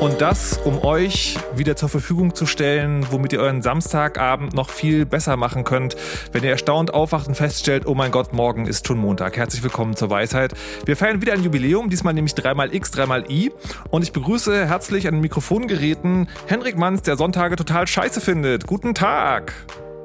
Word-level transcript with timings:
Und 0.00 0.22
das, 0.22 0.56
um 0.64 0.82
euch 0.82 1.36
wieder 1.54 1.76
zur 1.76 1.90
Verfügung 1.90 2.34
zu 2.34 2.46
stellen, 2.46 3.06
womit 3.10 3.34
ihr 3.34 3.40
euren 3.40 3.60
Samstagabend 3.60 4.54
noch 4.54 4.70
viel 4.70 5.04
besser 5.04 5.36
machen 5.36 5.62
könnt, 5.62 5.94
wenn 6.32 6.42
ihr 6.42 6.48
erstaunt 6.48 6.94
aufwacht 6.94 7.28
und 7.28 7.34
feststellt, 7.34 7.86
oh 7.86 7.94
mein 7.94 8.10
Gott, 8.10 8.32
morgen 8.32 8.66
ist 8.66 8.86
schon 8.86 8.96
Montag. 8.96 9.36
Herzlich 9.36 9.62
willkommen 9.62 9.94
zur 9.96 10.08
Weisheit. 10.08 10.54
Wir 10.86 10.96
feiern 10.96 11.20
wieder 11.20 11.34
ein 11.34 11.44
Jubiläum, 11.44 11.90
diesmal 11.90 12.14
nämlich 12.14 12.34
dreimal 12.34 12.74
X, 12.74 12.90
dreimal 12.92 13.30
I. 13.30 13.52
Und 13.90 14.02
ich 14.02 14.12
begrüße 14.12 14.66
herzlich 14.66 15.06
an 15.06 15.16
den 15.16 15.20
Mikrofongeräten 15.20 16.30
Henrik 16.46 16.78
Manns, 16.78 17.02
der 17.02 17.18
Sonntage 17.18 17.56
total 17.56 17.86
scheiße 17.86 18.22
findet. 18.22 18.66
Guten 18.66 18.94
Tag. 18.94 19.52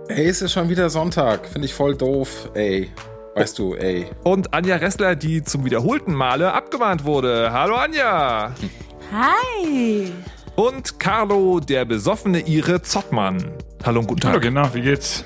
Ey, 0.09 0.27
es 0.27 0.41
ist 0.41 0.51
schon 0.51 0.67
wieder 0.67 0.89
Sonntag. 0.89 1.47
Finde 1.47 1.67
ich 1.67 1.73
voll 1.73 1.95
doof, 1.95 2.49
ey. 2.53 2.91
Weißt 3.35 3.57
du, 3.57 3.75
ey. 3.75 4.07
Und 4.25 4.53
Anja 4.53 4.75
Ressler, 4.75 5.15
die 5.15 5.41
zum 5.41 5.63
wiederholten 5.63 6.13
Male 6.13 6.51
abgemahnt 6.51 7.05
wurde. 7.05 7.53
Hallo 7.53 7.75
Anja. 7.75 8.53
Hi. 9.11 10.11
Und 10.55 10.99
Carlo, 10.99 11.59
der 11.59 11.85
besoffene 11.85 12.47
Ire 12.47 12.81
Zottmann. 12.81 13.51
Hallo 13.83 13.99
und 13.99 14.07
guten 14.07 14.21
Tag. 14.21 14.31
Hallo, 14.31 14.41
genau, 14.41 14.73
wie 14.73 14.81
geht's? 14.81 15.23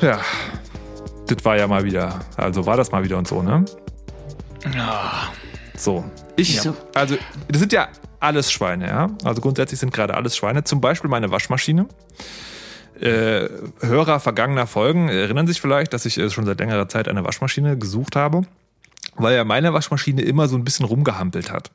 Ja, 0.00 0.20
das 1.26 1.44
war 1.44 1.56
ja 1.56 1.66
mal 1.66 1.84
wieder, 1.84 2.20
also 2.36 2.66
war 2.66 2.76
das 2.76 2.92
mal 2.92 3.02
wieder 3.04 3.18
und 3.18 3.28
so, 3.28 3.42
ne? 3.42 3.64
Ja. 4.74 5.28
So. 5.76 6.04
Ich, 6.36 6.60
So. 6.60 6.76
also, 6.94 7.16
das 7.48 7.60
sind 7.60 7.72
ja 7.72 7.88
alles 8.20 8.50
Schweine, 8.50 8.88
ja? 8.88 9.10
Also 9.24 9.40
grundsätzlich 9.40 9.78
sind 9.80 9.92
gerade 9.92 10.14
alles 10.14 10.36
Schweine. 10.36 10.64
Zum 10.64 10.80
Beispiel 10.80 11.08
meine 11.08 11.30
Waschmaschine. 11.30 11.86
Äh, 13.00 13.48
Hörer 13.80 14.20
vergangener 14.20 14.66
Folgen 14.66 15.08
erinnern 15.10 15.46
sich 15.46 15.60
vielleicht, 15.60 15.92
dass 15.92 16.06
ich 16.06 16.18
äh, 16.18 16.30
schon 16.30 16.46
seit 16.46 16.58
längerer 16.58 16.88
Zeit 16.88 17.08
eine 17.08 17.24
Waschmaschine 17.24 17.76
gesucht 17.76 18.16
habe, 18.16 18.42
weil 19.16 19.36
ja 19.36 19.44
meine 19.44 19.74
Waschmaschine 19.74 20.22
immer 20.22 20.48
so 20.48 20.56
ein 20.56 20.64
bisschen 20.64 20.86
rumgehampelt 20.86 21.52
hat. 21.52 21.70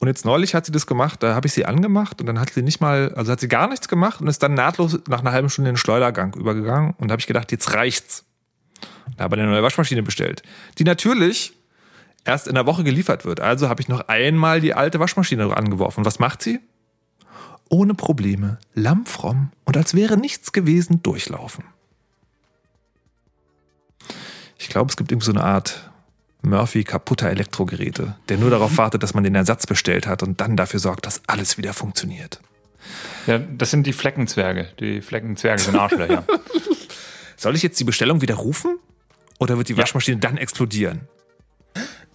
Und 0.00 0.06
jetzt 0.06 0.24
neulich 0.24 0.54
hat 0.54 0.64
sie 0.64 0.72
das 0.72 0.86
gemacht, 0.86 1.22
da 1.22 1.34
habe 1.34 1.48
ich 1.48 1.52
sie 1.52 1.66
angemacht 1.66 2.20
und 2.20 2.26
dann 2.26 2.38
hat 2.38 2.50
sie 2.50 2.62
nicht 2.62 2.80
mal, 2.80 3.12
also 3.14 3.32
hat 3.32 3.40
sie 3.40 3.48
gar 3.48 3.68
nichts 3.68 3.88
gemacht 3.88 4.20
und 4.20 4.28
ist 4.28 4.42
dann 4.42 4.54
nahtlos 4.54 4.98
nach 5.08 5.20
einer 5.20 5.32
halben 5.32 5.50
Stunde 5.50 5.70
in 5.70 5.74
den 5.74 5.78
Schleudergang 5.78 6.34
übergegangen 6.34 6.94
und 6.98 7.08
da 7.08 7.12
habe 7.12 7.20
ich 7.20 7.26
gedacht, 7.26 7.50
jetzt 7.50 7.74
reicht's. 7.74 8.24
Da 9.16 9.24
habe 9.24 9.36
ich 9.36 9.42
eine 9.42 9.50
neue 9.50 9.62
Waschmaschine 9.62 10.04
bestellt, 10.04 10.42
die 10.78 10.84
natürlich 10.84 11.52
erst 12.24 12.46
in 12.46 12.54
der 12.54 12.66
Woche 12.66 12.84
geliefert 12.84 13.24
wird. 13.24 13.40
Also 13.40 13.68
habe 13.68 13.80
ich 13.80 13.88
noch 13.88 14.06
einmal 14.06 14.60
die 14.60 14.74
alte 14.74 15.00
Waschmaschine 15.00 15.56
angeworfen. 15.56 16.04
Was 16.04 16.20
macht 16.20 16.42
sie? 16.42 16.60
Ohne 17.68 17.94
Probleme, 17.94 18.58
lammfromm 18.74 19.50
und 19.64 19.76
als 19.76 19.94
wäre 19.94 20.16
nichts 20.16 20.52
gewesen 20.52 21.02
durchlaufen. 21.02 21.64
Ich 24.58 24.68
glaube, 24.68 24.90
es 24.90 24.96
gibt 24.96 25.10
irgendwie 25.10 25.26
so 25.26 25.32
eine 25.32 25.44
Art 25.44 25.87
Murphy 26.42 26.84
kaputter 26.84 27.28
Elektrogeräte, 27.30 28.16
der 28.28 28.38
nur 28.38 28.50
darauf 28.50 28.76
wartet, 28.78 29.02
dass 29.02 29.14
man 29.14 29.24
den 29.24 29.34
Ersatz 29.34 29.66
bestellt 29.66 30.06
hat 30.06 30.22
und 30.22 30.40
dann 30.40 30.56
dafür 30.56 30.80
sorgt, 30.80 31.06
dass 31.06 31.22
alles 31.26 31.58
wieder 31.58 31.72
funktioniert. 31.74 32.40
Ja, 33.26 33.38
das 33.38 33.70
sind 33.70 33.86
die 33.86 33.92
Fleckenzwerge. 33.92 34.68
Die 34.80 35.02
Fleckenzwerge 35.02 35.60
sind 35.60 35.76
Arschlöcher. 35.76 36.24
Soll 37.36 37.54
ich 37.56 37.62
jetzt 37.62 37.78
die 37.78 37.84
Bestellung 37.84 38.20
wieder 38.20 38.36
rufen? 38.36 38.78
Oder 39.38 39.56
wird 39.58 39.68
die 39.68 39.76
Waschmaschine 39.76 40.16
dann 40.18 40.36
explodieren? 40.36 41.02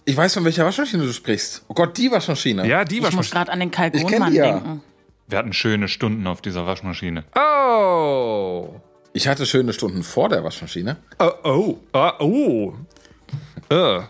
Ich 0.04 0.16
weiß, 0.16 0.34
von 0.34 0.44
welcher 0.44 0.64
Waschmaschine 0.66 1.04
du 1.04 1.12
sprichst. 1.12 1.64
Oh 1.68 1.74
Gott, 1.74 1.96
die 1.96 2.10
Waschmaschine. 2.10 2.66
Ja, 2.66 2.84
die 2.84 2.96
Ich 2.96 3.00
muss 3.00 3.08
Waschmaschine. 3.08 3.32
gerade 3.34 3.52
an 3.52 3.60
den 3.60 3.68
Ich 3.68 3.74
Kalkonmann 3.74 4.34
ja. 4.34 4.52
denken. 4.52 4.82
Wir 5.28 5.38
hatten 5.38 5.52
schöne 5.54 5.88
Stunden 5.88 6.26
auf 6.26 6.42
dieser 6.42 6.66
Waschmaschine. 6.66 7.24
Oh! 7.34 8.80
Ich 9.14 9.28
hatte 9.28 9.46
schöne 9.46 9.72
Stunden 9.72 10.02
vor 10.02 10.28
der 10.28 10.44
Waschmaschine. 10.44 10.98
Oh, 11.18 11.30
oh, 11.44 11.78
ah, 11.92 12.14
oh. 12.20 12.74
Äh. 13.70 14.00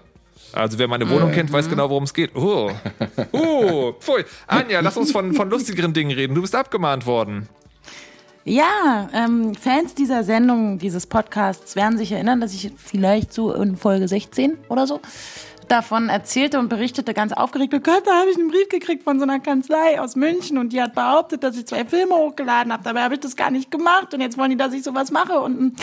Also 0.55 0.79
wer 0.79 0.89
meine 0.89 1.09
Wohnung 1.11 1.33
kennt, 1.33 1.51
Mhm. 1.51 1.55
weiß 1.55 1.69
genau, 1.69 1.91
worum 1.91 2.05
es 2.05 2.15
geht. 2.15 2.35
Oh. 2.37 2.71
Oh. 3.33 3.93
Pfui. 3.99 4.25
Anja, 4.47 4.81
lass 4.81 4.97
uns 4.97 5.11
von, 5.13 5.35
von 5.35 5.51
lustigeren 5.51 5.93
Dingen 5.93 6.13
reden. 6.13 6.35
Du 6.35 6.41
bist 6.43 6.55
abgemahnt 6.55 7.07
worden. 7.07 7.49
Ja, 8.47 9.09
ähm, 9.15 9.55
Fans 9.55 9.95
dieser 9.95 10.23
Sendung, 10.23 10.79
dieses 10.79 11.07
Podcasts 11.07 11.77
werden 11.77 11.97
sich 11.97 12.13
erinnern, 12.13 12.41
dass 12.43 12.53
ich 12.53 12.73
vielleicht 12.77 13.33
so 13.33 13.55
in 13.55 13.77
Folge 13.77 14.07
16 14.07 14.59
oder 14.69 14.87
so 14.87 15.01
davon 15.69 16.09
erzählte 16.09 16.59
und 16.59 16.69
berichtete 16.69 17.15
ganz 17.15 17.33
aufgeregt, 17.33 17.75
oh 17.75 17.81
Gott, 17.81 18.03
da 18.07 18.21
habe 18.21 18.31
ich 18.31 18.37
einen 18.39 18.49
Brief 18.49 18.69
gekriegt 18.69 19.03
von 19.05 19.19
so 19.19 19.25
einer 19.25 19.41
Kanzlei 19.41 20.01
aus 20.01 20.17
München 20.17 20.59
und 20.59 20.73
die 20.73 20.81
hat 20.83 20.95
behauptet, 20.95 21.43
dass 21.43 21.57
ich 21.57 21.67
zwei 21.67 21.85
Filme 21.85 22.15
hochgeladen 22.15 22.73
habe. 22.73 22.83
Dabei 22.83 23.03
habe 23.03 23.15
ich 23.15 23.21
das 23.21 23.37
gar 23.37 23.51
nicht 23.51 23.71
gemacht 23.71 24.15
und 24.15 24.21
jetzt 24.21 24.39
wollen 24.39 24.51
die, 24.51 24.57
dass 24.57 24.73
ich 24.73 24.83
sowas 24.83 25.11
mache. 25.11 25.41
Und 25.41 25.75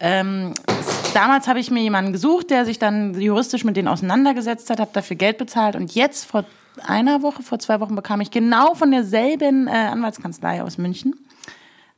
ähm, 0.00 0.54
s- 0.66 1.12
damals 1.12 1.48
habe 1.48 1.60
ich 1.60 1.70
mir 1.70 1.82
jemanden 1.82 2.12
gesucht, 2.12 2.50
der 2.50 2.64
sich 2.64 2.78
dann 2.78 3.20
juristisch 3.20 3.64
mit 3.64 3.76
denen 3.76 3.88
auseinandergesetzt 3.88 4.70
hat, 4.70 4.80
habe 4.80 4.90
dafür 4.92 5.16
Geld 5.16 5.38
bezahlt 5.38 5.76
und 5.76 5.94
jetzt 5.94 6.24
vor 6.24 6.44
einer 6.86 7.22
Woche, 7.22 7.42
vor 7.42 7.58
zwei 7.58 7.80
Wochen 7.80 7.96
bekam 7.96 8.20
ich 8.20 8.30
genau 8.30 8.74
von 8.74 8.90
derselben 8.90 9.66
äh, 9.66 9.70
Anwaltskanzlei 9.70 10.62
aus 10.62 10.78
München 10.78 11.14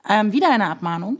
ähm, 0.08 0.32
wieder 0.32 0.50
eine 0.50 0.70
Abmahnung, 0.70 1.18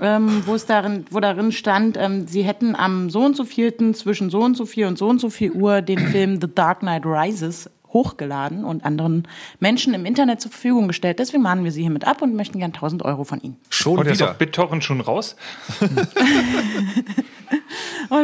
ähm, 0.00 0.42
wo 0.46 0.54
es 0.54 0.66
darin, 0.66 1.04
wo 1.10 1.20
darin 1.20 1.52
stand, 1.52 1.96
ähm, 1.98 2.26
sie 2.26 2.42
hätten 2.42 2.74
am 2.76 3.10
so 3.10 3.20
und 3.20 3.36
so 3.36 3.44
vierten 3.44 3.94
zwischen 3.94 4.30
so 4.30 4.40
und 4.40 4.56
so 4.56 4.64
viel 4.66 4.86
und 4.86 4.98
so 4.98 5.08
und 5.08 5.20
so 5.20 5.30
viel 5.30 5.52
Uhr 5.52 5.82
den 5.82 5.98
Film 6.08 6.40
The 6.40 6.48
Dark 6.54 6.80
Knight 6.80 7.04
Rises 7.06 7.70
hochgeladen 7.92 8.64
und 8.64 8.84
anderen 8.84 9.26
Menschen 9.58 9.94
im 9.94 10.06
Internet 10.06 10.40
zur 10.40 10.52
Verfügung 10.52 10.86
gestellt. 10.86 11.18
Deswegen 11.18 11.42
mahnen 11.42 11.64
wir 11.64 11.72
sie 11.72 11.80
hiermit 11.82 12.06
ab 12.06 12.22
und 12.22 12.36
möchten 12.36 12.60
gern 12.60 12.70
1000 12.72 13.04
Euro 13.04 13.24
von 13.24 13.40
ihnen. 13.40 13.56
Schon 13.68 13.98
Oh, 13.98 14.02
der 14.04 14.12
ist 14.12 14.20
wieder. 14.20 14.30
auf 14.30 14.38
BitTorrent 14.38 14.84
schon 14.84 15.00
raus? 15.00 15.34
Und 15.80 15.90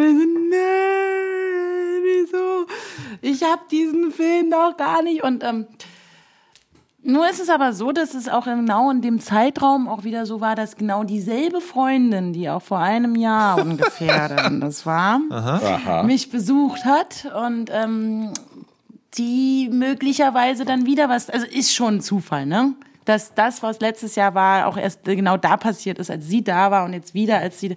ich 0.02 0.12
so, 0.12 0.26
nein, 0.50 2.02
wieso? 2.02 2.66
Ich 3.22 3.42
habe 3.42 3.62
diesen 3.70 4.10
Film 4.12 4.50
doch 4.50 4.76
gar 4.76 5.02
nicht. 5.02 5.22
Und 5.22 5.42
ähm, 5.44 5.66
nur 7.06 7.28
ist 7.30 7.40
es 7.40 7.48
aber 7.48 7.72
so, 7.72 7.92
dass 7.92 8.14
es 8.14 8.28
auch 8.28 8.44
genau 8.44 8.90
in 8.90 9.00
dem 9.00 9.20
Zeitraum 9.20 9.88
auch 9.88 10.04
wieder 10.04 10.26
so 10.26 10.40
war, 10.40 10.54
dass 10.56 10.76
genau 10.76 11.04
dieselbe 11.04 11.60
Freundin, 11.60 12.32
die 12.32 12.50
auch 12.50 12.62
vor 12.62 12.78
einem 12.78 13.14
Jahr 13.14 13.58
ungefähr 13.62 14.28
dann 14.28 14.60
das 14.60 14.84
war, 14.84 15.20
mich 16.04 16.30
besucht 16.30 16.84
hat 16.84 17.28
und 17.46 17.70
ähm, 17.72 18.32
die 19.16 19.68
möglicherweise 19.72 20.64
dann 20.64 20.84
wieder 20.86 21.08
was, 21.08 21.30
also 21.30 21.46
ist 21.46 21.74
schon 21.74 21.96
ein 21.96 22.00
Zufall, 22.00 22.44
ne? 22.44 22.74
Dass 23.04 23.34
das, 23.34 23.62
was 23.62 23.78
letztes 23.80 24.16
Jahr 24.16 24.34
war, 24.34 24.66
auch 24.66 24.76
erst 24.76 25.04
genau 25.04 25.36
da 25.36 25.56
passiert 25.56 25.98
ist, 25.98 26.10
als 26.10 26.26
sie 26.26 26.42
da 26.42 26.72
war 26.72 26.84
und 26.84 26.92
jetzt 26.92 27.14
wieder, 27.14 27.38
als 27.38 27.60
sie 27.60 27.76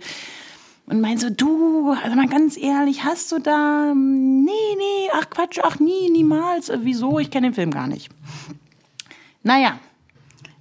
und 0.87 1.01
meint 1.01 1.19
so, 1.19 1.29
du, 1.29 1.95
also 2.03 2.15
mal 2.15 2.27
ganz 2.27 2.57
ehrlich, 2.57 3.03
hast 3.03 3.31
du 3.31 3.37
da, 3.37 3.93
nee, 3.93 4.49
nee, 4.75 5.09
ach 5.13 5.29
Quatsch, 5.29 5.59
ach 5.61 5.79
nie, 5.79 6.09
niemals, 6.09 6.71
wieso, 6.81 7.19
ich 7.19 7.29
kenne 7.29 7.49
den 7.49 7.53
Film 7.53 7.69
gar 7.69 7.85
nicht. 7.85 8.09
Naja, 9.43 9.79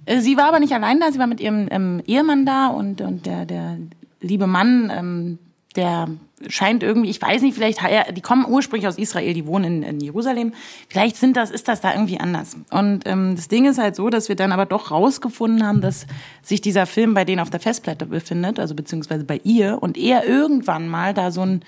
äh, 0.05 0.21
sie 0.21 0.37
war 0.37 0.45
aber 0.45 0.59
nicht 0.59 0.73
allein 0.73 0.99
da, 0.99 1.11
sie 1.11 1.19
war 1.19 1.27
mit 1.27 1.39
ihrem 1.39 1.67
ähm, 1.71 2.01
Ehemann 2.05 2.45
da 2.45 2.67
und, 2.67 3.01
und 3.01 3.25
der, 3.25 3.45
der 3.45 3.77
liebe 4.21 4.47
Mann, 4.47 4.91
ähm, 4.95 5.39
der 5.75 6.07
scheint 6.47 6.83
irgendwie, 6.83 7.09
ich 7.09 7.21
weiß 7.21 7.41
nicht, 7.41 7.53
vielleicht, 7.53 7.79
die 8.15 8.21
kommen 8.21 8.45
ursprünglich 8.47 8.87
aus 8.87 8.97
Israel, 8.97 9.33
die 9.33 9.45
wohnen 9.45 9.83
in, 9.83 9.83
in 9.83 9.99
Jerusalem. 9.99 10.53
Vielleicht 10.87 11.17
sind 11.17 11.35
das, 11.35 11.51
ist 11.51 11.67
das 11.67 11.81
da 11.81 11.93
irgendwie 11.93 12.19
anders. 12.19 12.55
Und 12.71 13.05
ähm, 13.05 13.35
das 13.35 13.49
Ding 13.49 13.65
ist 13.65 13.77
halt 13.77 13.95
so, 13.95 14.09
dass 14.09 14.29
wir 14.29 14.35
dann 14.35 14.51
aber 14.51 14.65
doch 14.65 14.91
rausgefunden 14.91 15.65
haben, 15.65 15.81
dass 15.81 16.07
sich 16.41 16.61
dieser 16.61 16.85
Film 16.85 17.13
bei 17.13 17.25
denen 17.25 17.41
auf 17.41 17.49
der 17.49 17.59
Festplatte 17.59 18.05
befindet, 18.05 18.59
also 18.59 18.73
beziehungsweise 18.73 19.25
bei 19.25 19.41
ihr, 19.43 19.79
und 19.81 19.97
er 19.97 20.25
irgendwann 20.25 20.87
mal 20.87 21.13
da 21.13 21.31
so 21.31 21.41
ein 21.41 21.61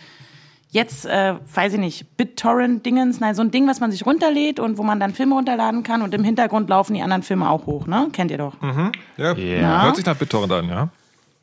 jetzt, 0.72 1.06
äh, 1.06 1.36
weiß 1.54 1.74
ich 1.74 1.80
nicht, 1.80 2.18
BitTorrent-Dingens, 2.18 3.20
nein, 3.20 3.36
so 3.36 3.42
ein 3.44 3.52
Ding, 3.52 3.68
was 3.68 3.80
man 3.80 3.92
sich 3.92 4.06
runterlädt 4.06 4.60
und 4.60 4.78
wo 4.78 4.84
man 4.84 5.00
dann 5.00 5.14
Filme 5.14 5.36
runterladen 5.36 5.84
kann 5.84 6.02
und 6.02 6.14
im 6.14 6.24
Hintergrund 6.24 6.70
laufen 6.70 6.94
die 6.96 7.02
anderen 7.02 7.24
Filme 7.24 7.50
auch 7.50 7.66
hoch, 7.66 7.88
ne? 7.88 8.08
Kennt 8.14 8.32
ihr 8.32 8.38
doch. 8.38 8.56
Ja, 9.18 9.34
Ja. 9.34 9.84
Hört 9.84 9.98
sich 9.98 10.06
nach 10.06 10.16
BitTorrent 10.18 10.52
an, 10.52 10.70
ja? 10.70 10.90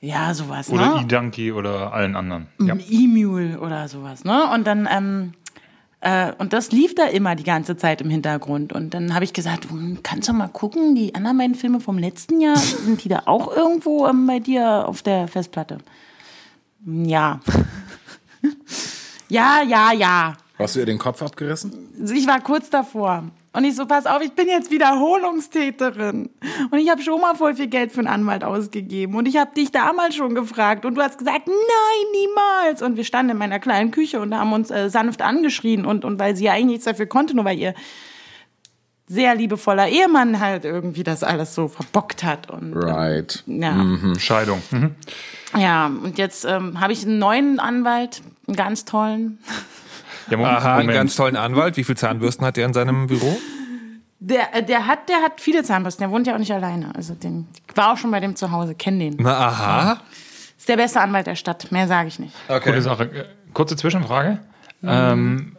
Ja, 0.01 0.33
sowas, 0.33 0.71
Oder 0.71 0.95
ne? 0.97 1.01
eDonkey 1.03 1.53
oder 1.53 1.93
allen 1.93 2.15
anderen. 2.17 2.47
Ja. 2.61 2.75
E-Mule 2.89 3.59
oder 3.61 3.89
sowas, 3.89 4.25
ne? 4.25 4.45
Und 4.55 4.65
dann, 4.67 4.89
ähm, 4.91 5.33
äh, 6.01 6.33
und 6.39 6.53
das 6.53 6.71
lief 6.71 6.95
da 6.95 7.05
immer 7.07 7.35
die 7.35 7.43
ganze 7.43 7.77
Zeit 7.77 8.01
im 8.01 8.09
Hintergrund. 8.09 8.73
Und 8.73 8.95
dann 8.95 9.13
habe 9.13 9.25
ich 9.25 9.33
gesagt, 9.33 9.69
hm, 9.69 9.99
kannst 10.05 10.29
du 10.29 10.33
mal 10.33 10.47
gucken, 10.47 10.95
die 10.95 11.17
anderen 11.17 11.37
beiden 11.37 11.55
Filme 11.57 11.81
vom 11.81 11.99
letzten 11.99 12.41
Jahr, 12.41 12.57
sind 12.57 13.03
die 13.03 13.09
da 13.09 13.23
auch 13.27 13.55
irgendwo 13.55 14.07
ähm, 14.07 14.27
bei 14.29 14.39
dir 14.39 14.87
auf 14.87 15.03
der 15.03 15.27
Festplatte? 15.29 15.79
Hm, 16.85 17.05
Ja. 17.05 17.41
ja, 19.29 19.63
ja, 19.67 19.93
ja. 19.93 20.37
Hast 20.59 20.75
du 20.75 20.81
ihr 20.81 20.87
den 20.87 20.99
Kopf 20.99 21.23
abgerissen? 21.23 21.73
Ich 22.13 22.27
war 22.27 22.41
kurz 22.41 22.69
davor. 22.71 23.25
Und 23.53 23.65
ich 23.65 23.75
so, 23.77 23.87
pass 23.87 24.07
auf, 24.07 24.21
ich 24.23 24.33
bin 24.33 24.47
jetzt 24.49 24.71
Wiederholungstäterin. 24.71 26.31
Und 26.71 26.79
ich 26.79 26.91
habe 26.91 27.03
schon 27.03 27.21
mal 27.21 27.35
voll 27.35 27.55
viel 27.55 27.67
Geld 27.69 27.93
für 27.93 28.01
einen 28.01 28.09
Anwalt 28.09 28.45
ausgegeben. 28.45 29.15
Und 29.15 29.27
ich 29.27 29.37
habe 29.37 29.53
dich 29.55 29.71
damals 29.73 30.15
schon 30.15 30.35
gefragt. 30.35 30.85
Und 30.85 30.95
du 30.97 31.03
hast 31.03 31.19
gesagt, 31.19 31.47
nein, 31.47 31.55
niemals. 32.13 32.83
Und 32.83 32.97
wir 32.97 33.05
standen 33.05 33.33
in 33.33 33.39
meiner 33.39 33.59
kleinen 33.59 33.91
Küche 33.91 34.21
und 34.21 34.35
haben 34.37 34.53
uns 34.53 34.71
äh, 34.71 34.91
sanft 34.91 35.23
angeschrien. 35.23 35.87
Und, 35.87 36.05
und 36.05 36.19
weil 36.19 36.37
sie 36.37 36.45
ja 36.45 36.53
eigentlich 36.53 36.67
nichts 36.67 36.85
dafür 36.85 37.07
konnte, 37.07 37.35
nur 37.35 37.45
weil 37.45 37.59
ihr 37.59 37.75
sehr 39.07 39.35
liebevoller 39.35 39.89
Ehemann 39.89 40.39
halt 40.39 40.65
irgendwie 40.65 41.03
das 41.03 41.25
alles 41.25 41.55
so 41.55 41.69
verbockt 41.69 42.23
hat. 42.25 42.51
Und, 42.51 42.73
ähm, 42.73 42.79
Right. 42.79 43.43
ja. 43.47 43.75
Scheidung. 44.19 44.63
Mhm. 44.71 44.95
Ja, 45.57 45.87
und 45.87 46.19
jetzt 46.19 46.45
ähm, 46.45 46.79
habe 46.81 46.93
ich 46.93 47.07
einen 47.07 47.19
neuen 47.19 47.59
Anwalt, 47.59 48.23
einen 48.49 48.57
ganz 48.57 48.85
tollen. 48.85 49.39
Ja, 50.31 50.37
Moment, 50.37 50.57
Aha, 50.59 50.77
einen 50.79 50.89
ganz 50.91 51.15
tollen 51.17 51.37
Anwalt. 51.37 51.77
Wie 51.77 51.85
viele 51.85 51.97
Zahnbürsten 51.97 52.45
hat 52.45 52.59
er 52.59 52.67
in 52.67 52.73
seinem 52.75 53.07
Büro? 53.07 53.39
Der, 54.21 54.55
äh, 54.55 54.63
der 54.65 54.87
hat, 54.87 55.09
der 55.09 55.17
hat 55.23 55.41
viele 55.41 55.63
Zahnbürsten. 55.63 56.03
Der 56.03 56.11
wohnt 56.11 56.27
ja 56.27 56.35
auch 56.35 56.39
nicht 56.39 56.53
alleine. 56.53 56.93
Also 56.95 57.15
den 57.15 57.47
ich 57.69 57.77
war 57.77 57.93
auch 57.93 57.97
schon 57.97 58.11
bei 58.11 58.21
dem 58.21 58.35
zu 58.37 58.51
Hause, 58.51 58.75
kenn 58.75 58.99
den. 58.99 59.17
Na, 59.21 59.37
aha. 59.39 60.01
Ist 60.59 60.69
der 60.69 60.77
beste 60.77 61.01
Anwalt 61.01 61.27
der 61.29 61.37
Stadt. 61.37 61.71
Mehr 61.71 61.87
sage 61.87 62.09
ich 62.09 62.19
nicht. 62.19 62.35
Gute 62.49 62.83
Sache. 62.83 63.05
Äh, 63.05 63.25
Kurze 63.55 63.77
Zwischenfrage. 63.77 64.41
Ähm, 64.83 65.57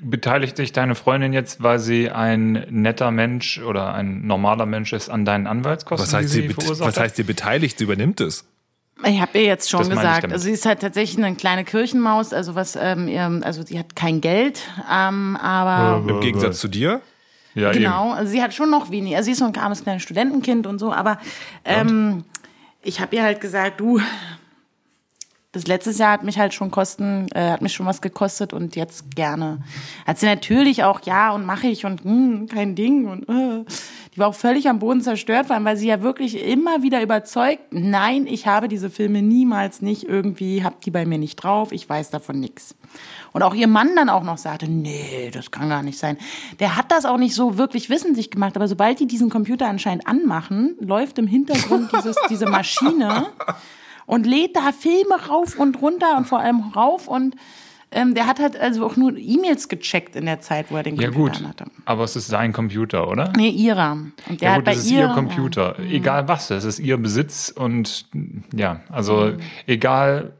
beteiligt 0.00 0.56
sich 0.56 0.72
deine 0.72 0.94
Freundin 0.94 1.32
jetzt, 1.32 1.62
weil 1.62 1.78
sie 1.78 2.10
ein 2.10 2.64
netter 2.70 3.10
Mensch 3.10 3.58
oder 3.60 3.94
ein 3.94 4.26
normaler 4.26 4.66
Mensch 4.66 4.92
ist, 4.92 5.08
an 5.08 5.24
deinen 5.24 5.46
Anwaltskosten, 5.46 6.06
Was 6.08 6.14
heißt, 6.14 6.24
die 6.30 6.34
sie, 6.34 6.40
sie 6.42 6.48
bet- 6.48 6.62
verursacht 6.62 6.88
was 6.88 6.98
heißt 6.98 7.16
sie 7.16 7.22
beteiligt? 7.22 7.78
Sie 7.78 7.84
übernimmt 7.84 8.20
es. 8.20 8.44
Ich 9.04 9.20
habe 9.20 9.38
ihr 9.38 9.44
jetzt 9.44 9.70
schon 9.70 9.80
Das 9.80 9.88
gesagt, 9.88 10.32
also 10.32 10.44
sie 10.44 10.52
ist 10.52 10.66
halt 10.66 10.80
tatsächlich 10.80 11.24
eine 11.24 11.34
kleine 11.36 11.64
Kirchenmaus, 11.64 12.32
also 12.32 12.54
was, 12.54 12.76
ähm, 12.76 13.08
ihr, 13.08 13.40
also 13.42 13.62
sie 13.62 13.78
hat 13.78 13.96
kein 13.96 14.20
Geld, 14.20 14.60
ähm, 14.90 15.36
aber 15.36 16.08
Im 16.08 16.20
Gegensatz 16.20 16.60
zu 16.60 16.68
dir. 16.68 17.00
Ja, 17.54 17.72
genau, 17.72 18.12
also 18.12 18.30
sie 18.30 18.42
hat 18.42 18.54
schon 18.54 18.70
noch 18.70 18.90
wenig, 18.90 19.14
also 19.14 19.26
sie 19.26 19.32
ist 19.32 19.38
so 19.38 19.44
ein 19.44 19.56
armes 19.56 19.82
kleines 19.82 20.02
Studentenkind 20.02 20.66
und 20.66 20.78
so, 20.78 20.92
aber 20.92 21.18
ähm, 21.64 22.24
ich 22.82 23.00
habe 23.00 23.14
ihr 23.16 23.22
halt 23.22 23.40
gesagt, 23.40 23.80
du, 23.80 24.00
das 25.52 25.66
letztes 25.66 25.98
Jahr 25.98 26.12
hat 26.12 26.24
mich 26.24 26.38
halt 26.38 26.54
schon 26.54 26.70
kosten, 26.70 27.28
äh, 27.34 27.50
hat 27.50 27.60
mich 27.60 27.74
schon 27.74 27.84
was 27.84 28.00
gekostet 28.00 28.54
und 28.54 28.74
jetzt 28.74 29.14
gerne. 29.14 29.58
Hat 30.06 30.18
sie 30.18 30.24
natürlich 30.24 30.82
auch, 30.82 31.00
ja, 31.02 31.32
und 31.32 31.44
mache 31.44 31.66
ich 31.66 31.84
und 31.84 32.04
hm, 32.04 32.48
kein 32.48 32.74
Ding 32.74 33.06
und 33.06 33.28
äh. 33.28 33.64
die 34.14 34.18
war 34.18 34.28
auch 34.28 34.34
völlig 34.34 34.70
am 34.70 34.78
Boden 34.78 35.02
zerstört, 35.02 35.46
vor 35.46 35.56
allem, 35.56 35.66
weil 35.66 35.76
sie 35.76 35.88
ja 35.88 36.00
wirklich 36.00 36.42
immer 36.42 36.82
wieder 36.82 37.02
überzeugt, 37.02 37.64
nein, 37.70 38.26
ich 38.26 38.46
habe 38.46 38.66
diese 38.66 38.88
Filme 38.88 39.20
niemals 39.20 39.82
nicht 39.82 40.04
irgendwie, 40.04 40.64
hab 40.64 40.80
die 40.80 40.90
bei 40.90 41.04
mir 41.04 41.18
nicht 41.18 41.36
drauf, 41.36 41.70
ich 41.70 41.86
weiß 41.86 42.08
davon 42.08 42.40
nichts. 42.40 42.74
Und 43.32 43.42
auch 43.42 43.54
ihr 43.54 43.68
Mann 43.68 43.94
dann 43.94 44.08
auch 44.08 44.22
noch 44.22 44.38
sagte, 44.38 44.70
nee, 44.70 45.30
das 45.34 45.50
kann 45.50 45.68
gar 45.68 45.82
nicht 45.82 45.98
sein. 45.98 46.16
Der 46.60 46.76
hat 46.76 46.90
das 46.90 47.04
auch 47.04 47.18
nicht 47.18 47.34
so 47.34 47.58
wirklich 47.58 47.90
wissentlich 47.90 48.30
gemacht, 48.30 48.56
aber 48.56 48.68
sobald 48.68 49.00
die 49.00 49.06
diesen 49.06 49.28
Computer 49.28 49.68
anscheinend 49.68 50.06
anmachen, 50.06 50.76
läuft 50.80 51.18
im 51.18 51.26
Hintergrund 51.26 51.90
dieses, 51.94 52.16
diese 52.30 52.46
Maschine 52.46 53.26
und 54.06 54.26
lädt 54.26 54.56
da 54.56 54.72
Filme 54.72 55.16
rauf 55.28 55.58
und 55.58 55.80
runter 55.80 56.16
und 56.16 56.26
vor 56.26 56.40
allem 56.40 56.60
rauf 56.74 57.08
und 57.08 57.36
ähm, 57.94 58.14
der 58.14 58.26
hat 58.26 58.40
halt 58.40 58.58
also 58.58 58.86
auch 58.86 58.96
nur 58.96 59.14
E-Mails 59.16 59.68
gecheckt 59.68 60.16
in 60.16 60.24
der 60.24 60.40
Zeit, 60.40 60.70
wo 60.70 60.76
er 60.76 60.82
den 60.82 60.96
Ja 60.96 61.08
Computer 61.08 61.32
gut, 61.32 61.40
anhatte. 61.42 61.64
aber 61.84 62.04
es 62.04 62.16
ist 62.16 62.28
sein 62.28 62.52
Computer, 62.54 63.06
oder? 63.08 63.32
Nee, 63.36 63.50
ihrer. 63.50 63.92
Und 64.28 64.40
der 64.40 64.48
ja 64.48 64.50
hat 64.50 64.56
gut, 64.60 64.64
bei 64.64 64.72
das 64.72 64.84
ist 64.84 64.90
ihr, 64.90 65.00
ihr 65.00 65.08
Computer. 65.08 65.78
Egal 65.78 66.26
was, 66.26 66.50
es 66.50 66.64
ist 66.64 66.78
ihr 66.78 66.96
Besitz 66.96 67.50
und 67.54 68.06
ja, 68.54 68.80
also 68.88 69.32
egal 69.66 70.32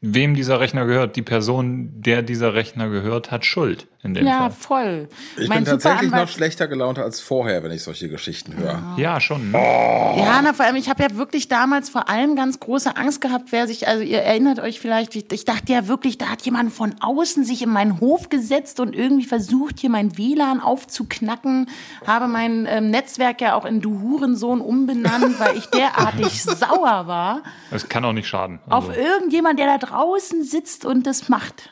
wem 0.00 0.34
dieser 0.34 0.60
Rechner 0.60 0.86
gehört, 0.86 1.16
die 1.16 1.22
Person, 1.22 1.90
der 2.00 2.22
dieser 2.22 2.54
Rechner 2.54 2.88
gehört, 2.88 3.30
hat 3.32 3.44
Schuld 3.44 3.88
in 4.04 4.14
dem 4.14 4.24
Ja, 4.24 4.32
ja 4.44 4.50
Fall. 4.50 4.52
voll. 4.52 5.08
Ich 5.36 5.48
Mein 5.48 5.64
bin 5.64 5.72
tatsächlich 5.72 6.12
noch 6.12 6.28
schlechter 6.28 6.68
gelaunt 6.68 7.00
als 7.00 7.20
vorher, 7.20 7.64
wenn 7.64 7.72
ich 7.72 7.82
solche 7.82 8.08
Geschichten 8.08 8.56
höre. 8.56 8.80
Ja, 8.96 9.20
schon. 9.20 9.50
Ne? 9.50 9.58
Ja, 9.58 10.40
na, 10.40 10.52
vor 10.52 10.64
allem, 10.66 10.76
ich 10.76 10.88
habe 10.88 11.02
ja 11.02 11.16
wirklich 11.16 11.48
damals 11.48 11.90
vor 11.90 12.08
allem 12.08 12.36
ganz 12.36 12.60
große 12.60 12.96
Angst 12.96 13.20
gehabt, 13.20 13.50
wer 13.50 13.66
sich, 13.66 13.88
also 13.88 14.02
ihr 14.04 14.22
erinnert 14.22 14.60
euch 14.60 14.78
vielleicht, 14.78 15.16
ich, 15.16 15.32
ich 15.32 15.44
dachte 15.44 15.72
ja 15.72 15.88
wirklich, 15.88 16.16
da 16.16 16.26
hat 16.26 16.42
jemand 16.42 16.72
von 16.72 16.94
außen 17.00 17.44
sich 17.44 17.60
in 17.62 17.70
meinen 17.70 17.98
Hof 17.98 18.28
gesetzt 18.28 18.78
und 18.78 18.94
irgendwie 18.94 19.26
versucht, 19.26 19.80
hier 19.80 19.90
mein 19.90 20.16
WLAN 20.16 20.60
aufzuknacken, 20.60 21.68
habe 22.06 22.28
mein 22.28 22.66
ähm, 22.70 22.90
Netzwerk 22.90 23.40
ja 23.40 23.54
auch 23.56 23.64
in 23.64 23.80
Du 23.80 24.00
Hurensohn 24.00 24.60
umbenannt, 24.60 25.40
weil 25.40 25.56
ich 25.56 25.66
derartig 25.66 26.40
sauer 26.44 27.08
war 27.08 27.42
Es 27.72 27.88
kann 27.88 28.04
auch 28.04 28.12
nicht 28.12 28.28
schaden. 28.28 28.60
auf 28.70 28.88
Also, 28.88 29.00
irgendjemand, 29.00 29.58
der 29.58 29.66
da 29.66 29.78
draußen 29.88 30.44
sitzt 30.44 30.84
und 30.84 31.06
das 31.06 31.28
macht. 31.28 31.70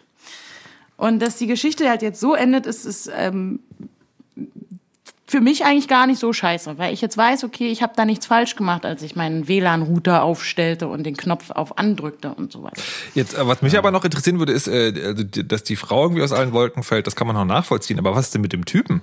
Und 0.97 1.21
dass 1.21 1.37
die 1.37 1.47
Geschichte 1.47 1.89
halt 1.89 2.03
jetzt 2.03 2.21
so 2.21 2.35
endet, 2.35 2.67
ist, 2.67 2.87
ist 2.87 3.11
ähm, 3.15 3.61
für 5.27 5.41
mich 5.41 5.65
eigentlich 5.65 5.89
gar 5.89 6.07
nicht 6.07 6.21
so 6.21 6.33
scheiße, 6.33 6.79
weil 6.79 6.95
ich 6.95 7.01
jetzt 7.01 7.17
weiß, 7.17 7.45
okay, 7.45 7.69
ich 7.69 7.83
habe 7.83 7.93
da 7.97 8.05
nichts 8.05 8.27
falsch 8.27 8.55
gemacht, 8.55 8.87
als 8.87 9.03
ich 9.03 9.17
meinen 9.17 9.49
WLAN-Router 9.49 10.23
aufstellte 10.23 10.87
und 10.87 11.03
den 11.03 11.17
Knopf 11.17 11.51
auf 11.51 11.79
andrückte 11.79 12.33
und 12.33 12.53
so 12.53 12.63
weiter. 12.63 12.81
Jetzt, 13.15 13.35
äh, 13.37 13.47
was 13.47 13.61
mich 13.61 13.77
aber 13.77 13.91
noch 13.91 14.05
interessieren 14.05 14.39
würde, 14.39 14.53
ist, 14.53 14.69
äh, 14.69 14.93
also, 15.05 15.25
dass 15.25 15.65
die 15.65 15.77
Frau 15.77 16.05
irgendwie 16.05 16.23
aus 16.23 16.33
allen 16.33 16.53
Wolken 16.53 16.85
fällt. 16.85 17.07
Das 17.07 17.17
kann 17.17 17.27
man 17.27 17.35
noch 17.35 17.45
nachvollziehen. 17.45 17.99
Aber 17.99 18.15
was 18.15 18.27
ist 18.27 18.35
denn 18.35 18.41
mit 18.41 18.53
dem 18.53 18.65
Typen? 18.65 19.03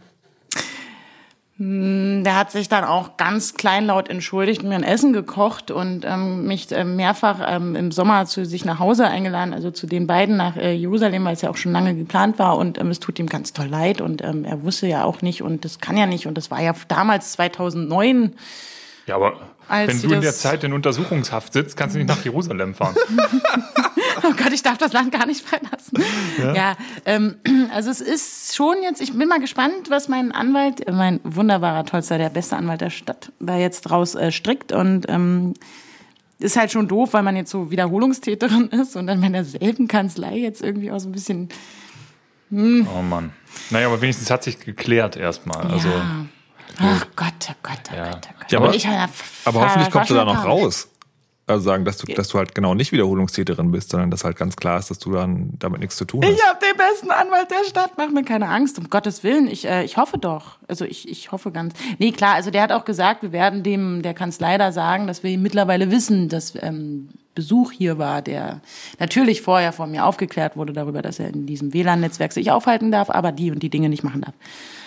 Der 2.24 2.36
hat 2.36 2.52
sich 2.52 2.70
dann 2.70 2.84
auch 2.84 3.18
ganz 3.18 3.54
kleinlaut 3.54 4.10
entschuldigt, 4.10 4.64
mir 4.64 4.76
ein 4.76 4.84
Essen 4.84 5.14
gekocht 5.14 5.72
und 5.72 6.06
ähm, 6.06 6.46
mich 6.46 6.68
ähm, 6.72 6.96
mehrfach 6.96 7.40
ähm, 7.46 7.76
im 7.76 7.92
Sommer 7.92 8.26
zu 8.26 8.46
sich 8.46 8.66
nach 8.66 8.80
Hause 8.80 9.06
eingeladen, 9.06 9.54
also 9.54 9.72
zu 9.72 9.88
den 9.88 10.08
beiden 10.08 10.38
nach 10.38 10.56
äh, 10.58 10.74
Jerusalem, 10.74 11.26
weil 11.26 11.34
es 11.34 11.42
ja 11.42 11.50
auch 11.50 11.58
schon 11.58 11.72
lange 11.72 11.96
geplant 11.96 12.40
war 12.40 12.58
und 12.58 12.80
ähm, 12.80 12.90
es 12.90 13.00
tut 13.00 13.20
ihm 13.20 13.28
ganz 13.28 13.54
toll 13.54 13.68
leid 13.68 14.02
und 14.02 14.24
ähm, 14.24 14.46
er 14.46 14.64
wusste 14.64 14.88
ja 14.88 15.04
auch 15.04 15.22
nicht 15.22 15.42
und 15.42 15.66
das 15.66 15.80
kann 15.80 15.98
ja 15.98 16.06
nicht 16.06 16.28
und 16.28 16.38
das 16.38 16.52
war 16.52 16.62
ja 16.62 16.74
damals 16.88 17.34
2009 17.34 18.34
ja, 19.06 19.16
aber 19.16 19.34
wenn 19.70 20.02
du 20.02 20.14
in 20.14 20.22
der 20.22 20.34
Zeit 20.34 20.64
in 20.64 20.74
Untersuchungshaft 20.74 21.54
sitzt, 21.54 21.76
kannst 21.76 21.96
du 21.96 22.00
nicht 22.00 22.08
nach 22.08 22.24
Jerusalem 22.24 22.74
fahren. 22.74 22.96
Oh 24.18 24.32
Gott, 24.38 24.54
ich 24.54 24.62
darf 24.64 24.78
das 24.78 24.94
Land 24.94 25.12
gar 25.12 25.26
nicht 25.26 25.42
verlassen. 25.48 25.98
Ja, 26.56 26.76
ähm, 27.06 27.36
also 27.74 27.90
es 27.90 28.02
ist 28.02 28.56
schon 28.56 28.76
jetzt, 28.84 29.02
ich 29.02 29.14
bin 29.18 29.28
mal 29.28 29.40
gespannt, 29.40 29.90
was 29.90 30.08
mein 30.08 30.32
Anwalt, 30.32 30.86
äh, 30.88 30.92
mein 30.92 31.20
wunderbarer, 31.24 31.86
tollster, 31.86 32.18
der 32.18 32.30
beste 32.30 32.56
Anwalt 32.56 32.82
der 32.82 32.90
Stadt, 32.90 33.32
da 33.40 33.58
jetzt 33.58 33.82
draus 33.82 34.16
äh, 34.16 34.32
strickt 34.32 34.72
und 34.72 35.06
ähm, 35.10 35.54
ist 36.40 36.58
halt 36.58 36.72
schon 36.72 36.88
doof, 36.88 37.14
weil 37.14 37.24
man 37.24 37.36
jetzt 37.36 37.52
so 37.52 37.72
Wiederholungstäterin 37.72 38.68
ist 38.72 38.96
und 38.96 39.08
dann 39.08 39.22
bei 39.22 39.30
derselben 39.30 39.88
Kanzlei 39.88 40.38
jetzt 40.38 40.62
irgendwie 40.62 40.92
auch 40.92 41.00
so 41.00 41.10
ein 41.10 41.14
bisschen, 41.14 41.50
Oh 42.52 43.02
Mann. 43.02 43.34
Naja, 43.72 43.88
aber 43.88 44.00
wenigstens 44.02 44.30
hat 44.30 44.44
sich 44.44 44.60
geklärt 44.60 45.16
erstmal. 45.16 45.66
Also, 45.72 45.90
ja. 45.90 46.26
Ach 46.78 47.06
Gott, 47.16 47.34
oh 47.50 47.54
Gott, 47.64 47.80
oh 47.92 47.96
Ja. 47.96 48.12
Gott, 48.12 48.28
oh 48.30 48.34
Gott. 48.40 48.52
Ja, 48.52 48.60
aber- 48.60 48.68
Und 48.70 48.76
ich, 48.76 48.88
Aber 49.46 49.62
hoffentlich 49.62 49.90
kommst 49.90 50.12
du 50.12 50.14
da 50.16 50.26
noch 50.26 50.46
raus. 50.46 50.88
Also 51.46 51.66
sagen, 51.66 51.84
dass 51.84 51.98
du, 51.98 52.12
dass 52.14 52.30
du 52.30 52.38
halt 52.38 52.56
genau 52.56 52.74
nicht 52.74 52.94
Wiederholungstäterin 52.94 53.70
bist, 53.72 53.90
sondern 53.90 54.10
dass 54.10 54.24
halt 54.24 54.38
ganz 54.38 54.56
klar 54.56 54.80
ist, 54.80 54.90
dass 54.90 55.00
du 55.00 55.12
dann 55.12 55.50
damit 55.60 55.82
nichts 55.82 55.98
zu 55.98 56.06
tun 56.06 56.24
hast. 56.24 56.32
Ich 56.32 56.46
habe 56.46 56.58
den 56.60 56.78
besten 56.78 57.12
Anwalt 57.12 57.52
der 57.52 57.68
Stadt, 57.68 57.92
mach 57.98 58.10
mir 58.10 58.24
keine 58.24 58.48
Angst, 58.48 58.80
um 58.80 58.90
Gottes 58.90 59.26
Willen. 59.26 59.48
Ich, 59.48 59.66
äh, 59.68 59.84
ich 59.84 59.98
hoffe 59.98 60.18
doch. 60.18 60.58
Also 60.70 60.86
ich, 60.86 61.10
ich 61.10 61.34
hoffe 61.34 61.52
ganz. 61.52 61.74
Nee, 62.00 62.12
klar, 62.12 62.36
also 62.36 62.50
der 62.50 62.62
hat 62.62 62.72
auch 62.72 62.86
gesagt, 62.86 63.24
wir 63.24 63.34
werden 63.34 63.62
dem 63.62 64.04
der 64.04 64.14
Kanzlei 64.14 64.58
da 64.58 64.72
sagen, 64.72 65.06
dass 65.06 65.22
wir 65.24 65.32
ihm 65.32 65.42
mittlerweile 65.42 65.92
wissen, 65.92 66.30
dass 66.30 66.54
ähm, 66.62 67.10
Besuch 67.36 67.74
hier 67.74 67.98
war, 67.98 68.22
der 68.22 68.62
natürlich 69.00 69.42
vorher 69.42 69.74
von 69.74 69.92
mir 69.92 70.06
aufgeklärt 70.06 70.56
wurde 70.56 70.72
darüber, 70.72 71.02
dass 71.02 71.20
er 71.20 71.28
in 71.28 71.46
diesem 71.46 71.74
WLAN-Netzwerk 71.74 72.32
sich 72.32 72.52
aufhalten 72.52 72.90
darf, 72.90 73.10
aber 73.10 73.34
die 73.34 73.52
und 73.52 73.62
die 73.62 73.70
Dinge 73.70 73.90
nicht 73.90 74.04
machen 74.04 74.22
darf. 74.22 74.34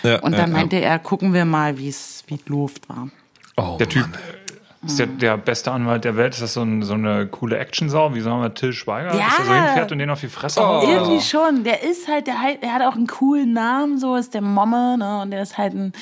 Ja, 0.02 0.20
Und 0.20 0.32
dann 0.32 0.52
ja, 0.52 0.56
meinte 0.56 0.76
er, 0.76 0.98
gucken 0.98 1.34
wir 1.34 1.44
mal, 1.44 1.76
wie 1.78 1.88
es 1.88 2.24
wie 2.28 2.38
Luft 2.46 2.88
war. 2.88 3.08
Oh, 3.56 3.76
der 3.78 3.88
Typ 3.88 4.02
Mann. 4.02 4.18
Ist 4.86 4.98
der, 4.98 5.06
der 5.06 5.36
beste 5.36 5.72
Anwalt 5.72 6.04
der 6.04 6.16
Welt. 6.16 6.34
Ist 6.34 6.42
das 6.42 6.54
so, 6.54 6.62
ein, 6.62 6.82
so 6.82 6.94
eine 6.94 7.26
coole 7.26 7.58
Actionsau, 7.58 8.14
wie 8.14 8.20
sagen 8.20 8.40
wir 8.40 8.54
Till 8.54 8.72
Schweiger? 8.72 9.14
Ja. 9.14 9.24
Dass 9.26 9.38
er 9.40 9.44
so 9.44 9.54
hinfährt 9.54 9.92
und 9.92 9.98
den 9.98 10.10
auf 10.10 10.20
die 10.20 10.28
Fresse 10.28 10.60
haut? 10.66 10.84
Oh. 10.84 10.90
Irgendwie 10.90 11.20
schon. 11.20 11.64
Der 11.64 11.82
ist 11.82 12.08
halt, 12.08 12.26
der, 12.26 12.40
halt- 12.40 12.62
der 12.62 12.72
hat 12.72 12.82
auch 12.82 12.94
einen 12.96 13.06
coolen 13.06 13.52
Namen, 13.52 13.98
so 13.98 14.16
ist 14.16 14.34
der 14.34 14.42
Momme, 14.42 14.96
ne? 14.98 15.20
Und 15.22 15.30
der 15.32 15.42
ist 15.42 15.58
halt 15.58 15.74
ein, 15.74 15.92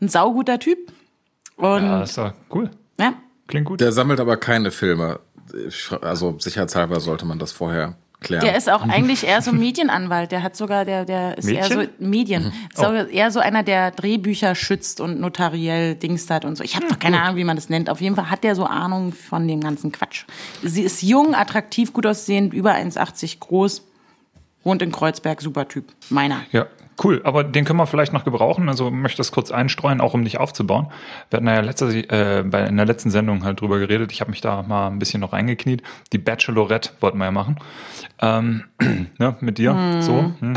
ein 0.00 0.08
sauguter 0.08 0.58
Typ. 0.58 0.78
Und 1.56 1.82
Ja, 1.82 1.98
ja. 1.98 2.02
ist 2.02 2.16
doch 2.16 2.32
cool. 2.54 2.70
ja. 2.98 3.12
Klingt 3.46 3.66
gut. 3.66 3.80
Der 3.80 3.90
sammelt 3.92 4.20
aber 4.20 4.36
keine 4.36 4.70
Filme. 4.70 5.18
Also 6.02 6.36
sicherheitshalber 6.38 7.00
sollte 7.00 7.26
man 7.26 7.40
das 7.40 7.50
vorher 7.50 7.96
klären. 8.20 8.44
Der 8.44 8.56
ist 8.56 8.70
auch 8.70 8.82
eigentlich 8.88 9.26
eher 9.26 9.42
so 9.42 9.50
ein 9.50 9.58
Medienanwalt. 9.58 10.32
Der 10.32 10.42
hat 10.42 10.56
sogar, 10.56 10.84
der, 10.84 11.04
der 11.04 11.38
ist 11.38 11.48
eher 11.48 11.64
so 11.64 11.76
Mädchen? 11.76 12.10
Medien. 12.10 12.52
Ist 12.72 12.84
auch 12.84 12.92
eher 12.92 13.30
so 13.30 13.40
einer, 13.40 13.62
der 13.62 13.90
Drehbücher 13.90 14.54
schützt 14.54 15.00
und 15.00 15.20
notariell 15.20 15.94
Dings 15.94 16.28
hat 16.30 16.44
und 16.44 16.56
so. 16.56 16.64
Ich 16.64 16.76
habe 16.76 16.86
doch 16.86 16.98
keine 16.98 17.20
Ahnung, 17.22 17.36
wie 17.36 17.44
man 17.44 17.56
das 17.56 17.68
nennt. 17.68 17.90
Auf 17.90 18.00
jeden 18.00 18.16
Fall 18.16 18.30
hat 18.30 18.44
der 18.44 18.54
so 18.54 18.64
Ahnung 18.64 19.12
von 19.12 19.46
dem 19.48 19.60
ganzen 19.60 19.92
Quatsch. 19.92 20.24
Sie 20.62 20.82
ist 20.82 21.02
jung, 21.02 21.34
attraktiv, 21.34 21.92
gut 21.92 22.06
aussehend, 22.06 22.54
über 22.54 22.74
1,80 22.74 23.38
groß, 23.40 23.86
wohnt 24.64 24.82
in 24.82 24.92
Kreuzberg, 24.92 25.40
super 25.40 25.68
Typ. 25.68 25.92
Meiner. 26.10 26.42
Ja, 26.52 26.66
cool. 27.04 27.20
Aber 27.24 27.44
den 27.44 27.64
können 27.64 27.78
wir 27.78 27.86
vielleicht 27.86 28.12
noch 28.12 28.24
gebrauchen. 28.24 28.68
Also 28.68 28.90
möchte 28.90 29.18
das 29.18 29.32
kurz 29.32 29.50
einstreuen, 29.50 30.00
auch 30.00 30.14
um 30.14 30.24
dich 30.24 30.38
aufzubauen. 30.38 30.88
Wir 31.30 31.38
hatten 31.38 31.46
ja 31.46 31.60
letzte, 31.60 31.86
äh, 31.86 32.42
bei, 32.42 32.64
in 32.64 32.76
der 32.76 32.86
letzten 32.86 33.10
Sendung 33.10 33.44
halt 33.44 33.60
drüber 33.60 33.78
geredet. 33.78 34.12
Ich 34.12 34.20
habe 34.20 34.30
mich 34.30 34.40
da 34.40 34.62
mal 34.62 34.88
ein 34.88 34.98
bisschen 34.98 35.20
noch 35.20 35.32
reingekniet. 35.32 35.82
Die 36.12 36.18
Bachelorette 36.18 36.90
wollten 37.00 37.18
wir 37.18 37.26
ja 37.26 37.30
machen. 37.30 37.56
Ähm, 38.20 38.64
ne, 39.18 39.36
mit 39.40 39.58
dir. 39.58 40.00
So. 40.00 40.32
Hm. 40.40 40.54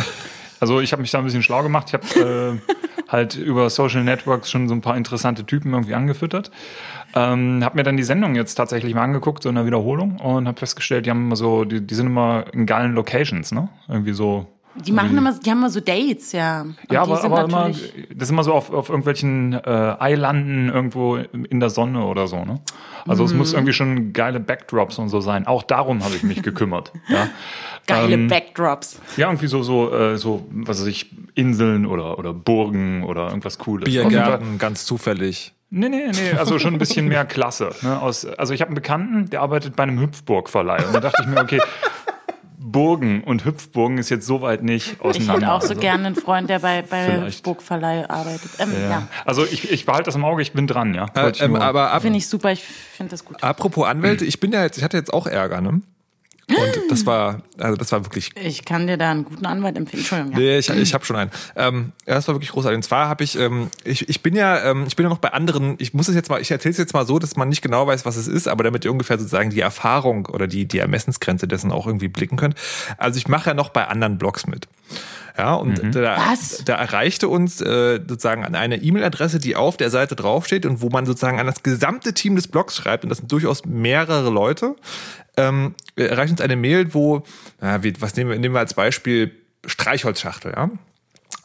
Also 0.59 0.79
ich 0.79 0.93
habe 0.93 1.01
mich 1.01 1.11
da 1.11 1.17
ein 1.17 1.25
bisschen 1.25 1.43
schlau 1.43 1.61
gemacht. 1.61 1.87
Ich 1.89 1.93
habe 1.93 2.59
äh, 2.61 2.73
halt 3.09 3.35
über 3.35 3.69
Social 3.69 4.03
Networks 4.03 4.49
schon 4.49 4.69
so 4.69 4.73
ein 4.73 4.81
paar 4.81 4.95
interessante 4.95 5.45
Typen 5.45 5.73
irgendwie 5.73 5.93
angefüttert. 5.93 6.51
Ähm, 7.15 7.63
habe 7.63 7.75
mir 7.75 7.83
dann 7.83 7.97
die 7.97 8.03
Sendung 8.03 8.35
jetzt 8.35 8.55
tatsächlich 8.55 8.93
mal 8.93 9.03
angeguckt, 9.03 9.43
so 9.43 9.49
in 9.49 9.55
der 9.55 9.65
Wiederholung, 9.65 10.19
und 10.19 10.47
habe 10.47 10.57
festgestellt, 10.57 11.05
die 11.05 11.09
haben 11.09 11.25
immer 11.25 11.35
so, 11.35 11.63
die, 11.63 11.85
die 11.85 11.95
sind 11.95 12.07
immer 12.07 12.45
in 12.53 12.65
geilen 12.65 12.93
Locations, 12.93 13.51
ne? 13.51 13.69
Irgendwie 13.87 14.13
so 14.13 14.47
Die 14.75 14.91
machen 14.91 15.15
immer, 15.17 15.33
die 15.33 15.49
haben 15.51 15.59
immer 15.59 15.69
so 15.69 15.79
Dates, 15.79 16.31
ja. 16.31 16.61
Und 16.61 16.75
ja, 16.91 17.01
aber, 17.03 17.23
aber 17.23 17.43
immer, 17.43 17.69
das 17.69 18.23
ist 18.27 18.29
immer 18.31 18.43
so 18.43 18.53
auf, 18.53 18.71
auf 18.73 18.89
irgendwelchen 18.89 19.53
äh, 19.53 19.59
Eilanden 19.99 20.69
irgendwo 20.69 21.15
in 21.17 21.59
der 21.59 21.69
Sonne 21.69 22.03
oder 22.05 22.27
so, 22.27 22.43
ne? 22.43 22.59
Also 23.07 23.23
es 23.25 23.33
Mhm. 23.33 23.37
muss 23.39 23.53
irgendwie 23.53 23.73
schon 23.73 24.13
geile 24.13 24.39
Backdrops 24.39 24.97
und 24.97 25.09
so 25.09 25.19
sein. 25.21 25.45
Auch 25.45 25.61
darum 25.63 26.03
habe 26.03 26.15
ich 26.15 26.23
mich 26.23 26.41
gekümmert. 26.43 26.91
ja. 27.07 27.27
geile 27.85 28.13
ähm, 28.13 28.27
Backdrops. 28.29 28.99
ja, 29.17 29.27
irgendwie 29.27 29.47
so, 29.47 29.61
so, 29.61 29.93
äh, 29.93 30.17
so, 30.17 30.47
was 30.51 30.79
weiß 30.79 30.87
ich, 30.87 31.13
Inseln 31.35 31.85
oder, 31.85 32.17
oder 32.17 32.33
Burgen 32.33 33.03
oder 33.03 33.27
irgendwas 33.27 33.59
Cooles. 33.59 33.85
Biergärten, 33.85 34.57
ganz 34.57 34.85
zufällig. 34.85 35.53
Nee, 35.69 35.89
nee, 35.89 36.11
nee, 36.11 36.37
also 36.37 36.59
schon 36.59 36.73
ein 36.73 36.77
bisschen 36.79 37.07
mehr 37.07 37.25
Klasse. 37.25 37.71
Ne? 37.81 37.99
Aus, 37.99 38.25
also 38.25 38.53
ich 38.53 38.61
habe 38.61 38.69
einen 38.69 38.75
Bekannten, 38.75 39.29
der 39.31 39.41
arbeitet 39.41 39.75
bei 39.75 39.83
einem 39.83 39.99
Hüpfburgverleih. 39.99 40.85
Und 40.85 40.93
da 40.93 40.99
dachte 40.99 41.23
ich 41.23 41.27
mir, 41.27 41.41
okay, 41.41 41.59
Burgen 42.73 43.23
und 43.23 43.45
Hüpfburgen 43.45 43.97
ist 43.97 44.09
jetzt 44.09 44.27
soweit 44.27 44.61
nicht 44.63 44.93
Ich 44.95 45.01
auseinander. 45.01 45.33
hätte 45.33 45.51
auch 45.53 45.61
so 45.61 45.69
Also- 45.69 45.79
gerne 45.79 46.07
einen 46.07 46.15
Freund, 46.15 46.49
der 46.49 46.59
bei, 46.59 46.81
bei 46.81 47.05
Vielleicht. 47.05 47.43
Burgverleih 47.43 48.09
arbeitet. 48.09 48.51
Ähm, 48.59 48.73
ja. 48.73 48.89
Ja. 48.89 49.07
Also 49.23 49.45
ich, 49.45 49.71
ich 49.71 49.85
behalte 49.85 50.07
das 50.07 50.15
im 50.15 50.25
Auge, 50.25 50.41
ich 50.41 50.51
bin 50.51 50.67
dran, 50.67 50.93
ja. 50.93 51.05
Äh, 51.15 51.29
ich 51.31 51.41
ähm, 51.41 51.55
aber 51.55 51.91
ab, 51.93 52.01
Finde 52.01 52.17
ich 52.17 52.27
super, 52.27 52.51
ich 52.51 52.61
finde 52.65 53.11
das 53.11 53.23
gut. 53.23 53.41
apropos 53.41 53.87
Anwälte, 53.87 54.25
ich 54.25 54.41
bin 54.41 54.51
ja 54.51 54.63
jetzt, 54.63 54.77
ich 54.77 54.83
hatte 54.83 54.97
jetzt 54.97 55.13
auch 55.13 55.25
Ärger, 55.27 55.61
ne? 55.61 55.81
Und 56.49 56.91
das 56.91 57.05
war, 57.05 57.41
also 57.57 57.77
das 57.77 57.91
war 57.91 58.03
wirklich 58.05 58.31
Ich 58.35 58.65
kann 58.65 58.85
dir 58.87 58.97
da 58.97 59.11
einen 59.11 59.23
guten 59.23 59.45
Anwalt 59.45 59.77
empfehlen. 59.77 60.01
Entschuldigung. 60.01 60.33
Ja. 60.33 60.39
Nee, 60.39 60.57
ich, 60.57 60.69
ich 60.69 60.93
habe 60.93 61.05
schon 61.05 61.15
einen. 61.15 61.31
Ähm, 61.55 61.93
ja, 62.05 62.15
das 62.15 62.27
war 62.27 62.35
wirklich 62.35 62.51
großartig. 62.51 62.75
Und 62.75 62.83
zwar 62.83 63.07
habe 63.07 63.23
ich, 63.23 63.37
ähm, 63.39 63.69
ich, 63.85 64.09
ich 64.09 64.21
bin 64.21 64.35
ja, 64.35 64.71
ähm, 64.71 64.83
ich 64.87 64.95
bin 64.95 65.05
ja 65.05 65.09
noch 65.09 65.19
bei 65.19 65.31
anderen. 65.31 65.75
Ich 65.79 65.93
muss 65.93 66.09
es 66.09 66.15
jetzt 66.15 66.29
mal, 66.29 66.41
ich 66.41 66.51
erzähle 66.51 66.73
es 66.73 66.77
jetzt 66.77 66.93
mal 66.93 67.05
so, 67.05 67.17
dass 67.17 67.37
man 67.37 67.47
nicht 67.47 67.61
genau 67.61 67.87
weiß, 67.87 68.05
was 68.05 68.17
es 68.17 68.27
ist, 68.27 68.47
aber 68.47 68.63
damit 68.63 68.83
ihr 68.83 68.91
ungefähr 68.91 69.17
sozusagen 69.17 69.51
die 69.51 69.61
Erfahrung 69.61 70.25
oder 70.25 70.47
die 70.47 70.65
die 70.65 70.79
Ermessensgrenze 70.79 71.47
dessen 71.47 71.71
auch 71.71 71.87
irgendwie 71.87 72.09
blicken 72.09 72.35
könnt. 72.35 72.55
Also 72.97 73.17
ich 73.17 73.27
mache 73.27 73.51
ja 73.51 73.53
noch 73.53 73.69
bei 73.69 73.87
anderen 73.87 74.17
Blogs 74.17 74.45
mit. 74.45 74.67
Ja, 75.37 75.55
und 75.55 75.95
da, 75.95 76.17
Was? 76.29 76.63
da 76.63 76.75
erreichte 76.75 77.27
uns 77.27 77.59
äh, 77.59 77.99
sozusagen 78.07 78.45
an 78.45 78.53
eine 78.53 78.77
E-Mail-Adresse, 78.77 79.39
die 79.39 79.55
auf 79.55 79.77
der 79.77 79.89
Seite 79.89 80.15
draufsteht 80.15 80.63
und 80.67 80.81
wo 80.81 80.89
man 80.89 81.07
sozusagen 81.07 81.39
an 81.39 81.47
das 81.47 81.63
gesamte 81.63 82.13
Team 82.13 82.35
des 82.35 82.47
Blogs 82.47 82.75
schreibt, 82.75 83.03
und 83.03 83.09
das 83.09 83.17
sind 83.17 83.31
durchaus 83.31 83.65
mehrere 83.65 84.29
Leute, 84.29 84.75
ähm, 85.37 85.75
erreicht 85.95 86.31
uns 86.31 86.41
eine 86.41 86.55
Mail, 86.55 86.93
wo, 86.93 87.23
ja, 87.61 87.83
wie, 87.83 87.93
was 88.01 88.15
nehmen 88.15 88.31
wir, 88.31 88.39
nehmen 88.39 88.55
wir 88.55 88.59
als 88.59 88.73
Beispiel 88.73 89.31
Streichholzschachtel, 89.65 90.53
ja. 90.55 90.69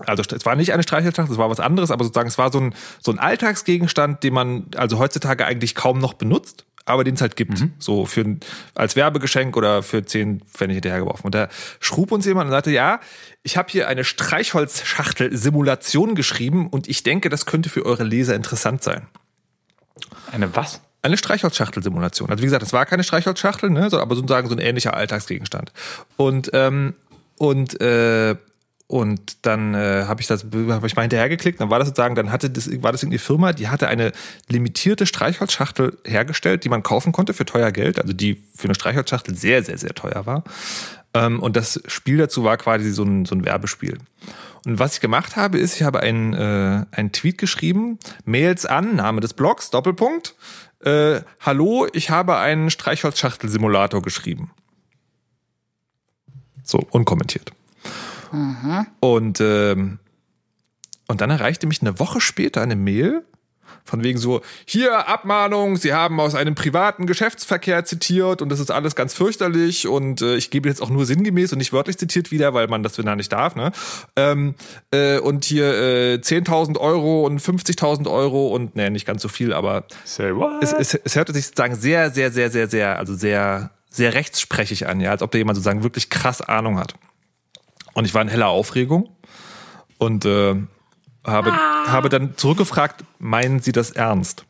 Also 0.06 0.22
es 0.22 0.46
war 0.46 0.54
nicht 0.54 0.72
eine 0.72 0.84
Streichholzschachtel, 0.84 1.32
es 1.32 1.38
war 1.38 1.50
was 1.50 1.58
anderes, 1.60 1.90
aber 1.90 2.04
sozusagen 2.04 2.28
es 2.28 2.38
war 2.38 2.52
so 2.52 2.60
ein, 2.60 2.74
so 3.02 3.10
ein 3.10 3.18
Alltagsgegenstand, 3.18 4.22
den 4.22 4.32
man 4.32 4.66
also 4.76 4.98
heutzutage 4.98 5.44
eigentlich 5.44 5.74
kaum 5.74 5.98
noch 5.98 6.12
benutzt, 6.14 6.64
aber 6.84 7.02
den 7.02 7.16
es 7.16 7.20
halt 7.20 7.34
gibt. 7.34 7.64
So 7.80 8.06
für 8.06 8.20
ein- 8.20 8.38
als 8.74 8.94
Werbegeschenk 8.94 9.56
oder 9.56 9.82
für 9.82 10.04
10 10.04 10.40
Pfennig 10.42 10.76
hinterhergeworfen. 10.76 11.24
Und 11.26 11.34
da 11.34 11.48
schrub 11.80 12.12
uns 12.12 12.26
jemand 12.26 12.46
und 12.46 12.52
sagte, 12.52 12.70
ja, 12.70 13.00
ich 13.42 13.56
habe 13.56 13.68
hier 13.70 13.88
eine 13.88 14.04
Streichholzschachtel-Simulation 14.04 16.14
geschrieben 16.14 16.68
und 16.68 16.86
ich 16.88 17.02
denke, 17.02 17.28
das 17.28 17.44
könnte 17.46 17.68
für 17.68 17.84
eure 17.84 18.04
Leser 18.04 18.36
interessant 18.36 18.84
sein. 18.84 19.08
Eine 20.32 20.54
was? 20.54 20.80
Eine 21.02 21.16
Streichholzschachtel-Simulation. 21.16 22.30
Also 22.30 22.42
wie 22.42 22.46
gesagt, 22.46 22.62
das 22.62 22.72
war 22.72 22.86
keine 22.86 23.04
Streichholzschachtel, 23.04 23.70
ne, 23.70 23.88
aber 23.92 24.14
sozusagen 24.16 24.48
so 24.48 24.54
ein 24.54 24.58
ähnlicher 24.58 24.94
Alltagsgegenstand. 24.94 25.72
Und 26.16 26.50
ähm, 26.52 26.94
und 27.36 27.80
äh, 27.80 28.36
und 28.90 29.44
dann 29.44 29.74
äh, 29.74 30.04
habe 30.06 30.22
ich 30.22 30.26
das, 30.26 30.44
habe 30.44 30.86
ich 30.86 30.96
mal 30.96 31.02
hinterhergeklickt, 31.02 31.60
dann 31.60 31.68
war 31.68 31.78
das 31.78 31.88
sozusagen, 31.88 32.14
dann 32.14 32.32
hatte 32.32 32.48
das, 32.48 32.70
war 32.82 32.90
das 32.90 33.02
irgendeine 33.02 33.18
Firma, 33.18 33.52
die 33.52 33.68
hatte 33.68 33.86
eine 33.86 34.12
limitierte 34.48 35.04
Streichholzschachtel 35.04 35.98
hergestellt, 36.04 36.64
die 36.64 36.70
man 36.70 36.82
kaufen 36.82 37.12
konnte 37.12 37.34
für 37.34 37.44
teuer 37.44 37.70
Geld, 37.70 38.00
also 38.00 38.14
die 38.14 38.42
für 38.56 38.64
eine 38.64 38.74
Streichholzschachtel 38.74 39.36
sehr, 39.36 39.62
sehr, 39.62 39.76
sehr 39.76 39.92
teuer 39.92 40.24
war. 40.24 40.42
Ähm, 41.12 41.42
und 41.42 41.54
das 41.54 41.82
Spiel 41.86 42.16
dazu 42.16 42.44
war 42.44 42.56
quasi 42.56 42.90
so 42.90 43.02
ein, 43.02 43.26
so 43.26 43.34
ein 43.34 43.44
Werbespiel. 43.44 43.98
Und 44.64 44.78
was 44.78 44.94
ich 44.94 45.00
gemacht 45.00 45.36
habe, 45.36 45.58
ist, 45.58 45.76
ich 45.76 45.82
habe 45.82 46.00
einen, 46.00 46.32
äh, 46.32 46.86
einen 46.90 47.12
Tweet 47.12 47.36
geschrieben, 47.36 47.98
Mails 48.24 48.64
an, 48.64 48.96
Name 48.96 49.20
des 49.20 49.34
Blogs, 49.34 49.68
Doppelpunkt, 49.68 50.34
äh, 50.80 51.20
Hallo, 51.40 51.86
ich 51.92 52.10
habe 52.10 52.36
einen 52.38 52.70
Streichholzschachtel-Simulator 52.70 54.02
geschrieben. 54.02 54.50
So, 56.62 56.78
unkommentiert. 56.90 57.52
Und, 59.00 59.40
ähm, 59.40 59.98
und 61.06 61.20
dann 61.20 61.30
erreichte 61.30 61.66
mich 61.66 61.80
eine 61.80 61.98
Woche 61.98 62.20
später 62.20 62.60
eine 62.60 62.76
Mail 62.76 63.24
von 63.88 64.02
wegen 64.04 64.18
so, 64.18 64.42
hier 64.66 65.08
Abmahnung, 65.08 65.76
Sie 65.76 65.94
haben 65.94 66.20
aus 66.20 66.34
einem 66.34 66.54
privaten 66.54 67.06
Geschäftsverkehr 67.06 67.84
zitiert 67.84 68.42
und 68.42 68.50
das 68.50 68.60
ist 68.60 68.70
alles 68.70 68.94
ganz 68.94 69.14
fürchterlich 69.14 69.88
und 69.88 70.20
äh, 70.20 70.36
ich 70.36 70.50
gebe 70.50 70.68
jetzt 70.68 70.82
auch 70.82 70.90
nur 70.90 71.06
sinngemäß 71.06 71.52
und 71.52 71.58
nicht 71.58 71.72
wörtlich 71.72 71.96
zitiert 71.96 72.30
wieder, 72.30 72.52
weil 72.52 72.68
man 72.68 72.82
das 72.82 72.94
da 72.94 73.16
nicht 73.16 73.32
darf. 73.32 73.56
Ne? 73.56 73.72
Ähm, 74.16 74.54
äh, 74.90 75.18
und 75.18 75.44
hier 75.46 75.72
äh, 75.72 76.14
10.000 76.16 76.78
Euro 76.78 77.24
und 77.24 77.40
50.000 77.40 78.10
Euro 78.10 78.48
und 78.48 78.76
ne, 78.76 78.90
nicht 78.90 79.06
ganz 79.06 79.22
so 79.22 79.28
viel, 79.28 79.54
aber 79.54 79.84
Say 80.04 80.34
what? 80.36 80.62
es, 80.62 80.72
es, 80.72 80.94
es 80.94 81.16
hörte 81.16 81.32
sich 81.32 81.46
sozusagen 81.46 81.74
sehr, 81.74 82.10
sehr, 82.10 82.30
sehr, 82.30 82.50
sehr, 82.50 82.68
sehr, 82.68 82.98
also 82.98 83.14
sehr, 83.14 83.70
sehr 83.88 84.12
rechtssprechig 84.12 84.86
an, 84.86 85.00
ja, 85.00 85.12
als 85.12 85.22
ob 85.22 85.30
da 85.30 85.38
jemand 85.38 85.56
sozusagen 85.56 85.82
wirklich 85.82 86.10
krass 86.10 86.42
Ahnung 86.42 86.78
hat. 86.78 86.94
Und 87.94 88.04
ich 88.04 88.12
war 88.12 88.20
in 88.20 88.28
heller 88.28 88.48
Aufregung 88.48 89.08
und 89.96 90.26
äh, 90.26 90.56
habe, 91.24 91.52
habe 91.52 92.08
dann 92.08 92.36
zurückgefragt, 92.36 93.04
meinen 93.18 93.60
Sie 93.60 93.72
das 93.72 93.90
ernst? 93.90 94.44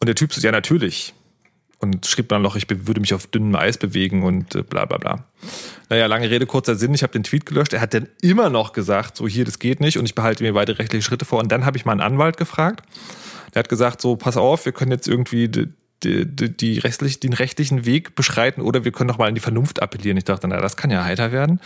Und 0.00 0.06
der 0.06 0.14
Typ 0.14 0.32
so, 0.32 0.40
ja, 0.40 0.52
natürlich. 0.52 1.14
Und 1.78 2.06
schrieb 2.06 2.28
dann 2.28 2.42
noch, 2.42 2.56
ich 2.56 2.66
würde 2.68 3.00
mich 3.00 3.12
auf 3.12 3.26
dünnem 3.26 3.54
Eis 3.54 3.76
bewegen 3.76 4.22
und 4.22 4.54
äh, 4.54 4.62
bla 4.62 4.86
bla 4.86 4.98
bla. 4.98 5.24
Naja, 5.88 6.06
lange 6.06 6.30
Rede, 6.30 6.46
kurzer 6.46 6.74
Sinn, 6.74 6.94
ich 6.94 7.02
habe 7.02 7.12
den 7.12 7.22
Tweet 7.22 7.44
gelöscht. 7.44 7.72
Er 7.72 7.80
hat 7.80 7.92
dann 7.92 8.08
immer 8.22 8.48
noch 8.48 8.72
gesagt, 8.72 9.16
so 9.16 9.28
hier, 9.28 9.44
das 9.44 9.58
geht 9.58 9.80
nicht 9.80 9.98
und 9.98 10.06
ich 10.06 10.14
behalte 10.14 10.42
mir 10.42 10.54
weitere 10.54 10.78
rechtliche 10.78 11.02
Schritte 11.02 11.24
vor. 11.24 11.38
Und 11.40 11.52
dann 11.52 11.66
habe 11.66 11.76
ich 11.76 11.84
mal 11.84 11.92
einen 11.92 12.00
Anwalt 12.00 12.38
gefragt. 12.38 12.86
Der 13.54 13.60
hat 13.60 13.68
gesagt, 13.68 14.00
so, 14.00 14.16
pass 14.16 14.36
auf, 14.36 14.64
wir 14.64 14.72
können 14.72 14.90
jetzt 14.90 15.06
irgendwie 15.06 15.50
die, 16.02 16.26
die, 16.26 16.78
rechtlich, 16.78 17.20
den 17.20 17.32
rechtlichen 17.32 17.86
Weg 17.86 18.14
beschreiten 18.14 18.60
oder 18.60 18.84
wir 18.84 18.92
können 18.92 19.08
noch 19.08 19.18
mal 19.18 19.28
an 19.28 19.34
die 19.34 19.40
Vernunft 19.40 19.82
appellieren. 19.82 20.16
Ich 20.16 20.24
dachte, 20.24 20.46
na, 20.46 20.60
das 20.60 20.76
kann 20.76 20.90
ja 20.90 21.04
heiter 21.04 21.32
werden. 21.32 21.60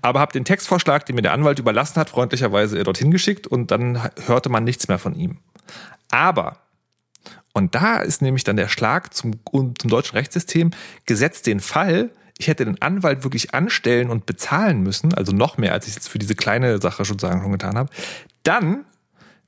Aber 0.00 0.20
habe 0.20 0.32
den 0.32 0.44
Textvorschlag, 0.44 1.04
den 1.06 1.16
mir 1.16 1.22
der 1.22 1.32
Anwalt 1.32 1.58
überlassen 1.58 1.96
hat, 1.96 2.10
freundlicherweise 2.10 2.82
dorthin 2.82 3.10
geschickt 3.10 3.46
und 3.46 3.70
dann 3.70 4.00
hörte 4.26 4.48
man 4.48 4.64
nichts 4.64 4.88
mehr 4.88 4.98
von 4.98 5.14
ihm. 5.14 5.38
Aber 6.10 6.58
und 7.52 7.74
da 7.74 7.98
ist 7.98 8.22
nämlich 8.22 8.44
dann 8.44 8.56
der 8.56 8.68
Schlag 8.68 9.12
zum, 9.14 9.34
zum 9.52 9.90
deutschen 9.90 10.16
Rechtssystem, 10.16 10.70
gesetzt 11.04 11.46
den 11.46 11.60
Fall, 11.60 12.10
ich 12.38 12.48
hätte 12.48 12.64
den 12.64 12.80
Anwalt 12.80 13.24
wirklich 13.24 13.54
anstellen 13.54 14.10
und 14.10 14.26
bezahlen 14.26 14.82
müssen, 14.82 15.12
also 15.14 15.32
noch 15.32 15.58
mehr, 15.58 15.72
als 15.72 15.86
ich 15.86 15.96
es 15.96 16.08
für 16.08 16.18
diese 16.18 16.34
kleine 16.34 16.80
Sache 16.80 17.04
sozusagen 17.04 17.42
schon 17.42 17.52
getan 17.52 17.76
habe, 17.76 17.90
dann 18.42 18.84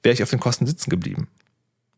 wäre 0.03 0.13
ich 0.13 0.23
auf 0.23 0.31
den 0.31 0.41
Kosten 0.41 0.67
sitzen 0.67 0.91
geblieben. 0.91 1.29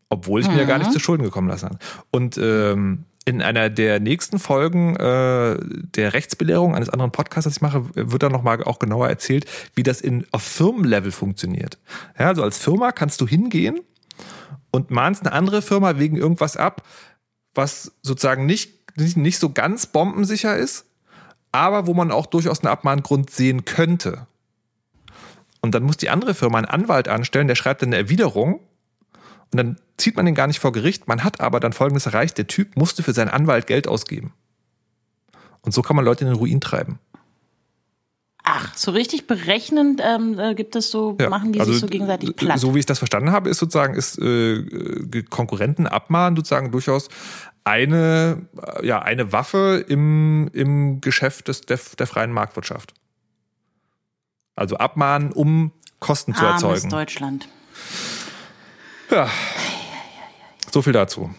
Obwohl 0.09 0.41
ich 0.41 0.47
mir 0.47 0.57
ja 0.57 0.63
gar 0.63 0.77
nicht 0.77 0.93
zu 0.93 0.99
Schulden 0.99 1.23
gekommen 1.23 1.49
lassen 1.49 1.65
habe. 1.65 1.79
Und 2.11 2.37
ähm, 2.37 3.05
in 3.27 3.41
einer 3.41 3.69
der 3.69 3.99
nächsten 3.99 4.39
Folgen 4.39 4.95
äh, 4.95 5.57
der 5.59 6.13
Rechtsbelehrung 6.13 6.75
eines 6.75 6.89
anderen 6.89 7.11
Podcasts, 7.11 7.43
das 7.43 7.57
ich 7.57 7.61
mache, 7.61 7.83
wird 7.93 8.23
dann 8.23 8.31
nochmal 8.31 8.63
auch 8.63 8.79
genauer 8.79 9.09
erzählt, 9.09 9.45
wie 9.75 9.83
das 9.83 9.99
in, 9.99 10.25
auf 10.31 10.43
Firmenlevel 10.43 11.11
funktioniert. 11.11 11.77
Ja, 12.17 12.27
also 12.27 12.41
als 12.41 12.57
Firma 12.57 12.93
kannst 12.93 13.19
du 13.19 13.27
hingehen 13.27 13.81
und 14.71 14.91
mahnst 14.91 15.25
eine 15.25 15.33
andere 15.33 15.61
Firma 15.61 15.99
wegen 15.99 16.15
irgendwas 16.15 16.55
ab, 16.55 16.83
was 17.53 17.91
sozusagen 18.01 18.45
nicht, 18.45 18.97
nicht, 18.97 19.17
nicht 19.17 19.39
so 19.39 19.49
ganz 19.49 19.87
bombensicher 19.87 20.55
ist, 20.55 20.85
aber 21.51 21.85
wo 21.85 21.93
man 21.93 22.11
auch 22.11 22.27
durchaus 22.27 22.61
einen 22.61 22.71
Abmahngrund 22.71 23.29
sehen 23.29 23.65
könnte. 23.65 24.27
Und 25.59 25.75
dann 25.75 25.83
muss 25.83 25.97
die 25.97 26.09
andere 26.09 26.33
Firma 26.33 26.59
einen 26.59 26.67
Anwalt 26.67 27.09
anstellen, 27.09 27.49
der 27.49 27.55
schreibt 27.55 27.81
dann 27.81 27.89
eine 27.89 27.97
Erwiderung 27.97 28.61
und 29.51 29.57
dann 29.57 29.77
zieht 29.97 30.15
man 30.15 30.25
den 30.25 30.35
gar 30.35 30.47
nicht 30.47 30.59
vor 30.59 30.71
Gericht. 30.71 31.07
Man 31.07 31.23
hat 31.23 31.41
aber 31.41 31.59
dann 31.59 31.73
Folgendes 31.73 32.05
erreicht, 32.05 32.37
der 32.37 32.47
Typ 32.47 32.75
musste 32.75 33.03
für 33.03 33.13
seinen 33.13 33.29
Anwalt 33.29 33.67
Geld 33.67 33.87
ausgeben. 33.87 34.33
Und 35.61 35.73
so 35.73 35.81
kann 35.81 35.95
man 35.95 36.05
Leute 36.05 36.23
in 36.23 36.31
den 36.31 36.37
Ruin 36.37 36.61
treiben. 36.61 36.99
Ach, 38.49 38.73
so 38.75 38.91
richtig 38.91 39.27
berechnend 39.27 40.01
ähm, 40.01 40.39
äh, 40.39 40.55
gibt 40.55 40.77
es 40.77 40.89
so, 40.89 41.17
Ja, 41.19 41.29
machen 41.29 41.51
die 41.51 41.59
also, 41.59 41.73
sich 41.73 41.81
so 41.81 41.87
gegenseitig 41.87 42.33
platt. 42.35 42.59
So 42.59 42.73
wie 42.73 42.79
ich 42.79 42.85
das 42.85 42.97
verstanden 42.97 43.31
habe, 43.31 43.49
ist 43.49 43.57
sozusagen, 43.57 43.93
ist 43.93 44.17
äh, 44.19 44.53
äh, 44.55 45.23
Konkurrenten 45.23 45.85
abmahnen 45.85 46.37
sozusagen 46.37 46.71
durchaus 46.71 47.09
eine, 47.65 48.47
äh, 48.77 48.87
ja, 48.87 49.01
eine 49.01 49.33
Waffe 49.33 49.83
im, 49.89 50.49
im 50.53 51.01
Geschäft 51.01 51.49
des, 51.49 51.61
der, 51.61 51.77
der 51.99 52.07
freien 52.07 52.31
Marktwirtschaft. 52.31 52.93
Also 54.55 54.77
abmahnen, 54.77 55.33
um 55.33 55.73
Kosten 55.99 56.33
zu 56.33 56.45
Armes 56.45 56.63
erzeugen. 56.63 56.89
Deutschland. 56.89 57.49
Ja. 59.09 59.29
So 60.71 60.81
viel 60.81 60.93
dazu. 60.93 61.33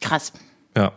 Krass. 0.00 0.32
Ja. 0.76 0.92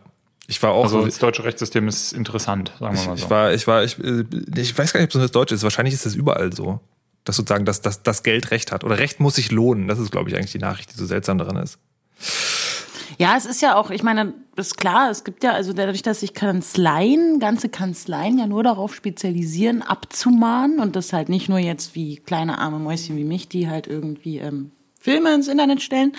Ich 0.48 0.62
war 0.62 0.72
auch 0.72 0.84
Also 0.84 1.00
so, 1.00 1.05
das 1.05 1.17
deutsche 1.17 1.44
Rechtssystem 1.44 1.88
ist 1.88 2.13
interessant, 2.13 2.72
sagen 2.79 2.96
wir 2.96 3.05
mal 3.05 3.15
ich, 3.15 3.22
so. 3.22 3.25
ich 3.25 3.29
war, 3.29 3.53
ich 3.53 3.67
war, 3.67 3.84
ich, 3.84 3.98
äh, 4.00 4.25
ich 4.55 4.77
weiß 4.77 4.94
gar 4.94 5.00
nicht, 5.00 5.10
ob 5.10 5.20
es 5.20 5.25
das 5.25 5.32
Deutsche 5.32 5.55
ist. 5.55 5.63
Wahrscheinlich 5.63 5.94
ist 5.94 6.05
das 6.05 6.15
überall 6.15 6.53
so. 6.53 6.79
Dass 7.24 7.38
sozusagen 7.38 7.65
das, 7.65 7.82
das, 7.82 8.03
das 8.03 8.22
Geld 8.22 8.51
Recht 8.51 8.72
hat. 8.72 8.84
Oder 8.84 9.00
Recht 9.00 9.20
muss 9.20 9.36
sich 9.36 9.51
lohnen. 9.51 9.88
Das 9.88 9.98
ist, 9.98 10.12
glaube 10.12 10.29
ich, 10.29 10.36
eigentlich 10.36 10.51
die 10.51 10.60
Nachricht, 10.60 10.94
die 10.94 10.98
so 10.98 11.05
seltsam 11.08 11.39
daran 11.39 11.58
ist. 11.58 11.79
Ja, 13.18 13.36
es 13.38 13.46
ist 13.46 13.62
ja 13.62 13.76
auch, 13.76 13.90
ich 13.90 14.04
meine, 14.04 14.34
ist 14.56 14.78
klar, 14.78 15.10
es 15.10 15.24
gibt 15.24 15.44
ja, 15.44 15.52
also 15.52 15.74
dadurch, 15.74 16.02
dass 16.02 16.20
sich 16.20 16.34
Kanzleien, 16.34 17.40
ganze 17.40 17.70
Kanzleien 17.70 18.38
ja 18.38 18.48
nur 18.48 18.64
darauf 18.64 18.94
spezialisieren, 18.94 19.82
abzumahnen 19.82 20.80
und 20.80 20.96
das 20.96 21.14
halt 21.14 21.30
nicht 21.30 21.50
nur 21.50 21.60
jetzt 21.60 21.96
wie 21.96 22.18
kleine 22.18 22.58
arme 22.58 22.80
Mäuschen 22.80 23.16
wie 23.18 23.24
mich, 23.24 23.48
die 23.48 23.70
halt 23.70 23.88
irgendwie 23.88 24.40
ähm, 24.40 24.72
Filme 25.00 25.34
ins 25.34 25.48
Internet 25.48 25.82
stellen, 25.82 26.14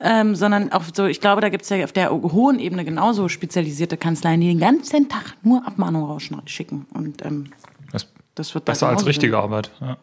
ähm, 0.00 0.34
sondern 0.34 0.72
auch 0.72 0.82
so, 0.92 1.06
ich 1.06 1.20
glaube, 1.20 1.40
da 1.40 1.48
gibt's 1.48 1.68
ja 1.68 1.84
auf 1.84 1.92
der 1.92 2.10
hohen 2.10 2.58
Ebene 2.58 2.84
genauso 2.84 3.28
spezialisierte 3.28 3.96
Kanzleien, 3.96 4.40
die 4.40 4.48
den 4.48 4.58
ganzen 4.60 5.08
Tag 5.08 5.36
nur 5.42 5.66
Abmahnungen 5.66 6.08
rausschicken. 6.08 6.86
Und 6.92 7.24
ähm, 7.24 7.50
Das 7.92 8.08
das 8.34 8.54
wird 8.54 8.64
besser 8.64 8.88
als 8.88 9.06
richtige 9.06 9.32
sein. 9.32 9.42
Arbeit. 9.42 9.70
Ja. 9.80 9.96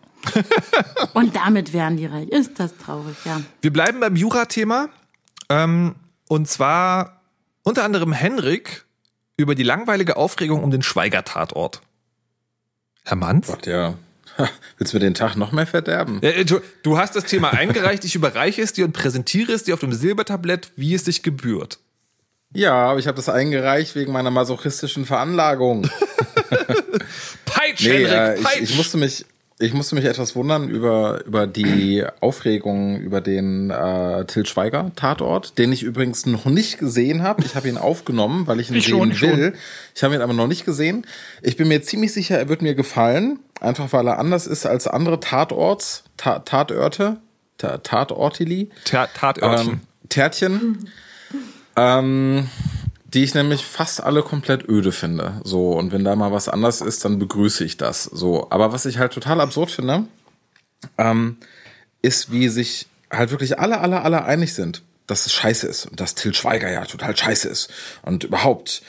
Und 1.13 1.35
damit 1.35 1.73
werden 1.73 1.97
die 1.97 2.05
reich. 2.05 2.29
Ist 2.29 2.59
das 2.59 2.77
traurig, 2.77 3.15
ja. 3.25 3.41
Wir 3.61 3.73
bleiben 3.73 3.99
beim 3.99 4.15
Jura-Thema. 4.15 4.89
Ähm, 5.49 5.95
und 6.27 6.47
zwar 6.47 7.21
unter 7.63 7.83
anderem 7.83 8.13
Henrik 8.13 8.85
über 9.37 9.55
die 9.55 9.63
langweilige 9.63 10.17
Aufregung 10.17 10.63
um 10.63 10.71
den 10.71 10.81
Schweiger-Tatort. 10.83 11.81
Herr 13.05 13.15
Manns? 13.17 13.47
Gott, 13.47 13.65
ja. 13.65 13.95
Willst 14.77 14.93
du 14.93 14.97
mir 14.97 15.01
den 15.01 15.13
Tag 15.15 15.35
noch 15.35 15.51
mehr 15.51 15.67
verderben? 15.67 16.21
Äh, 16.21 16.45
Du, 16.45 16.97
hast 16.97 17.15
das 17.15 17.25
Thema 17.25 17.51
eingereicht, 17.51 18.05
ich 18.05 18.15
überreiche 18.15 18.61
es 18.61 18.71
dir 18.73 18.85
und 18.85 18.93
präsentiere 18.93 19.51
es 19.51 19.63
dir 19.63 19.73
auf 19.73 19.79
dem 19.81 19.91
Silbertablett, 19.91 20.71
wie 20.75 20.93
es 20.93 21.03
sich 21.05 21.23
gebührt. 21.23 21.79
Ja, 22.53 22.73
aber 22.89 22.99
ich 22.99 23.07
habe 23.07 23.15
das 23.17 23.29
eingereicht 23.29 23.95
wegen 23.95 24.11
meiner 24.11 24.31
masochistischen 24.31 25.05
Veranlagung. 25.05 25.83
Peitsch, 27.45 27.85
Nee, 27.85 28.05
Henrik, 28.05 28.39
äh, 28.39 28.41
peitsch! 28.41 28.55
ich, 28.61 28.69
ich 28.71 28.77
musste 28.77 28.97
mich, 28.97 29.25
ich 29.61 29.73
musste 29.73 29.95
mich 29.95 30.05
etwas 30.05 30.37
wundern 30.37 30.69
über, 30.69 31.25
über 31.25 31.45
die 31.45 32.05
Aufregung 32.21 32.97
über 32.97 33.19
den 33.19 33.69
äh, 33.69 34.23
Till 34.23 34.45
Schweiger 34.45 34.91
Tatort, 34.95 35.57
den 35.57 35.73
ich 35.73 35.83
übrigens 35.83 36.25
noch 36.25 36.45
nicht 36.45 36.79
gesehen 36.79 37.23
habe. 37.23 37.43
Ich 37.43 37.55
habe 37.55 37.67
ihn 37.67 37.77
aufgenommen, 37.77 38.47
weil 38.47 38.61
ich 38.61 38.69
ihn 38.69 38.77
Ich 38.77 38.85
sehen 38.85 38.91
schon, 38.91 39.11
ich 39.11 39.21
will. 39.21 39.53
Ich 39.93 40.03
habe 40.03 40.15
ihn 40.15 40.21
aber 40.21 40.31
noch 40.31 40.47
nicht 40.47 40.63
gesehen. 40.63 41.05
Ich 41.41 41.57
bin 41.57 41.67
mir 41.67 41.81
ziemlich 41.81 42.13
sicher, 42.13 42.39
er 42.39 42.47
wird 42.47 42.61
mir 42.61 42.73
gefallen, 42.73 43.39
einfach 43.59 43.91
weil 43.91 44.07
er 44.07 44.17
anders 44.17 44.47
ist 44.47 44.65
als 44.65 44.87
andere 44.87 45.19
Tatorts, 45.19 46.05
Ta 46.15 46.39
Tatörte, 46.39 47.17
Ta 47.57 47.79
Tatortili. 47.79 48.69
Ta 48.85 49.07
Tatörtchen. 49.07 49.73
Ähm, 49.73 49.81
Törtchen. 50.07 50.89
Ähm, 51.75 52.47
die 53.13 53.23
ich 53.23 53.33
nämlich 53.33 53.65
fast 53.65 54.03
alle 54.03 54.21
komplett 54.21 54.67
öde 54.69 54.91
finde. 54.91 55.41
So, 55.43 55.71
und 55.71 55.91
wenn 55.91 56.03
da 56.03 56.15
mal 56.15 56.31
was 56.31 56.47
anders 56.47 56.81
ist, 56.81 57.03
dann 57.05 57.17
begrüße 57.17 57.63
ich 57.63 57.77
das. 57.77 58.03
So, 58.03 58.47
aber 58.51 58.71
was 58.71 58.85
ich 58.85 58.99
halt 58.99 59.13
total 59.13 59.41
absurd 59.41 59.71
finde, 59.71 60.05
ähm, 60.97 61.37
ist, 62.03 62.31
wie 62.31 62.49
sich 62.49 62.87
halt 63.11 63.31
wirklich 63.31 63.57
alle, 63.57 63.79
alle, 63.79 64.01
alle 64.01 64.25
einig 64.25 64.53
sind, 64.53 64.83
dass 65.07 65.25
es 65.25 65.33
scheiße 65.33 65.65
ist 65.65 65.87
und 65.87 65.99
dass 65.99 66.13
Till 66.13 66.35
Schweiger 66.35 66.71
ja 66.71 66.85
total 66.85 67.17
scheiße 67.17 67.49
ist. 67.49 67.71
Und 68.03 68.25
überhaupt, 68.25 68.83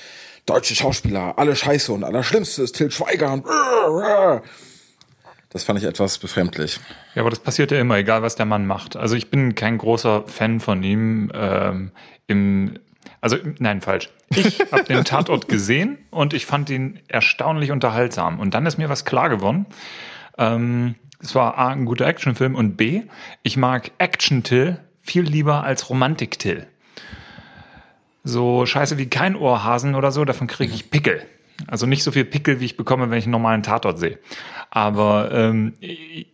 deutsche 0.45 0.75
Schauspieler, 0.75 1.39
alle 1.39 1.57
scheiße 1.57 1.91
und 1.91 2.05
allerschlimmste 2.05 2.62
ist 2.62 2.77
Till 2.77 2.91
Schweiger 2.91 3.33
und 3.33 3.47
das 5.49 5.65
fand 5.65 5.79
ich 5.79 5.87
etwas 5.87 6.19
befremdlich. 6.19 6.79
Ja, 7.15 7.23
aber 7.23 7.31
das 7.31 7.41
passiert 7.41 7.71
ja 7.71 7.81
immer, 7.81 7.97
egal 7.97 8.23
was 8.23 8.37
der 8.37 8.47
Mann 8.47 8.67
macht. 8.67 8.97
Also 8.97 9.17
ich 9.17 9.31
bin 9.31 9.55
kein 9.55 9.79
großer 9.79 10.25
Fan 10.27 10.61
von 10.61 10.83
ihm. 10.83 11.33
Ähm, 11.35 11.91
im, 12.27 12.79
also 13.21 13.37
nein, 13.59 13.81
falsch. 13.81 14.09
Ich 14.35 14.61
habe 14.73 14.85
den 14.85 15.05
Tatort 15.05 15.49
gesehen 15.49 15.99
und 16.11 16.35
ich 16.35 16.47
fand 16.47 16.71
ihn 16.71 17.00
erstaunlich 17.09 17.71
unterhaltsam. 17.71 18.41
Und 18.41 18.55
dann 18.55 18.67
ist 18.67 18.79
mir 18.79 18.89
was 18.89 19.05
klar 19.05 19.29
geworden. 19.29 19.67
Ähm, 20.39 20.95
es 21.23 21.35
war 21.35 21.59
A, 21.59 21.69
ein 21.69 21.85
guter 21.85 22.07
Actionfilm 22.07 22.55
und 22.55 22.77
B, 22.77 23.03
ich 23.43 23.57
mag 23.57 23.91
Action-Till 23.99 24.79
viel 25.03 25.23
lieber 25.23 25.65
als 25.65 25.91
Romantik-Till. 25.91 26.67
So 28.25 28.65
scheiße 28.67 28.99
wie 28.99 29.09
kein 29.09 29.37
Ohrhasen 29.37 29.95
oder 29.95 30.12
so, 30.12 30.25
davon 30.25 30.47
kriege 30.47 30.75
ich 30.75 30.91
Pickel. 30.91 31.26
Also 31.66 31.86
nicht 31.86 32.02
so 32.02 32.10
viel 32.10 32.25
Pickel, 32.25 32.60
wie 32.60 32.64
ich 32.64 32.76
bekomme, 32.76 33.10
wenn 33.10 33.18
ich 33.18 33.25
einen 33.25 33.32
normalen 33.32 33.62
Tatort 33.62 33.99
sehe. 33.99 34.18
Aber 34.70 35.30
ähm, 35.32 35.75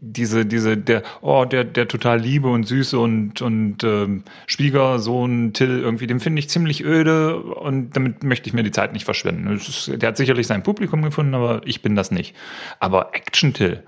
diese, 0.00 0.44
diese, 0.44 0.76
der, 0.76 1.02
oh, 1.22 1.44
der, 1.44 1.64
der 1.64 1.88
total 1.88 2.20
liebe 2.20 2.48
und 2.48 2.64
süße 2.64 2.98
und, 2.98 3.40
und 3.40 3.82
ähm, 3.82 4.24
Schwiegersohn 4.46 5.54
Till 5.54 5.80
irgendwie, 5.80 6.06
den 6.06 6.20
finde 6.20 6.40
ich 6.40 6.50
ziemlich 6.50 6.84
öde 6.84 7.38
und 7.38 7.96
damit 7.96 8.24
möchte 8.24 8.48
ich 8.48 8.54
mir 8.54 8.62
die 8.62 8.72
Zeit 8.72 8.92
nicht 8.92 9.04
verschwenden. 9.04 9.50
Ist, 9.56 9.90
der 10.02 10.08
hat 10.08 10.16
sicherlich 10.18 10.46
sein 10.46 10.62
Publikum 10.62 11.02
gefunden, 11.02 11.34
aber 11.34 11.62
ich 11.64 11.80
bin 11.80 11.96
das 11.96 12.10
nicht. 12.10 12.34
Aber 12.78 13.14
Action 13.14 13.54
Till, 13.54 13.82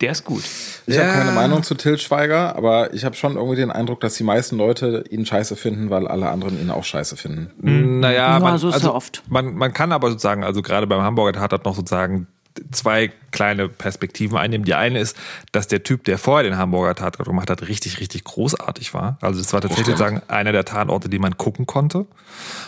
der 0.00 0.12
ist 0.12 0.24
gut. 0.24 0.42
Ich 0.86 0.94
Ja. 0.94 1.02
habe 1.04 1.12
keine 1.12 1.32
Meinung 1.32 1.62
zu 1.62 1.74
Till 1.74 1.98
Schweiger, 1.98 2.54
aber 2.56 2.92
ich 2.92 3.04
habe 3.04 3.16
schon 3.16 3.36
irgendwie 3.36 3.56
den 3.56 3.70
Eindruck, 3.70 4.00
dass 4.00 4.14
die 4.14 4.24
meisten 4.24 4.56
Leute 4.56 5.04
ihn 5.10 5.24
scheiße 5.24 5.56
finden, 5.56 5.88
weil 5.90 6.06
alle 6.06 6.28
anderen 6.28 6.60
ihn 6.60 6.70
auch 6.70 6.84
scheiße 6.84 7.16
finden. 7.16 8.00
Naja, 8.00 8.34
Ja, 8.34 8.38
man, 8.40 8.58
so 8.58 8.68
ist 8.68 8.74
also, 8.74 8.94
oft. 8.94 9.22
Man, 9.28 9.54
man 9.54 9.72
kann 9.72 9.92
aber 9.92 10.10
sozusagen, 10.10 10.44
also 10.44 10.60
gerade 10.62 10.86
beim 10.86 11.00
Hamburger 11.02 11.38
Tatort 11.38 11.64
noch 11.64 11.74
sozusagen 11.74 12.26
zwei 12.72 13.12
kleine 13.30 13.68
Perspektiven 13.68 14.38
einnehmen. 14.38 14.64
Die 14.64 14.74
eine 14.74 14.98
ist, 14.98 15.16
dass 15.52 15.68
der 15.68 15.82
Typ, 15.82 16.04
der 16.04 16.18
vorher 16.18 16.48
den 16.48 16.58
Hamburger 16.58 16.94
Tatort 16.94 17.28
gemacht 17.28 17.50
hat, 17.50 17.68
richtig, 17.68 18.00
richtig 18.00 18.24
großartig 18.24 18.94
war. 18.94 19.18
Also 19.20 19.40
es 19.40 19.52
war 19.52 19.60
tatsächlich 19.60 19.86
sozusagen 19.86 20.22
einer 20.28 20.52
der 20.52 20.64
Tatorte, 20.64 21.08
die 21.08 21.18
man 21.18 21.36
gucken 21.36 21.66
konnte. 21.66 22.06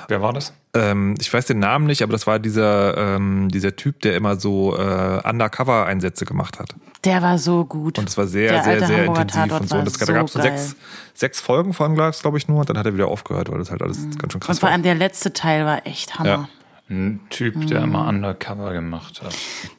Wer 0.08 0.20
war 0.20 0.32
das? 0.32 0.52
Ähm, 0.74 1.14
ich 1.20 1.32
weiß 1.32 1.46
den 1.46 1.58
Namen 1.58 1.86
nicht, 1.86 2.02
aber 2.02 2.12
das 2.12 2.26
war 2.26 2.38
dieser, 2.38 2.96
ähm, 3.16 3.48
dieser 3.48 3.76
Typ, 3.76 4.02
der 4.02 4.16
immer 4.16 4.36
so 4.36 4.76
äh, 4.76 5.20
Undercover-Einsätze 5.26 6.26
gemacht 6.26 6.58
hat. 6.58 6.74
Der 7.04 7.22
war 7.22 7.38
so 7.38 7.64
gut. 7.64 7.98
Und 7.98 8.08
es 8.08 8.18
war 8.18 8.26
sehr, 8.26 8.52
Der 8.52 8.62
sehr, 8.62 8.86
sehr 8.86 8.98
Hamburger 8.98 9.22
intensiv 9.22 9.42
Tatort 9.44 9.60
und 9.62 9.68
so. 9.68 9.74
war 9.74 9.78
Und 9.80 9.86
das, 9.86 9.94
da 9.98 10.06
so 10.06 10.12
gab 10.12 10.26
es 10.26 10.32
so 10.32 10.40
sechs, 10.42 10.76
sechs 11.14 11.40
Folgen 11.40 11.72
von, 11.72 11.94
glaube 11.94 12.36
ich, 12.38 12.48
nur. 12.48 12.60
Und 12.60 12.68
dann 12.68 12.76
hat 12.76 12.86
er 12.86 12.94
wieder 12.94 13.08
aufgehört, 13.08 13.50
weil 13.50 13.58
das 13.58 13.70
halt 13.70 13.82
alles 13.82 13.98
ganz 14.18 14.32
schön 14.32 14.40
krass 14.40 14.56
Und 14.56 14.60
vor 14.60 14.66
war. 14.66 14.72
allem 14.72 14.82
der 14.82 14.94
letzte 14.94 15.32
Teil 15.32 15.64
war 15.64 15.86
echt 15.86 16.18
Hammer. 16.18 16.28
Ja. 16.28 16.48
Ein 16.90 17.20
Typ, 17.28 17.66
der 17.66 17.82
immer 17.82 18.08
Undercover 18.08 18.72
gemacht 18.72 19.20
hat. 19.22 19.34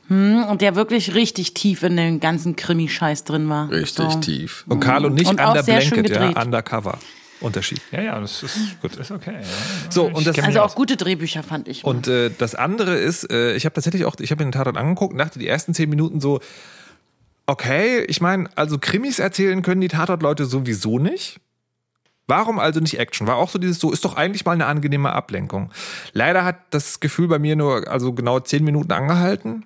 Und 0.10 0.62
der 0.62 0.76
wirklich 0.76 1.16
richtig 1.16 1.56
tief 1.56 1.82
in 1.82 1.98
den 1.98 2.20
ganzen 2.20 2.56
Krimi-Scheiß 2.56 3.24
drin 3.24 3.50
war. 3.50 3.70
Richtig 3.72 4.12
so. 4.12 4.20
tief. 4.20 4.64
Und 4.68 4.80
Carlo 4.80 5.10
nicht 5.10 5.28
Und 5.28 5.40
under 5.40 5.64
blanket, 5.64 6.10
ja, 6.12 6.42
undercover. 6.42 7.00
Unterschied. 7.42 7.82
Ja, 7.92 8.02
ja, 8.02 8.20
das 8.20 8.44
ist 8.44 8.82
gut, 8.82 8.96
ist 8.96 9.12
okay. 9.12 9.36
Ja. 9.42 9.48
So, 9.90 10.06
und 10.06 10.28
das, 10.28 10.38
Also 10.40 10.62
auch 10.62 10.76
gute 10.76 10.98
Drehbücher 10.98 11.42
fand 11.42 11.68
ich. 11.68 11.84
und 11.86 12.08
äh, 12.08 12.32
das 12.38 12.54
andere 12.54 12.96
ist, 12.96 13.32
äh, 13.32 13.56
ich 13.56 13.66
habe 13.66 13.74
tatsächlich 13.74 14.06
auch, 14.06 14.16
ich 14.20 14.32
habe 14.32 14.44
mir 14.44 14.50
den 14.50 14.58
Tatort 14.58 14.78
angeguckt 14.78 15.14
und 15.14 15.20
dachte 15.20 15.40
die 15.40 15.48
ersten 15.48 15.74
zehn 15.74 15.90
Minuten 15.90 16.20
so, 16.20 16.42
okay, 17.46 18.04
ich 18.08 18.22
meine, 18.22 18.50
also 18.56 18.78
Krimis 18.78 19.20
erzählen 19.20 19.62
können 19.62 19.82
die 19.82 19.88
Tatort-Leute 19.88 20.46
sowieso 20.46 21.00
nicht. 21.00 21.40
Warum 22.30 22.60
also 22.60 22.80
nicht 22.80 23.00
Action? 23.00 23.26
War 23.26 23.38
auch 23.38 23.50
so 23.50 23.58
dieses 23.58 23.80
so, 23.80 23.92
ist 23.92 24.06
doch 24.06 24.16
eigentlich 24.16 24.46
mal 24.46 24.52
eine 24.52 24.68
angenehme 24.68 25.12
Ablenkung. 25.12 25.72
Leider 26.14 26.46
hat 26.46 26.58
das 26.70 27.00
Gefühl 27.00 27.28
bei 27.28 27.40
mir 27.40 27.56
nur 27.56 27.88
also 27.88 28.14
genau 28.14 28.40
zehn 28.40 28.64
Minuten 28.64 28.92
angehalten. 28.92 29.66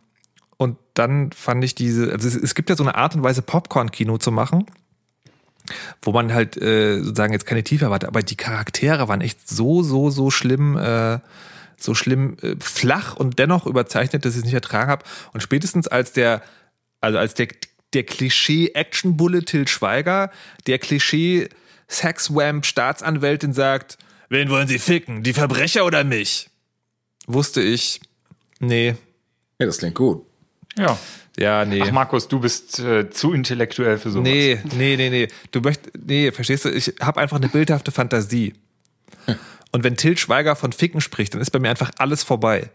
Und 0.56 0.78
dann 0.94 1.34
fand 1.34 1.64
ich 1.66 1.76
diese, 1.76 2.12
also 2.12 2.26
es, 2.26 2.36
es 2.36 2.56
gibt 2.56 2.70
ja 2.70 2.78
so 2.78 2.84
eine 2.84 2.96
Art 2.96 3.16
und 3.16 3.24
Weise, 3.24 3.42
Popcorn-Kino 3.42 4.18
zu 4.18 4.32
machen, 4.32 4.66
wo 6.02 6.14
man 6.14 6.34
halt 6.34 6.56
äh, 6.56 7.00
sozusagen 7.00 7.34
jetzt 7.34 7.46
keine 7.46 7.64
Tiefe 7.64 7.86
erwartet, 7.86 8.08
aber 8.08 8.24
die 8.24 8.38
Charaktere 8.38 9.10
waren 9.10 9.20
echt 9.20 9.50
so, 9.50 9.84
so, 9.84 10.10
so 10.10 10.32
schlimm, 10.32 10.78
äh, 10.78 11.20
so 11.78 11.96
schlimm 11.96 12.38
äh, 12.42 12.56
flach 12.62 13.18
und 13.18 13.40
dennoch 13.40 13.66
überzeichnet, 13.66 14.24
dass 14.24 14.36
ich 14.36 14.40
es 14.40 14.46
nicht 14.46 14.54
ertragen 14.54 14.90
habe. 14.90 15.04
Und 15.34 15.42
spätestens 15.42 15.90
als 15.90 16.14
der, 16.14 16.42
also 17.02 17.18
als 17.18 17.34
der, 17.34 17.48
der 17.94 18.04
Klischee-Action-Bulle 18.04 19.44
Till 19.44 19.68
Schweiger, 19.68 20.32
der 20.66 20.80
Klischee 20.80 21.50
Sexwamp 21.90 22.66
Staatsanwältin 22.66 23.54
sagt, 23.54 23.98
wen 24.30 24.50
wollen 24.50 24.68
Sie 24.68 24.80
ficken, 24.80 25.24
die 25.24 25.34
Verbrecher 25.34 25.86
oder 25.86 26.04
mich? 26.04 26.50
Wusste 27.28 27.62
ich, 27.62 28.02
nee, 28.60 28.96
Ja, 29.60 29.66
das 29.66 29.78
klingt 29.78 29.96
gut. 29.96 30.26
Ja. 30.78 30.98
ja, 31.38 31.66
nee. 31.66 31.82
Ach, 31.84 31.92
Markus, 31.92 32.28
du 32.28 32.40
bist 32.40 32.80
äh, 32.80 33.10
zu 33.10 33.34
intellektuell 33.34 33.98
für 33.98 34.10
sowas. 34.10 34.24
Nee, 34.24 34.60
nee, 34.76 34.96
nee, 34.98 35.10
nee. 35.10 35.28
Du 35.52 35.62
möchtest, 35.62 35.96
nee, 35.98 36.32
verstehst 36.32 36.66
du? 36.66 36.70
Ich 36.70 36.96
habe 37.00 37.22
einfach 37.22 37.38
eine 37.38 37.50
bildhafte 37.50 37.92
Fantasie. 37.92 38.54
Und 39.72 39.84
wenn 39.84 39.98
Till 39.98 40.18
Schweiger 40.18 40.56
von 40.56 40.72
Ficken 40.72 41.02
spricht, 41.02 41.34
dann 41.34 41.42
ist 41.42 41.52
bei 41.52 41.60
mir 41.60 41.70
einfach 41.70 41.92
alles 41.98 42.24
vorbei. 42.24 42.70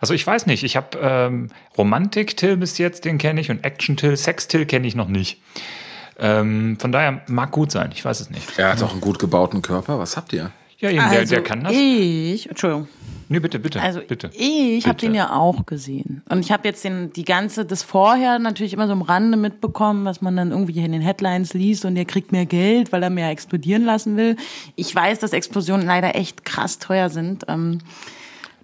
Also 0.00 0.14
ich 0.14 0.26
weiß 0.26 0.46
nicht, 0.46 0.64
ich 0.64 0.76
habe 0.76 0.98
ähm, 1.00 1.50
Romantik-Till 1.76 2.56
bis 2.56 2.78
jetzt, 2.78 3.04
den 3.04 3.18
kenne 3.18 3.40
ich, 3.40 3.50
und 3.50 3.64
Action-Till, 3.64 4.16
Sex-Till 4.16 4.66
kenne 4.66 4.86
ich 4.86 4.94
noch 4.94 5.08
nicht. 5.08 5.40
Ähm, 6.18 6.78
von 6.80 6.92
daher 6.92 7.22
mag 7.28 7.50
gut 7.50 7.70
sein, 7.70 7.90
ich 7.92 8.04
weiß 8.04 8.20
es 8.20 8.30
nicht. 8.30 8.58
Er 8.58 8.72
hat 8.72 8.82
auch 8.82 8.92
einen 8.92 9.00
gut 9.00 9.18
gebauten 9.18 9.62
Körper. 9.62 9.98
Was 9.98 10.16
habt 10.16 10.32
ihr? 10.32 10.50
Ja, 10.78 10.90
eben, 10.90 10.98
der, 10.98 11.20
also 11.20 11.34
der 11.34 11.42
kann 11.42 11.64
das. 11.64 11.72
Ich, 11.74 12.48
Entschuldigung. 12.48 12.88
Nee, 13.28 13.40
bitte, 13.40 13.58
bitte. 13.58 13.82
Also 13.82 14.00
bitte. 14.06 14.30
ich 14.34 14.86
habe 14.86 14.98
den 14.98 15.12
ja 15.14 15.32
auch 15.32 15.66
gesehen. 15.66 16.22
Und 16.28 16.40
ich 16.40 16.52
habe 16.52 16.68
jetzt 16.68 16.84
den, 16.84 17.12
die 17.12 17.24
ganze, 17.24 17.64
das 17.64 17.82
vorher 17.82 18.38
natürlich 18.38 18.72
immer 18.72 18.86
so 18.86 18.92
am 18.92 19.02
Rande 19.02 19.36
mitbekommen, 19.36 20.04
was 20.04 20.20
man 20.20 20.36
dann 20.36 20.52
irgendwie 20.52 20.78
in 20.78 20.92
den 20.92 21.00
Headlines 21.00 21.52
liest 21.52 21.84
und 21.84 21.96
der 21.96 22.04
kriegt 22.04 22.30
mehr 22.30 22.46
Geld, 22.46 22.92
weil 22.92 23.02
er 23.02 23.10
mehr 23.10 23.30
explodieren 23.30 23.84
lassen 23.84 24.16
will. 24.16 24.36
Ich 24.76 24.94
weiß, 24.94 25.18
dass 25.18 25.32
Explosionen 25.32 25.86
leider 25.86 26.14
echt 26.14 26.44
krass 26.44 26.78
teuer 26.78 27.10
sind. 27.10 27.44
Ähm, 27.48 27.78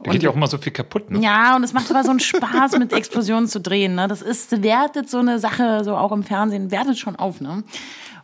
Da 0.02 0.10
geht 0.10 0.22
ja 0.22 0.30
auch 0.30 0.36
immer 0.36 0.46
so 0.46 0.58
viel 0.58 0.72
kaputt. 0.72 1.10
Ne? 1.10 1.20
ja, 1.20 1.56
und 1.56 1.64
es 1.64 1.72
macht 1.72 1.90
aber 1.90 2.02
so 2.04 2.10
einen 2.10 2.20
Spaß, 2.20 2.78
mit 2.78 2.92
Explosionen 2.92 3.48
zu 3.48 3.60
drehen. 3.60 3.94
Ne? 3.94 4.08
Das 4.08 4.22
ist, 4.22 4.62
wertet 4.62 5.08
so 5.08 5.18
eine 5.18 5.38
Sache, 5.38 5.84
so 5.84 5.96
auch 5.96 6.12
im 6.12 6.22
Fernsehen, 6.22 6.70
wertet 6.70 6.98
schon 6.98 7.16
auf. 7.16 7.40
Ne? 7.40 7.62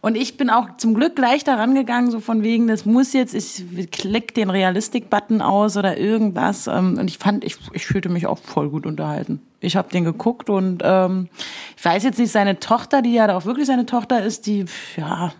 Und 0.00 0.16
ich 0.16 0.36
bin 0.36 0.48
auch 0.48 0.76
zum 0.76 0.94
Glück 0.94 1.16
gleich 1.16 1.42
daran 1.42 1.74
gegangen, 1.74 2.10
so 2.10 2.20
von 2.20 2.42
wegen, 2.42 2.68
das 2.68 2.86
muss 2.86 3.12
jetzt, 3.12 3.34
ich 3.34 3.90
klick 3.90 4.34
den 4.34 4.48
Realistik-Button 4.48 5.42
aus 5.42 5.76
oder 5.76 5.98
irgendwas. 5.98 6.68
Ähm, 6.68 6.98
Und 6.98 7.08
ich 7.08 7.18
fand, 7.18 7.44
ich, 7.44 7.56
ich 7.72 7.86
fühlte 7.86 8.08
mich 8.08 8.26
auch 8.26 8.38
voll 8.38 8.70
gut 8.70 8.86
unterhalten. 8.86 9.40
Ich 9.60 9.76
habe 9.76 9.90
den 9.90 10.04
geguckt 10.04 10.50
und 10.50 10.82
ähm, 10.84 11.28
ich 11.76 11.84
weiß 11.84 12.04
jetzt 12.04 12.18
nicht, 12.18 12.30
seine 12.30 12.60
Tochter, 12.60 13.02
die 13.02 13.12
ja 13.12 13.26
da 13.26 13.36
auch 13.36 13.44
wirklich 13.44 13.66
seine 13.66 13.86
Tochter 13.86 14.22
ist, 14.22 14.46
die, 14.46 14.66
ja, 14.96 15.32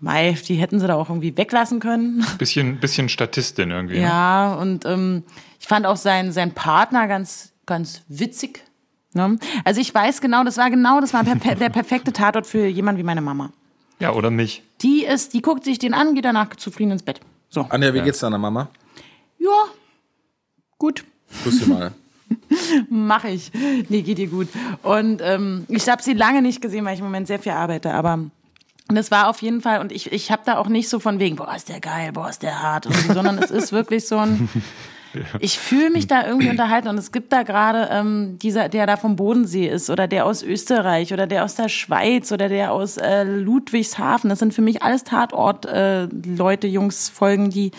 Mei, 0.00 0.36
die 0.48 0.54
hätten 0.54 0.80
sie 0.80 0.86
da 0.86 0.94
auch 0.94 1.08
irgendwie 1.08 1.36
weglassen 1.36 1.78
können. 1.78 2.24
Bisschen, 2.38 2.78
bisschen 2.80 3.08
Statistin 3.08 3.70
irgendwie. 3.70 3.96
Ne? 3.96 4.02
Ja, 4.02 4.54
und 4.54 4.84
ähm, 4.86 5.24
ich 5.60 5.66
fand 5.66 5.86
auch 5.86 5.96
seinen 5.96 6.32
sein 6.32 6.52
Partner 6.52 7.06
ganz, 7.06 7.52
ganz 7.66 8.02
witzig. 8.08 8.64
Ne? 9.12 9.38
Also 9.64 9.80
ich 9.80 9.94
weiß 9.94 10.20
genau, 10.20 10.42
das 10.44 10.56
war 10.56 10.70
genau, 10.70 11.00
das 11.00 11.12
war 11.12 11.22
per, 11.24 11.36
per, 11.36 11.54
der 11.54 11.68
perfekte 11.68 12.12
Tatort 12.12 12.46
für 12.46 12.66
jemanden 12.66 12.98
wie 13.00 13.04
meine 13.04 13.20
Mama. 13.20 13.52
ja, 13.98 14.12
oder 14.12 14.30
mich. 14.30 14.62
Die 14.80 15.04
ist, 15.04 15.34
die 15.34 15.42
guckt 15.42 15.64
sich 15.64 15.78
den 15.78 15.92
an, 15.92 16.14
geht 16.14 16.24
danach 16.24 16.54
zufrieden 16.56 16.92
ins 16.92 17.02
Bett. 17.02 17.20
So, 17.50 17.66
Anja, 17.68 17.92
wie 17.92 18.00
geht's 18.00 18.20
deiner 18.20 18.38
Mama? 18.38 18.68
ja, 19.38 19.64
gut, 20.78 21.04
Grüß 21.42 21.60
sie 21.60 21.66
mal. 21.66 21.92
mache 22.90 23.28
ich. 23.28 23.50
Nee, 23.88 24.02
geht 24.02 24.18
ihr 24.18 24.28
gut. 24.28 24.48
Und 24.82 25.20
ähm, 25.22 25.66
ich 25.68 25.88
habe 25.88 26.02
sie 26.02 26.12
lange 26.12 26.42
nicht 26.42 26.60
gesehen, 26.60 26.84
weil 26.84 26.94
ich 26.94 27.00
im 27.00 27.06
Moment 27.06 27.26
sehr 27.26 27.38
viel 27.38 27.52
arbeite, 27.52 27.92
aber 27.92 28.30
und 28.90 28.96
das 28.96 29.12
war 29.12 29.28
auf 29.28 29.40
jeden 29.40 29.60
Fall, 29.60 29.78
und 29.78 29.92
ich, 29.92 30.10
ich 30.10 30.32
habe 30.32 30.42
da 30.44 30.58
auch 30.58 30.66
nicht 30.66 30.88
so 30.88 30.98
von 30.98 31.20
wegen, 31.20 31.36
boah, 31.36 31.54
ist 31.54 31.68
der 31.68 31.78
geil, 31.78 32.10
boah, 32.10 32.28
ist 32.28 32.42
der 32.42 32.60
hart, 32.60 32.86
so, 32.86 33.14
sondern 33.14 33.38
es 33.38 33.52
ist 33.52 33.70
wirklich 33.70 34.04
so 34.04 34.18
ein, 34.18 34.48
ich 35.38 35.60
fühle 35.60 35.90
mich 35.90 36.08
da 36.08 36.26
irgendwie 36.26 36.48
unterhalten 36.48 36.88
und 36.88 36.98
es 36.98 37.12
gibt 37.12 37.32
da 37.32 37.44
gerade 37.44 37.88
ähm, 37.92 38.36
dieser, 38.40 38.68
der 38.68 38.88
da 38.88 38.96
vom 38.96 39.14
Bodensee 39.14 39.68
ist 39.68 39.90
oder 39.90 40.08
der 40.08 40.26
aus 40.26 40.42
Österreich 40.42 41.12
oder 41.12 41.28
der 41.28 41.44
aus 41.44 41.54
der 41.54 41.68
Schweiz 41.68 42.32
oder 42.32 42.48
der 42.48 42.72
aus 42.72 42.96
äh, 42.96 43.22
Ludwigshafen. 43.22 44.28
Das 44.28 44.40
sind 44.40 44.52
für 44.52 44.62
mich 44.62 44.82
alles 44.82 45.04
Tatort-Leute, 45.04 46.66
Jungs, 46.66 47.10
Folgen, 47.10 47.50
die 47.50 47.70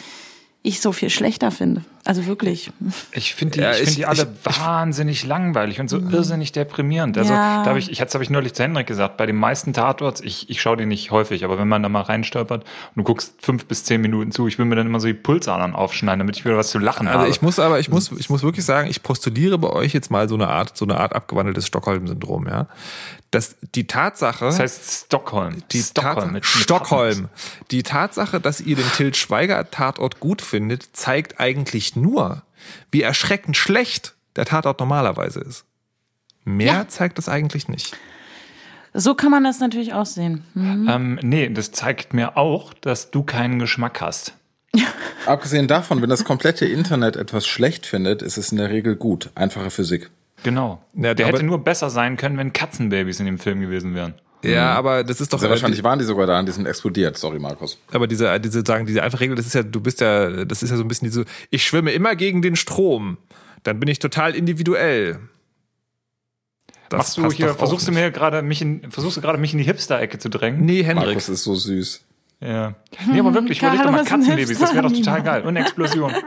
ich 0.63 0.79
so 0.79 0.93
viel 0.93 1.09
schlechter 1.09 1.51
finde. 1.51 1.83
Also 2.03 2.25
wirklich. 2.25 2.71
Ich 3.11 3.35
finde 3.35 3.53
die, 3.55 3.59
Ja, 3.61 3.71
ich 3.71 3.77
find 3.77 3.89
ich- 3.89 3.95
die 3.97 4.05
alle 4.07 4.27
ich- 4.47 4.59
wahnsinnig 4.59 5.23
langweilig 5.23 5.79
und 5.79 5.87
so 5.89 5.97
irrsinnig 5.99 6.51
deprimierend. 6.51 7.15
Also, 7.17 7.31
Ja. 7.31 7.63
da 7.63 7.69
habe 7.69 7.79
ich, 7.79 7.91
ich, 7.91 7.99
das 7.99 8.13
habe 8.15 8.23
ich 8.23 8.29
neulich 8.31 8.53
zu 8.53 8.63
Henrik 8.63 8.87
gesagt, 8.87 9.17
bei 9.17 9.25
den 9.27 9.35
meisten 9.35 9.71
Tatorts, 9.73 10.19
ich, 10.21 10.49
ich 10.49 10.61
schaue 10.61 10.77
die 10.77 10.85
nicht 10.87 11.11
häufig, 11.11 11.43
aber 11.45 11.59
wenn 11.59 11.67
man 11.67 11.83
da 11.83 11.89
mal 11.89 12.01
reinstolpert 12.01 12.63
und 12.63 12.97
du 12.99 13.03
guckst 13.03 13.35
fünf 13.39 13.65
bis 13.65 13.83
zehn 13.83 14.01
Minuten 14.01 14.31
zu, 14.31 14.47
ich 14.47 14.57
will 14.57 14.65
mir 14.65 14.75
dann 14.75 14.87
immer 14.87 14.99
so 14.99 15.07
die 15.07 15.13
Pulsadern 15.13 15.75
aufschneiden, 15.75 16.19
damit 16.19 16.37
ich 16.37 16.45
wieder 16.45 16.57
was 16.57 16.69
zu 16.71 16.79
lachen 16.79 17.07
Also 17.07 17.19
habe. 17.19 17.29
ich 17.29 17.41
muss 17.43 17.59
aber, 17.59 17.79
ich 17.79 17.89
muss, 17.89 18.11
ich 18.11 18.29
muss 18.31 18.41
wirklich 18.41 18.65
sagen, 18.65 18.89
ich 18.89 19.03
postuliere 19.03 19.57
bei 19.59 19.69
euch 19.69 19.93
jetzt 19.93 20.09
mal 20.09 20.27
so 20.27 20.35
eine 20.35 20.47
Art, 20.47 20.75
so 20.75 20.85
eine 20.85 20.97
Art 20.99 21.13
abgewandeltes 21.13 21.67
Stockholm-Syndrom, 21.67 22.47
ja. 22.47 22.67
Dass 23.29 23.55
die 23.75 23.87
Tatsache, 23.87 24.43
das 24.45 24.59
heißt 24.59 25.05
Stockholm. 25.05 25.63
die 25.71 25.81
Stockholm 25.81 26.15
Tatsache, 26.15 26.25
mit, 26.25 26.33
mit 26.33 26.45
Stockholm, 26.45 27.29
die 27.71 27.83
Tatsache, 27.83 28.41
dass 28.41 28.59
ihr 28.59 28.75
den 28.75 28.91
Til 28.91 29.13
Schweiger 29.15 29.71
Tatort 29.71 30.19
gut 30.19 30.41
findet, 30.41 30.89
zeigt 30.97 31.39
eigentlich 31.39 31.90
nur, 31.95 32.43
wie 32.91 33.01
erschreckend 33.01 33.57
schlecht 33.57 34.15
der 34.35 34.45
Tatort 34.45 34.79
normalerweise 34.79 35.39
ist. 35.41 35.65
Mehr 36.43 36.73
Ja. 36.73 36.87
zeigt 36.87 37.17
das 37.17 37.29
eigentlich 37.29 37.67
nicht. 37.67 37.95
So 38.93 39.15
kann 39.15 39.31
man 39.31 39.43
das 39.43 39.59
natürlich 39.59 39.93
auch 39.93 40.05
sehen. 40.05 40.43
Hm. 40.53 40.87
Ähm, 40.89 41.19
nee, 41.21 41.49
das 41.49 41.71
zeigt 41.71 42.13
mir 42.13 42.35
auch, 42.37 42.73
dass 42.73 43.09
du 43.11 43.23
keinen 43.23 43.59
Geschmack 43.59 44.01
hast. 44.01 44.33
Abgesehen 45.25 45.67
davon, 45.67 46.01
wenn 46.01 46.09
das 46.09 46.23
komplette 46.25 46.65
Internet 46.65 47.15
etwas 47.15 47.47
schlecht 47.47 47.85
findet, 47.85 48.21
ist 48.21 48.37
es 48.37 48.51
in 48.51 48.57
der 48.57 48.69
Regel 48.69 48.95
gut. 48.95 49.29
Einfache 49.35 49.69
Physik. 49.69 50.09
Genau. 50.43 50.81
Ja, 50.93 51.13
Der 51.13 51.27
hätte 51.27 51.43
nur 51.43 51.63
besser 51.63 51.89
sein 51.89 52.17
können, 52.17 52.37
wenn 52.37 52.51
Katzenbabys 52.53 53.19
in 53.19 53.27
dem 53.27 53.37
Film 53.39 53.61
gewesen 53.61 53.93
wären. 53.95 54.15
Ja, 54.43 54.73
aber 54.73 55.03
das 55.03 55.21
ist 55.21 55.31
doch 55.31 55.39
Sehr 55.39 55.49
äh, 55.49 55.51
wahrscheinlich 55.51 55.83
waren 55.83 55.99
die 55.99 56.05
sogar 56.05 56.27
da 56.27 56.39
und 56.39 56.47
die 56.47 56.51
sind 56.51 56.65
explodiert. 56.65 57.17
Sorry, 57.17 57.39
Markus. 57.39 57.77
aber 57.91 58.07
diese, 58.07 58.39
diese 58.39 58.63
sagen, 58.65 58.85
diese 58.85 59.03
einfache 59.03 59.21
Regel, 59.21 59.35
das 59.35 59.45
ist 59.45 59.53
ja, 59.53 59.63
du 59.63 59.81
bist 59.81 60.01
ja, 60.01 60.45
das 60.45 60.63
ist 60.63 60.69
ja 60.71 60.77
so 60.77 60.83
ein 60.83 60.87
bisschen 60.87 61.07
diese, 61.07 61.25
ich 61.49 61.65
schwimme 61.65 61.91
immer 61.91 62.15
gegen 62.15 62.41
den 62.41 62.55
Strom. 62.55 63.17
Dann 63.63 63.79
bin 63.79 63.89
ich 63.89 63.99
total 63.99 64.33
individuell. 64.33 65.19
Das 66.89 66.97
Machst 66.97 67.17
du 67.17 67.31
hier, 67.31 67.53
versuchst 67.53 67.87
du 67.87 67.91
mir 67.91 68.11
gerade 68.11 68.41
mich 68.41 68.61
in, 68.61 68.91
versuchst 68.91 69.17
du 69.17 69.21
gerade 69.21 69.37
mich 69.37 69.53
in 69.53 69.59
die 69.59 69.63
Hipster-Ecke 69.63 70.17
zu 70.17 70.29
drängen? 70.29 70.65
Nee, 70.65 70.83
Hendrik. 70.83 71.07
Markus 71.07 71.29
ist 71.29 71.43
so 71.43 71.55
süß. 71.55 72.01
Ja. 72.41 72.73
Nee, 73.07 73.19
aber 73.19 73.33
wirklich, 73.35 73.59
überleg 73.59 73.83
doch 73.83 73.91
mal 73.91 74.03
Katzenbabys, 74.03 74.57
das 74.59 74.73
wäre 74.73 74.83
doch 74.83 74.91
total 74.91 75.21
geil. 75.21 75.41
Und 75.43 75.49
eine 75.49 75.59
Explosion. 75.61 76.11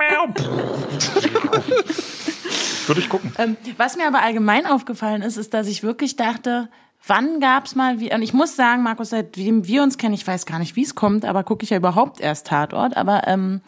Würde 2.86 3.00
ich 3.00 3.08
gucken. 3.08 3.32
Ähm, 3.38 3.56
was 3.76 3.96
mir 3.96 4.06
aber 4.06 4.22
allgemein 4.22 4.66
aufgefallen 4.66 5.22
ist, 5.22 5.36
ist, 5.36 5.54
dass 5.54 5.66
ich 5.66 5.82
wirklich 5.82 6.16
dachte, 6.16 6.68
wann 7.06 7.40
gab's 7.40 7.74
mal 7.74 8.00
wie 8.00 8.12
und 8.12 8.22
ich 8.22 8.32
muss 8.32 8.56
sagen, 8.56 8.82
Markus, 8.82 9.10
seitdem 9.10 9.66
wir 9.66 9.82
uns 9.82 9.98
kennen, 9.98 10.14
ich 10.14 10.26
weiß 10.26 10.46
gar 10.46 10.58
nicht, 10.58 10.76
wie 10.76 10.82
es 10.82 10.94
kommt, 10.94 11.24
aber 11.24 11.44
gucke 11.44 11.64
ich 11.64 11.70
ja 11.70 11.76
überhaupt 11.76 12.20
erst 12.20 12.46
Tatort, 12.46 12.96
aber 12.96 13.26
ähm, 13.26 13.60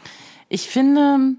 ich 0.48 0.68
finde, 0.68 1.34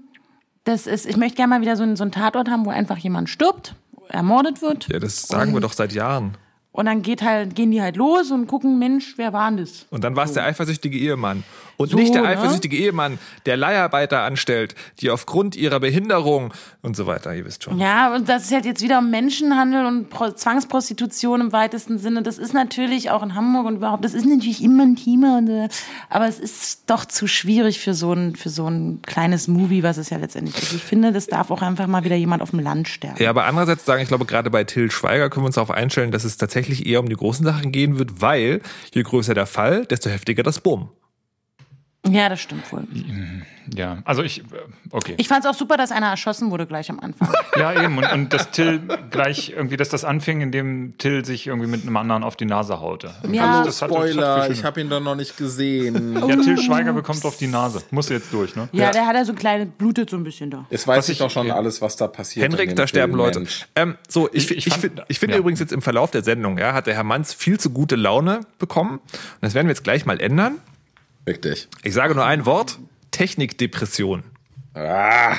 das 0.64 0.86
ist, 0.86 1.06
ich 1.06 1.16
möchte 1.16 1.36
gerne 1.36 1.50
mal 1.50 1.60
wieder 1.60 1.76
so 1.76 1.82
einen, 1.82 1.96
so 1.96 2.04
einen 2.04 2.12
Tatort 2.12 2.48
haben, 2.50 2.64
wo 2.66 2.70
einfach 2.70 2.98
jemand 2.98 3.28
stirbt, 3.28 3.74
ermordet 4.08 4.62
wird 4.62 4.88
Ja, 4.90 4.98
das 4.98 5.22
sagen 5.22 5.52
wir 5.54 5.60
doch 5.60 5.72
seit 5.72 5.92
Jahren. 5.92 6.36
und 6.72 6.86
dann 6.86 7.02
geht 7.02 7.22
halt, 7.22 7.54
gehen 7.54 7.70
die 7.70 7.82
halt 7.82 7.96
los 7.96 8.30
und 8.30 8.46
gucken, 8.46 8.78
Mensch, 8.78 9.14
wer 9.16 9.32
war 9.32 9.50
denn 9.50 9.58
das? 9.58 9.86
Und 9.90 10.04
dann 10.04 10.14
war 10.16 10.24
es 10.24 10.32
der 10.32 10.44
eifersüchtige 10.44 10.96
Ehemann. 10.98 11.42
Und 11.78 11.90
So, 11.90 11.96
nicht 11.96 12.12
der 12.12 12.22
ne? 12.22 12.28
eifersüchtige 12.28 12.76
Ehemann, 12.76 13.18
der 13.46 13.56
Leiharbeiter 13.56 14.22
anstellt, 14.22 14.74
die 14.98 15.10
aufgrund 15.10 15.54
ihrer 15.54 15.78
Behinderung 15.78 16.52
und 16.82 16.96
so 16.96 17.06
weiter, 17.06 17.32
ihr 17.34 17.44
wisst 17.44 17.62
schon. 17.62 17.78
Ja, 17.78 18.12
und 18.12 18.28
das 18.28 18.46
ist 18.46 18.52
halt 18.52 18.64
jetzt 18.64 18.82
wieder 18.82 18.98
um 18.98 19.10
Menschenhandel 19.10 19.86
und 19.86 20.10
Pro 20.10 20.32
Zwangsprostitution 20.32 21.40
im 21.40 21.52
weitesten 21.52 21.98
Sinne. 21.98 22.22
Das 22.22 22.36
ist 22.36 22.52
natürlich 22.52 23.10
auch 23.10 23.22
in 23.22 23.36
Hamburg 23.36 23.66
und 23.66 23.76
überhaupt, 23.76 24.04
das 24.04 24.14
ist 24.14 24.26
natürlich 24.26 24.62
immer 24.62 24.82
ein 24.82 24.96
Thema, 24.96 25.38
und, 25.38 25.48
äh, 25.48 25.68
aber 26.10 26.26
es 26.26 26.40
ist 26.40 26.90
doch 26.90 27.04
zu 27.04 27.28
schwierig 27.28 27.78
für 27.78 27.94
so 27.94 28.12
ein, 28.12 28.34
für 28.34 28.50
so 28.50 28.66
ein 28.66 29.00
kleines 29.02 29.46
Movie, 29.46 29.84
was 29.84 29.98
es 29.98 30.10
ja 30.10 30.16
letztendlich 30.16 30.60
ist. 30.60 30.72
Ich 30.72 30.82
finde, 30.82 31.12
das 31.12 31.28
darf 31.28 31.52
auch 31.52 31.62
einfach 31.62 31.86
mal 31.86 32.02
wieder 32.02 32.16
jemand 32.16 32.42
auf 32.42 32.50
dem 32.50 32.58
Land 32.58 32.88
sterben. 32.88 33.22
Ja, 33.22 33.30
aber 33.30 33.44
andererseits 33.44 33.84
sagen, 33.84 34.02
ich 34.02 34.08
glaube, 34.08 34.24
gerade 34.24 34.50
bei 34.50 34.64
Till 34.64 34.90
Schweiger 34.90 35.30
können 35.30 35.44
wir 35.44 35.46
uns 35.46 35.54
darauf 35.54 35.70
einstellen, 35.70 36.10
dass 36.10 36.24
es 36.24 36.38
tatsächlich 36.38 36.86
eher 36.86 36.98
um 36.98 37.08
die 37.08 37.14
großen 37.14 37.46
Sachen 37.46 37.70
gehen 37.70 38.00
wird, 38.00 38.20
weil 38.20 38.62
je 38.92 39.02
größer 39.04 39.34
der 39.34 39.46
Fall, 39.46 39.86
desto 39.86 40.10
heftiger 40.10 40.42
das 40.42 40.58
Bumm. 40.58 40.88
Ja, 42.10 42.28
das 42.28 42.40
stimmt 42.40 42.70
wohl. 42.72 42.84
Ja, 43.74 43.98
also 44.04 44.22
ich, 44.22 44.38
äh, 44.40 44.44
okay. 44.92 45.14
Ich 45.18 45.28
fand 45.28 45.44
es 45.44 45.50
auch 45.50 45.54
super, 45.54 45.76
dass 45.76 45.92
einer 45.92 46.06
erschossen 46.06 46.50
wurde 46.50 46.66
gleich 46.66 46.88
am 46.90 47.00
Anfang. 47.00 47.28
Ja, 47.56 47.82
eben. 47.82 47.98
Und, 47.98 48.10
und 48.12 48.32
dass 48.32 48.50
Till 48.50 48.80
gleich 49.10 49.50
irgendwie, 49.50 49.76
dass 49.76 49.90
das 49.90 50.04
anfing, 50.04 50.40
indem 50.40 50.96
Till 50.96 51.22
sich 51.24 51.46
irgendwie 51.48 51.68
mit 51.68 51.82
einem 51.82 51.96
anderen 51.98 52.24
auf 52.24 52.36
die 52.36 52.46
Nase 52.46 52.80
haute. 52.80 53.10
Ja. 53.30 53.42
das 53.42 53.58
hat- 53.58 53.66
das 53.66 53.82
hat 53.82 53.90
Spoiler, 53.90 54.42
viel 54.44 54.52
ich 54.52 54.64
habe 54.64 54.80
ihn 54.80 54.88
doch 54.88 55.00
noch 55.00 55.16
nicht 55.16 55.36
gesehen. 55.36 56.14
Ja, 56.16 56.36
Till 56.36 56.56
Schweiger 56.58 56.94
bekommt 56.94 57.24
auf 57.26 57.36
die 57.36 57.46
Nase. 57.46 57.82
Muss 57.90 58.08
jetzt 58.08 58.32
durch, 58.32 58.56
ne? 58.56 58.68
Ja, 58.72 58.90
der 58.90 59.06
hat 59.06 59.14
ja 59.16 59.24
so 59.26 59.34
kleine, 59.34 59.66
blutet 59.66 60.08
so 60.08 60.16
ein 60.16 60.24
bisschen 60.24 60.50
da. 60.50 60.64
Jetzt 60.70 60.86
weiß 60.86 60.98
Was 60.98 61.08
ich 61.10 61.18
doch 61.18 61.30
schon 61.30 61.46
ja. 61.48 61.54
alles, 61.56 61.82
was 61.82 61.96
da 61.96 62.06
passiert. 62.08 62.44
Henrik, 62.50 62.74
da 62.74 62.86
sterben 62.86 63.12
Film, 63.12 63.24
Leute. 63.24 63.44
Ähm, 63.74 63.96
so, 64.08 64.28
ich, 64.32 64.44
Ich- 64.44 64.50
ich, 64.52 64.56
ich 64.58 64.66
ich, 64.68 64.72
fand- 64.72 64.82
find- 65.08 65.18
finde 65.18 65.34
ja. 65.34 65.40
übrigens 65.40 65.60
jetzt 65.60 65.72
im 65.72 65.82
Verlauf 65.82 66.10
der 66.10 66.22
Sendung, 66.24 66.56
ja, 66.56 66.72
hat 66.72 66.86
der 66.86 66.94
Herr 66.94 67.04
Manns 67.04 67.34
viel 67.34 67.60
zu 67.60 67.68
gute 67.70 67.96
Laune 67.96 68.40
bekommen. 68.58 68.92
Und 68.98 69.02
das 69.42 69.52
werden 69.52 69.66
wir 69.66 69.72
jetzt 69.72 69.84
gleich 69.84 70.06
mal 70.06 70.18
ändern. 70.20 70.56
Richtig. 71.28 71.68
Ich 71.82 71.94
sage 71.94 72.14
nur 72.14 72.24
ein 72.24 72.46
Wort: 72.46 72.78
Technikdepression. 73.10 74.22
Ah, 74.74 75.36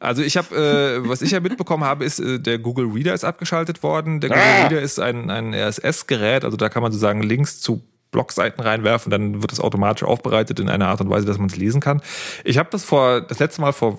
Also 0.00 0.22
ich 0.22 0.36
habe, 0.36 0.54
äh, 0.56 1.08
was 1.08 1.22
ich 1.22 1.30
ja 1.30 1.40
mitbekommen 1.40 1.84
habe, 1.84 2.04
ist, 2.04 2.18
äh, 2.18 2.38
der 2.40 2.58
Google 2.58 2.86
Reader 2.92 3.14
ist 3.14 3.24
abgeschaltet 3.24 3.82
worden. 3.82 4.20
Der 4.20 4.30
Google 4.30 4.42
Ah. 4.44 4.62
Reader 4.62 4.80
ist 4.80 4.98
ein, 4.98 5.30
ein 5.30 5.54
RSS-Gerät, 5.54 6.44
also 6.44 6.56
da 6.56 6.68
kann 6.68 6.82
man 6.82 6.90
sozusagen 6.92 7.22
Links 7.22 7.60
zu 7.60 7.82
Blogseiten 8.10 8.60
reinwerfen, 8.62 9.10
dann 9.10 9.40
wird 9.42 9.52
es 9.52 9.60
automatisch 9.60 10.02
aufbereitet 10.02 10.60
in 10.60 10.68
einer 10.68 10.88
Art 10.88 11.00
und 11.00 11.08
Weise, 11.08 11.24
dass 11.26 11.38
man 11.38 11.46
es 11.48 11.56
lesen 11.56 11.80
kann. 11.80 12.02
Ich 12.44 12.58
habe 12.58 12.68
das 12.70 12.84
vor 12.84 13.20
das 13.22 13.38
letzte 13.38 13.60
Mal 13.60 13.72
vor 13.72 13.98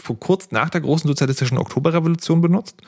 vor 0.00 0.16
kurz 0.20 0.52
nach 0.52 0.70
der 0.70 0.80
großen 0.80 1.08
sozialistischen 1.08 1.58
Oktoberrevolution 1.58 2.40
benutzt 2.40 2.80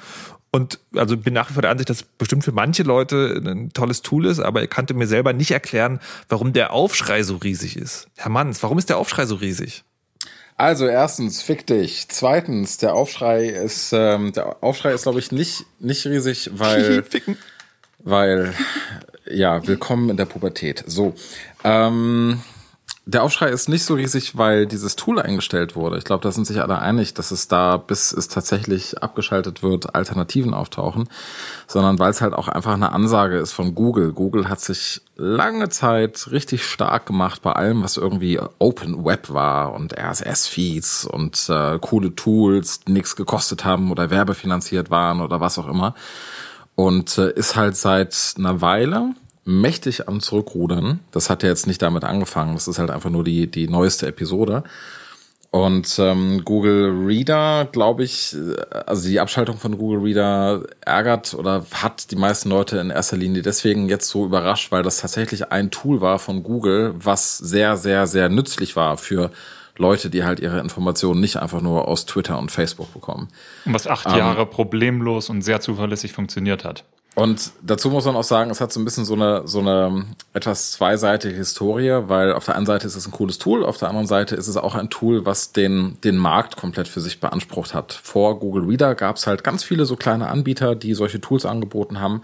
und 0.52 0.80
also 0.96 1.16
bin 1.16 1.34
nach 1.34 1.48
wie 1.50 1.54
vor 1.54 1.62
der 1.62 1.70
Ansicht, 1.70 1.90
dass 1.90 1.98
es 1.98 2.02
bestimmt 2.02 2.44
für 2.44 2.52
manche 2.52 2.82
Leute 2.82 3.40
ein 3.44 3.72
tolles 3.72 4.02
Tool 4.02 4.26
ist, 4.26 4.40
aber 4.40 4.62
ich 4.62 4.70
kannte 4.70 4.94
mir 4.94 5.06
selber 5.06 5.32
nicht 5.32 5.52
erklären, 5.52 6.00
warum 6.28 6.52
der 6.52 6.72
Aufschrei 6.72 7.22
so 7.22 7.36
riesig 7.36 7.76
ist. 7.76 8.08
Herr 8.16 8.30
Manns, 8.30 8.62
warum 8.62 8.78
ist 8.78 8.88
der 8.88 8.98
Aufschrei 8.98 9.26
so 9.26 9.36
riesig? 9.36 9.84
Also 10.56 10.86
erstens, 10.86 11.40
fick 11.40 11.66
dich. 11.66 12.08
Zweitens, 12.08 12.76
der 12.76 12.94
Aufschrei 12.94 13.46
ist, 13.46 13.92
ähm, 13.94 14.32
der 14.32 14.62
Aufschrei 14.62 14.92
ist, 14.92 15.04
glaube 15.04 15.18
ich, 15.18 15.32
nicht, 15.32 15.64
nicht 15.78 16.04
riesig, 16.06 16.50
weil, 16.52 17.02
Ficken. 17.08 17.38
weil, 18.00 18.52
ja, 19.24 19.66
willkommen 19.66 20.10
in 20.10 20.16
der 20.18 20.26
Pubertät. 20.26 20.84
So, 20.86 21.14
ähm, 21.64 22.42
der 23.10 23.24
Aufschrei 23.24 23.48
ist 23.48 23.68
nicht 23.68 23.84
so 23.84 23.94
riesig, 23.94 24.36
weil 24.36 24.66
dieses 24.66 24.94
Tool 24.94 25.18
eingestellt 25.20 25.74
wurde. 25.74 25.98
Ich 25.98 26.04
glaube, 26.04 26.22
da 26.22 26.30
sind 26.30 26.46
sich 26.46 26.62
alle 26.62 26.78
einig, 26.78 27.12
dass 27.12 27.32
es 27.32 27.48
da, 27.48 27.76
bis 27.76 28.12
es 28.12 28.28
tatsächlich 28.28 29.02
abgeschaltet 29.02 29.62
wird, 29.62 29.94
Alternativen 29.94 30.54
auftauchen, 30.54 31.08
sondern 31.66 31.98
weil 31.98 32.10
es 32.10 32.20
halt 32.20 32.34
auch 32.34 32.46
einfach 32.46 32.74
eine 32.74 32.92
Ansage 32.92 33.38
ist 33.38 33.52
von 33.52 33.74
Google. 33.74 34.12
Google 34.12 34.48
hat 34.48 34.60
sich 34.60 35.02
lange 35.16 35.68
Zeit 35.70 36.28
richtig 36.30 36.64
stark 36.64 37.06
gemacht 37.06 37.42
bei 37.42 37.52
allem, 37.52 37.82
was 37.82 37.96
irgendwie 37.96 38.40
Open 38.58 39.04
Web 39.04 39.30
war 39.30 39.72
und 39.74 39.98
RSS-Feeds 39.98 41.04
und 41.04 41.48
äh, 41.48 41.78
coole 41.80 42.14
Tools, 42.14 42.80
die 42.80 42.92
nichts 42.92 43.16
gekostet 43.16 43.64
haben 43.64 43.90
oder 43.90 44.10
werbefinanziert 44.10 44.90
waren 44.90 45.20
oder 45.20 45.40
was 45.40 45.58
auch 45.58 45.68
immer. 45.68 45.94
Und 46.76 47.18
äh, 47.18 47.32
ist 47.32 47.56
halt 47.56 47.76
seit 47.76 48.34
einer 48.38 48.60
Weile 48.60 49.14
mächtig 49.44 50.08
am 50.08 50.20
Zurückrudern. 50.20 51.00
Das 51.10 51.30
hat 51.30 51.42
ja 51.42 51.48
jetzt 51.48 51.66
nicht 51.66 51.82
damit 51.82 52.04
angefangen. 52.04 52.54
Das 52.54 52.68
ist 52.68 52.78
halt 52.78 52.90
einfach 52.90 53.10
nur 53.10 53.24
die, 53.24 53.50
die 53.50 53.68
neueste 53.68 54.06
Episode. 54.06 54.64
Und 55.50 55.98
ähm, 55.98 56.44
Google 56.44 57.06
Reader, 57.06 57.66
glaube 57.72 58.04
ich, 58.04 58.36
also 58.86 59.08
die 59.08 59.18
Abschaltung 59.18 59.56
von 59.56 59.76
Google 59.78 59.98
Reader 60.00 60.62
ärgert 60.80 61.34
oder 61.34 61.66
hat 61.72 62.12
die 62.12 62.16
meisten 62.16 62.50
Leute 62.50 62.78
in 62.78 62.90
erster 62.90 63.16
Linie 63.16 63.42
deswegen 63.42 63.88
jetzt 63.88 64.08
so 64.08 64.24
überrascht, 64.24 64.70
weil 64.70 64.84
das 64.84 65.00
tatsächlich 65.00 65.50
ein 65.50 65.72
Tool 65.72 66.00
war 66.00 66.20
von 66.20 66.44
Google, 66.44 66.94
was 66.96 67.36
sehr, 67.36 67.76
sehr, 67.76 68.06
sehr 68.06 68.28
nützlich 68.28 68.76
war 68.76 68.96
für 68.96 69.32
Leute, 69.76 70.08
die 70.08 70.22
halt 70.22 70.38
ihre 70.38 70.60
Informationen 70.60 71.20
nicht 71.20 71.38
einfach 71.38 71.62
nur 71.62 71.88
aus 71.88 72.06
Twitter 72.06 72.38
und 72.38 72.52
Facebook 72.52 72.92
bekommen. 72.92 73.28
Und 73.64 73.74
was 73.74 73.88
acht 73.88 74.06
Ähm. 74.06 74.18
Jahre 74.18 74.46
problemlos 74.46 75.30
und 75.30 75.42
sehr 75.42 75.60
zuverlässig 75.60 76.12
funktioniert 76.12 76.64
hat. 76.64 76.84
Und 77.16 77.50
dazu 77.62 77.90
muss 77.90 78.04
man 78.04 78.14
auch 78.14 78.24
sagen, 78.24 78.50
es 78.50 78.60
hat 78.60 78.72
so 78.72 78.78
ein 78.80 78.84
bisschen 78.84 79.04
so 79.04 79.14
eine, 79.14 79.46
so 79.46 79.58
eine 79.58 80.06
etwas 80.32 80.72
zweiseitige 80.72 81.34
Historie, 81.34 82.02
weil 82.06 82.32
auf 82.32 82.44
der 82.44 82.54
einen 82.56 82.66
Seite 82.66 82.86
ist 82.86 82.94
es 82.94 83.06
ein 83.06 83.10
cooles 83.10 83.38
Tool, 83.38 83.64
auf 83.64 83.78
der 83.78 83.88
anderen 83.88 84.06
Seite 84.06 84.36
ist 84.36 84.46
es 84.46 84.56
auch 84.56 84.76
ein 84.76 84.90
Tool, 84.90 85.26
was 85.26 85.52
den, 85.52 85.98
den 86.04 86.16
Markt 86.16 86.56
komplett 86.56 86.86
für 86.86 87.00
sich 87.00 87.18
beansprucht 87.18 87.74
hat. 87.74 87.92
Vor 87.92 88.38
Google 88.38 88.64
Reader 88.64 88.94
gab 88.94 89.16
es 89.16 89.26
halt 89.26 89.42
ganz 89.42 89.64
viele 89.64 89.86
so 89.86 89.96
kleine 89.96 90.28
Anbieter, 90.28 90.76
die 90.76 90.94
solche 90.94 91.20
Tools 91.20 91.44
angeboten 91.46 92.00
haben. 92.00 92.22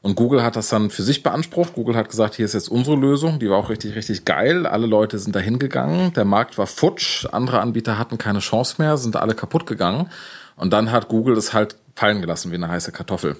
Und 0.00 0.16
Google 0.16 0.42
hat 0.42 0.54
das 0.54 0.68
dann 0.68 0.90
für 0.90 1.02
sich 1.02 1.22
beansprucht. 1.22 1.72
Google 1.72 1.96
hat 1.96 2.10
gesagt, 2.10 2.34
hier 2.34 2.44
ist 2.44 2.52
jetzt 2.52 2.68
unsere 2.68 2.94
Lösung. 2.94 3.38
Die 3.38 3.48
war 3.48 3.56
auch 3.56 3.70
richtig, 3.70 3.94
richtig 3.94 4.26
geil. 4.26 4.66
Alle 4.66 4.86
Leute 4.86 5.18
sind 5.18 5.34
dahin 5.34 5.58
gegangen. 5.58 6.12
Der 6.12 6.26
Markt 6.26 6.58
war 6.58 6.66
futsch. 6.66 7.26
Andere 7.32 7.60
Anbieter 7.60 7.98
hatten 7.98 8.18
keine 8.18 8.40
Chance 8.40 8.76
mehr, 8.78 8.98
sind 8.98 9.16
alle 9.16 9.34
kaputt 9.34 9.66
gegangen. 9.66 10.10
Und 10.56 10.74
dann 10.74 10.92
hat 10.92 11.08
Google 11.08 11.38
es 11.38 11.54
halt 11.54 11.76
fallen 11.96 12.20
gelassen 12.20 12.50
wie 12.50 12.56
eine 12.56 12.68
heiße 12.68 12.92
Kartoffel. 12.92 13.36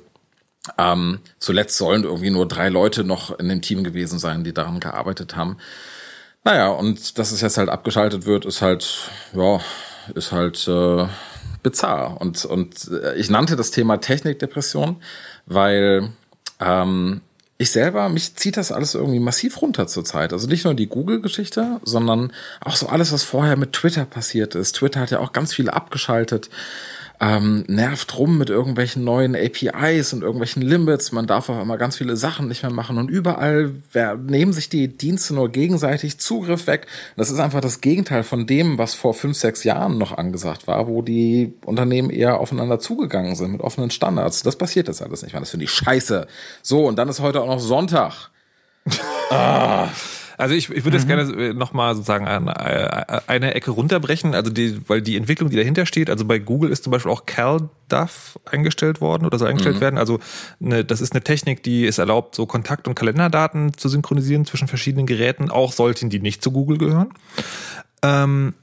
Ähm, 0.78 1.20
zuletzt 1.38 1.76
sollen 1.76 2.04
irgendwie 2.04 2.30
nur 2.30 2.48
drei 2.48 2.68
Leute 2.68 3.04
noch 3.04 3.38
in 3.38 3.48
dem 3.48 3.62
Team 3.62 3.84
gewesen 3.84 4.18
sein, 4.18 4.44
die 4.44 4.54
daran 4.54 4.80
gearbeitet 4.80 5.36
haben. 5.36 5.58
Naja, 6.42 6.68
und 6.68 7.18
dass 7.18 7.32
es 7.32 7.40
jetzt 7.40 7.58
halt 7.58 7.68
abgeschaltet 7.68 8.26
wird, 8.26 8.44
ist 8.44 8.62
halt, 8.62 9.10
ja, 9.34 9.60
ist 10.14 10.32
halt 10.32 10.66
äh, 10.68 11.06
bizarr. 11.62 12.20
Und, 12.20 12.44
und 12.44 12.90
äh, 12.90 13.14
ich 13.16 13.30
nannte 13.30 13.56
das 13.56 13.70
Thema 13.70 13.98
Technikdepression, 13.98 14.96
weil 15.46 16.10
ähm, 16.60 17.20
ich 17.56 17.70
selber, 17.70 18.08
mich 18.08 18.34
zieht 18.34 18.56
das 18.56 18.72
alles 18.72 18.94
irgendwie 18.94 19.20
massiv 19.20 19.62
runter 19.62 19.86
zurzeit. 19.86 20.32
Also 20.32 20.46
nicht 20.46 20.64
nur 20.64 20.74
die 20.74 20.88
Google-Geschichte, 20.88 21.80
sondern 21.82 22.32
auch 22.60 22.76
so 22.76 22.88
alles, 22.88 23.12
was 23.12 23.22
vorher 23.22 23.56
mit 23.56 23.72
Twitter 23.72 24.04
passiert 24.04 24.54
ist. 24.54 24.76
Twitter 24.76 25.00
hat 25.00 25.10
ja 25.10 25.20
auch 25.20 25.32
ganz 25.32 25.54
viel 25.54 25.70
abgeschaltet 25.70 26.50
ähm, 27.20 27.64
nervt 27.68 28.18
rum 28.18 28.38
mit 28.38 28.50
irgendwelchen 28.50 29.04
neuen 29.04 29.36
APIs 29.36 30.12
und 30.12 30.22
irgendwelchen 30.22 30.62
Limits. 30.62 31.12
Man 31.12 31.26
darf 31.26 31.48
auch 31.48 31.60
immer 31.60 31.78
ganz 31.78 31.96
viele 31.96 32.16
Sachen 32.16 32.48
nicht 32.48 32.62
mehr 32.62 32.72
machen 32.72 32.98
und 32.98 33.08
überall 33.08 33.72
wer, 33.92 34.16
nehmen 34.16 34.52
sich 34.52 34.68
die 34.68 34.88
Dienste 34.88 35.34
nur 35.34 35.50
gegenseitig 35.50 36.18
Zugriff 36.18 36.66
weg. 36.66 36.86
Das 37.16 37.30
ist 37.30 37.38
einfach 37.38 37.60
das 37.60 37.80
Gegenteil 37.80 38.24
von 38.24 38.46
dem, 38.46 38.78
was 38.78 38.94
vor 38.94 39.14
fünf, 39.14 39.36
sechs 39.36 39.64
Jahren 39.64 39.98
noch 39.98 40.16
angesagt 40.16 40.66
war, 40.66 40.88
wo 40.88 41.02
die 41.02 41.54
Unternehmen 41.64 42.10
eher 42.10 42.40
aufeinander 42.40 42.80
zugegangen 42.80 43.36
sind 43.36 43.52
mit 43.52 43.60
offenen 43.60 43.90
Standards. 43.90 44.42
Das 44.42 44.56
passiert 44.56 44.88
jetzt 44.88 45.02
alles 45.02 45.22
nicht 45.22 45.32
mehr. 45.32 45.40
Das 45.40 45.50
finde 45.50 45.64
ich 45.64 45.70
scheiße. 45.70 46.26
So, 46.62 46.86
und 46.86 46.96
dann 46.96 47.08
ist 47.08 47.20
heute 47.20 47.40
auch 47.40 47.46
noch 47.46 47.60
Sonntag. 47.60 48.30
Also 50.36 50.54
ich, 50.54 50.70
ich 50.70 50.84
würde 50.84 50.96
jetzt 50.96 51.06
gerne 51.06 51.54
nochmal 51.54 51.94
sozusagen 51.94 52.26
eine, 52.26 53.28
eine 53.28 53.54
Ecke 53.54 53.70
runterbrechen, 53.70 54.34
also 54.34 54.50
die, 54.50 54.80
weil 54.88 55.02
die 55.02 55.16
Entwicklung, 55.16 55.50
die 55.50 55.56
dahinter 55.56 55.86
steht, 55.86 56.10
also 56.10 56.24
bei 56.24 56.38
Google 56.38 56.70
ist 56.70 56.84
zum 56.84 56.90
Beispiel 56.90 57.12
auch 57.12 57.26
CalDAV 57.26 58.38
eingestellt 58.44 59.00
worden 59.00 59.26
oder 59.26 59.38
soll 59.38 59.48
eingestellt 59.48 59.80
werden. 59.80 59.98
Also 59.98 60.18
eine, 60.60 60.84
das 60.84 61.00
ist 61.00 61.12
eine 61.12 61.22
Technik, 61.22 61.62
die 61.62 61.86
es 61.86 61.98
erlaubt, 61.98 62.34
so 62.34 62.46
Kontakt- 62.46 62.88
und 62.88 62.94
Kalenderdaten 62.94 63.74
zu 63.74 63.88
synchronisieren 63.88 64.44
zwischen 64.44 64.68
verschiedenen 64.68 65.06
Geräten, 65.06 65.50
auch 65.50 65.72
sollten 65.72 66.10
die 66.10 66.20
nicht 66.20 66.42
zu 66.42 66.50
Google 66.50 66.78
gehören. 66.78 67.10
Ähm, 68.02 68.54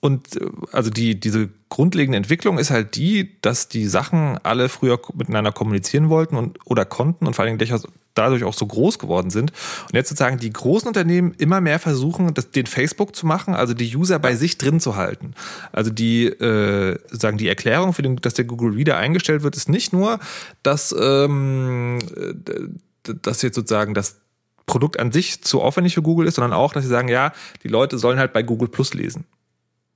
und 0.00 0.36
äh, 0.36 0.46
also 0.72 0.90
die, 0.90 1.18
diese 1.18 1.48
grundlegende 1.68 2.16
Entwicklung 2.16 2.58
ist 2.58 2.70
halt 2.70 2.96
die, 2.96 3.40
dass 3.42 3.68
die 3.68 3.86
Sachen 3.86 4.38
alle 4.42 4.68
früher 4.68 4.98
miteinander 5.14 5.52
kommunizieren 5.52 6.08
wollten 6.08 6.36
und 6.36 6.58
oder 6.64 6.84
konnten 6.84 7.26
und 7.26 7.34
vor 7.34 7.44
allen 7.44 7.58
Dingen 7.58 7.80
dadurch 8.14 8.44
auch 8.44 8.54
so 8.54 8.66
groß 8.66 8.98
geworden 8.98 9.30
sind. 9.30 9.52
Und 9.86 9.94
jetzt 9.94 10.08
sozusagen 10.08 10.38
die 10.38 10.52
großen 10.52 10.88
Unternehmen 10.88 11.32
immer 11.38 11.60
mehr 11.60 11.78
versuchen, 11.78 12.34
das, 12.34 12.50
den 12.50 12.66
Facebook 12.66 13.14
zu 13.14 13.26
machen, 13.26 13.54
also 13.54 13.72
die 13.72 13.94
User 13.96 14.18
bei 14.18 14.34
sich 14.34 14.58
drin 14.58 14.80
zu 14.80 14.96
halten. 14.96 15.34
Also 15.70 15.90
die 15.90 16.26
äh, 16.26 16.98
sagen 17.10 17.38
die 17.38 17.48
Erklärung 17.48 17.92
für 17.92 18.02
den, 18.02 18.16
dass 18.16 18.34
der 18.34 18.46
Google 18.46 18.74
Reader 18.74 18.96
eingestellt 18.96 19.42
wird, 19.42 19.56
ist 19.56 19.68
nicht 19.68 19.92
nur, 19.92 20.18
dass 20.62 20.94
ähm, 20.98 21.98
äh, 22.16 22.34
dass 23.02 23.40
jetzt 23.42 23.54
sozusagen 23.54 23.94
das 23.94 24.20
Produkt 24.66 25.00
an 25.00 25.10
sich 25.10 25.42
zu 25.42 25.62
aufwendig 25.62 25.94
für 25.94 26.02
Google 26.02 26.26
ist, 26.28 26.34
sondern 26.34 26.52
auch, 26.52 26.72
dass 26.72 26.84
sie 26.84 26.90
sagen, 26.90 27.08
ja, 27.08 27.32
die 27.64 27.68
Leute 27.68 27.98
sollen 27.98 28.18
halt 28.18 28.32
bei 28.32 28.42
Google 28.42 28.68
Plus 28.68 28.94
lesen. 28.94 29.24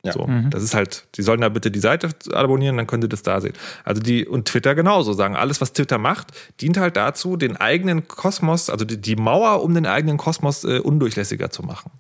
Ja. 0.05 0.13
So, 0.13 0.29
das 0.51 0.63
ist 0.63 0.75
halt, 0.75 1.07
die 1.17 1.23
sollen 1.23 1.41
da 1.41 1.49
bitte 1.49 1.71
die 1.71 1.81
Seite 1.81 2.11
abonnieren, 2.33 2.77
dann 2.77 2.87
könnt 2.87 3.05
ihr 3.05 3.09
das 3.09 3.23
da 3.23 3.41
sehen. 3.41 3.55
Also 3.85 4.03
die, 4.03 4.27
und 4.27 4.47
Twitter 4.47 4.75
genauso 4.75 5.15
sagen, 5.15 5.35
alles, 5.35 5.61
was 5.61 5.73
Twitter 5.73 5.99
macht, 5.99 6.29
dient 6.61 6.77
halt 6.77 6.97
dazu, 6.97 7.37
den 7.37 7.57
eigenen 7.57 8.07
Kosmos, 8.07 8.69
also 8.69 8.85
die, 8.85 9.01
die 9.01 9.17
Mauer 9.17 9.63
um 9.63 9.75
den 9.75 9.87
eigenen 9.87 10.19
Kosmos 10.19 10.65
äh, 10.65 10.79
undurchlässiger 10.79 11.51
zu 11.51 11.63
machen. 11.63 11.91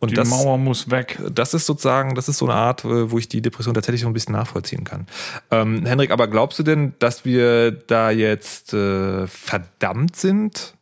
Und 0.00 0.10
Die 0.10 0.14
das, 0.16 0.28
Mauer 0.28 0.58
muss 0.58 0.90
weg. 0.90 1.18
das 1.32 1.54
ist 1.54 1.66
sozusagen, 1.66 2.14
das 2.14 2.28
ist 2.28 2.38
so 2.38 2.46
eine 2.46 2.54
Art, 2.54 2.84
äh, 2.84 3.10
wo 3.10 3.18
ich 3.18 3.28
die 3.28 3.40
Depression 3.40 3.74
tatsächlich 3.74 4.02
so 4.02 4.08
ein 4.08 4.12
bisschen 4.12 4.34
nachvollziehen 4.34 4.84
kann. 4.84 5.06
Ähm, 5.50 5.86
Henrik, 5.86 6.10
aber 6.10 6.26
glaubst 6.26 6.58
du 6.58 6.62
denn, 6.62 6.94
dass 6.98 7.24
wir 7.24 7.70
da 7.70 8.10
jetzt 8.10 8.74
äh, 8.74 9.26
verdammt 9.26 10.16
sind? 10.16 10.74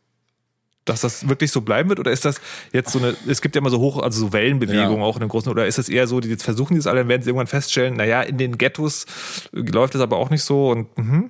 Dass 0.85 1.01
das 1.01 1.29
wirklich 1.29 1.51
so 1.51 1.61
bleiben 1.61 1.89
wird? 1.89 1.99
Oder 1.99 2.11
ist 2.11 2.25
das 2.25 2.41
jetzt 2.73 2.91
so 2.91 2.99
eine, 2.99 3.15
es 3.27 3.41
gibt 3.41 3.55
ja 3.55 3.61
immer 3.61 3.69
so 3.69 3.79
hoch, 3.79 4.01
also 4.01 4.19
so 4.19 4.33
Wellenbewegungen 4.33 4.99
Ja. 4.99 5.05
auch 5.05 5.15
in 5.15 5.21
dem 5.21 5.29
Großen, 5.29 5.49
oder 5.51 5.65
ist 5.65 5.77
es 5.77 5.87
eher 5.89 6.07
so, 6.07 6.19
die 6.19 6.29
jetzt 6.29 6.43
versuchen 6.43 6.73
die 6.73 6.79
das 6.79 6.87
alle, 6.87 6.99
dann 6.99 7.07
werden 7.07 7.21
sie 7.21 7.29
irgendwann 7.29 7.47
feststellen, 7.47 7.95
naja, 7.95 8.21
in 8.21 8.37
den 8.37 8.57
Ghettos 8.57 9.05
äh, 9.53 9.59
läuft 9.59 9.95
es 9.95 10.01
aber 10.01 10.17
auch 10.17 10.29
nicht 10.29 10.43
so 10.43 10.69
und 10.69 10.97
mhm. 10.97 11.29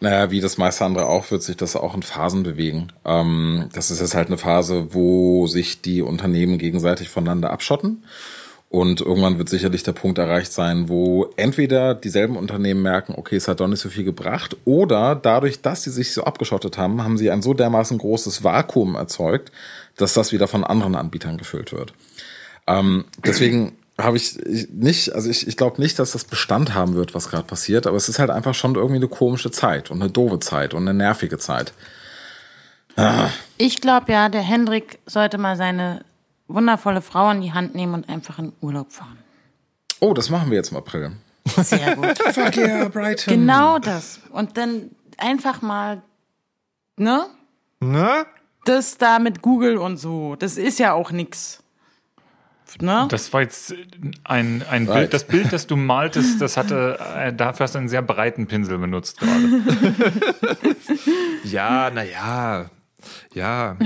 Naja, 0.00 0.30
wie 0.30 0.40
das 0.40 0.58
meiste 0.58 0.84
andere 0.84 1.06
auch, 1.06 1.30
wird 1.30 1.42
sich 1.42 1.56
das 1.56 1.76
auch 1.76 1.94
in 1.94 2.02
Phasen 2.02 2.42
bewegen. 2.42 2.88
Ähm, 3.06 3.68
das 3.72 3.90
ist 3.90 4.00
jetzt 4.00 4.14
halt 4.14 4.28
eine 4.28 4.36
Phase, 4.36 4.88
wo 4.92 5.46
sich 5.46 5.80
die 5.80 6.02
Unternehmen 6.02 6.58
gegenseitig 6.58 7.08
voneinander 7.08 7.50
abschotten. 7.50 8.04
Und 8.74 9.00
irgendwann 9.00 9.38
wird 9.38 9.48
sicherlich 9.48 9.84
der 9.84 9.92
Punkt 9.92 10.18
erreicht 10.18 10.52
sein, 10.52 10.88
wo 10.88 11.30
entweder 11.36 11.94
dieselben 11.94 12.36
Unternehmen 12.36 12.82
merken, 12.82 13.14
okay, 13.16 13.36
es 13.36 13.46
hat 13.46 13.60
doch 13.60 13.68
nicht 13.68 13.78
so 13.78 13.88
viel 13.88 14.02
gebracht, 14.02 14.56
oder 14.64 15.14
dadurch, 15.14 15.62
dass 15.62 15.84
sie 15.84 15.92
sich 15.92 16.12
so 16.12 16.24
abgeschottet 16.24 16.76
haben, 16.76 17.04
haben 17.04 17.16
sie 17.16 17.30
ein 17.30 17.40
so 17.40 17.54
dermaßen 17.54 17.98
großes 17.98 18.42
Vakuum 18.42 18.96
erzeugt, 18.96 19.52
dass 19.96 20.12
das 20.14 20.32
wieder 20.32 20.48
von 20.48 20.64
anderen 20.64 20.96
Anbietern 20.96 21.38
gefüllt 21.38 21.72
wird. 21.72 21.94
Ähm, 22.66 23.04
deswegen 23.24 23.76
habe 23.96 24.16
ich 24.16 24.44
ich 24.44 24.68
nicht, 24.70 25.14
also 25.14 25.30
ich, 25.30 25.46
ich 25.46 25.56
glaube 25.56 25.80
nicht, 25.80 26.00
dass 26.00 26.10
das 26.10 26.24
Bestand 26.24 26.74
haben 26.74 26.96
wird, 26.96 27.14
was 27.14 27.28
gerade 27.28 27.44
passiert, 27.44 27.86
aber 27.86 27.96
es 27.96 28.08
ist 28.08 28.18
halt 28.18 28.30
einfach 28.30 28.54
schon 28.54 28.74
irgendwie 28.74 28.96
eine 28.96 29.06
komische 29.06 29.52
Zeit 29.52 29.92
und 29.92 30.02
eine 30.02 30.10
doofe 30.10 30.40
Zeit 30.40 30.74
und 30.74 30.82
eine 30.88 30.98
nervige 30.98 31.38
Zeit. 31.38 31.74
Ich 33.56 33.80
glaube 33.80 34.10
ja, 34.10 34.28
der 34.28 34.42
Hendrik 34.42 34.98
sollte 35.06 35.38
mal 35.38 35.56
seine 35.56 36.00
wundervolle 36.48 37.02
Frau 37.02 37.30
in 37.30 37.40
die 37.40 37.52
Hand 37.52 37.74
nehmen 37.74 37.94
und 37.94 38.08
einfach 38.08 38.38
in 38.38 38.52
Urlaub 38.60 38.92
fahren. 38.92 39.18
Oh, 40.00 40.14
das 40.14 40.30
machen 40.30 40.50
wir 40.50 40.56
jetzt 40.56 40.70
im 40.70 40.76
April. 40.76 41.12
Sehr 41.46 41.96
gut. 41.96 42.18
Fuck 42.34 42.56
yeah, 42.56 42.88
Brighton. 42.88 43.34
genau 43.34 43.78
das. 43.78 44.20
Und 44.30 44.56
dann 44.56 44.90
einfach 45.18 45.62
mal, 45.62 46.02
ne? 46.96 47.26
Ne? 47.80 48.26
Das 48.64 48.96
da 48.96 49.18
mit 49.18 49.42
Google 49.42 49.76
und 49.76 49.98
so, 49.98 50.36
das 50.36 50.56
ist 50.56 50.78
ja 50.78 50.92
auch 50.94 51.10
nix. 51.10 51.62
Ne? 52.80 53.06
Das 53.08 53.32
war 53.32 53.42
jetzt 53.42 53.74
ein, 54.24 54.64
ein 54.68 54.88
Right. 54.88 54.98
Bild. 54.98 55.14
Das 55.14 55.24
Bild, 55.24 55.52
das 55.52 55.66
du 55.66 55.76
maltest, 55.76 56.40
das 56.40 56.56
hatte, 56.56 56.98
äh, 57.14 57.32
dafür 57.32 57.64
hast 57.64 57.74
du 57.74 57.78
einen 57.78 57.88
sehr 57.88 58.02
breiten 58.02 58.46
Pinsel 58.46 58.78
benutzt 58.78 59.20
gerade. 59.20 59.42
Ja, 61.44 61.90
naja. 61.90 62.70
Ja, 63.34 63.76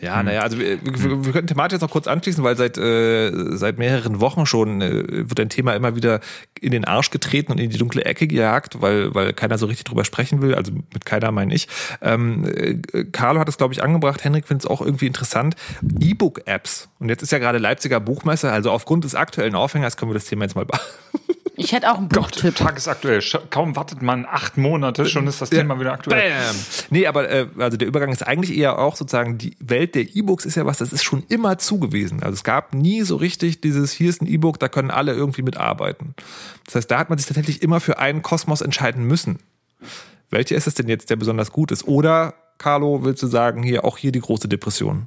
ja, 0.00 0.22
naja, 0.22 0.42
also 0.42 0.58
wir, 0.58 0.78
wir, 0.82 1.24
wir 1.24 1.32
können 1.32 1.46
thematisch 1.46 1.74
jetzt 1.74 1.82
noch 1.82 1.90
kurz 1.90 2.06
anschließen, 2.06 2.42
weil 2.42 2.56
seit, 2.56 2.78
äh, 2.78 3.56
seit 3.56 3.78
mehreren 3.78 4.20
Wochen 4.20 4.46
schon 4.46 4.80
äh, 4.80 5.28
wird 5.28 5.40
ein 5.40 5.48
Thema 5.48 5.74
immer 5.74 5.96
wieder 5.96 6.20
in 6.60 6.72
den 6.72 6.84
Arsch 6.84 7.10
getreten 7.10 7.52
und 7.52 7.58
in 7.58 7.70
die 7.70 7.78
dunkle 7.78 8.04
Ecke 8.04 8.26
gejagt, 8.26 8.80
weil, 8.80 9.14
weil 9.14 9.32
keiner 9.32 9.58
so 9.58 9.66
richtig 9.66 9.84
drüber 9.84 10.04
sprechen 10.04 10.42
will. 10.42 10.54
Also 10.54 10.72
mit 10.72 11.04
keiner 11.04 11.30
meine 11.32 11.54
ich. 11.54 11.68
Ähm, 12.00 12.44
äh, 12.44 13.04
Carlo 13.12 13.40
hat 13.40 13.48
es, 13.48 13.58
glaube 13.58 13.74
ich, 13.74 13.82
angebracht. 13.82 14.24
Henrik 14.24 14.46
findet 14.46 14.64
es 14.64 14.70
auch 14.70 14.80
irgendwie 14.80 15.06
interessant. 15.06 15.56
E-Book-Apps. 16.00 16.88
Und 16.98 17.08
jetzt 17.08 17.22
ist 17.22 17.32
ja 17.32 17.38
gerade 17.38 17.58
Leipziger 17.58 18.00
Buchmesse, 18.00 18.50
also 18.50 18.70
aufgrund 18.70 19.04
des 19.04 19.14
aktuellen 19.14 19.54
Aufhängers 19.54 19.96
können 19.96 20.10
wir 20.10 20.14
das 20.14 20.26
Thema 20.26 20.44
jetzt 20.44 20.54
mal 20.54 20.66
Ich 21.60 21.72
hätte 21.72 21.90
auch 21.90 21.98
einen 21.98 22.08
Buchtipp. 22.08 22.54
Tagesaktuell. 22.54 23.18
Sch- 23.18 23.40
Kaum 23.50 23.74
wartet 23.74 24.00
man 24.00 24.24
acht 24.26 24.56
Monate, 24.56 25.06
schon 25.06 25.26
ist 25.26 25.42
das 25.42 25.50
Thema 25.50 25.80
wieder 25.80 25.92
aktuell. 25.92 26.30
Bam. 26.30 26.56
Nee, 26.90 27.06
aber 27.06 27.28
äh, 27.28 27.46
also 27.58 27.76
der 27.76 27.88
Übergang 27.88 28.10
ist 28.12 28.26
eigentlich 28.26 28.56
eher 28.56 28.78
auch 28.78 28.94
sozusagen, 28.94 29.38
die 29.38 29.56
Welt 29.60 29.94
der 29.96 30.02
E-Books 30.14 30.44
ist 30.44 30.54
ja 30.54 30.64
was, 30.66 30.78
das 30.78 30.92
ist 30.92 31.02
schon 31.02 31.24
immer 31.28 31.58
zu 31.58 31.78
gewesen. 31.80 32.22
Also 32.22 32.34
es 32.34 32.44
gab 32.44 32.74
nie 32.74 33.02
so 33.02 33.16
richtig 33.16 33.60
dieses, 33.60 33.92
hier 33.92 34.08
ist 34.08 34.22
ein 34.22 34.26
E-Book, 34.28 34.58
da 34.60 34.68
können 34.68 34.90
alle 34.92 35.12
irgendwie 35.14 35.42
mitarbeiten. 35.42 36.14
Das 36.66 36.76
heißt, 36.76 36.90
da 36.90 36.98
hat 37.00 37.08
man 37.08 37.18
sich 37.18 37.26
tatsächlich 37.26 37.60
immer 37.62 37.80
für 37.80 37.98
einen 37.98 38.22
Kosmos 38.22 38.60
entscheiden 38.60 39.04
müssen. 39.04 39.38
Welcher 40.30 40.54
ist 40.56 40.66
es 40.68 40.74
denn 40.74 40.88
jetzt, 40.88 41.10
der 41.10 41.16
besonders 41.16 41.50
gut 41.50 41.72
ist? 41.72 41.88
Oder, 41.88 42.34
Carlo, 42.58 43.02
willst 43.04 43.22
du 43.22 43.26
sagen, 43.26 43.62
hier 43.62 43.84
auch 43.84 43.98
hier 43.98 44.12
die 44.12 44.20
große 44.20 44.46
Depression? 44.48 45.06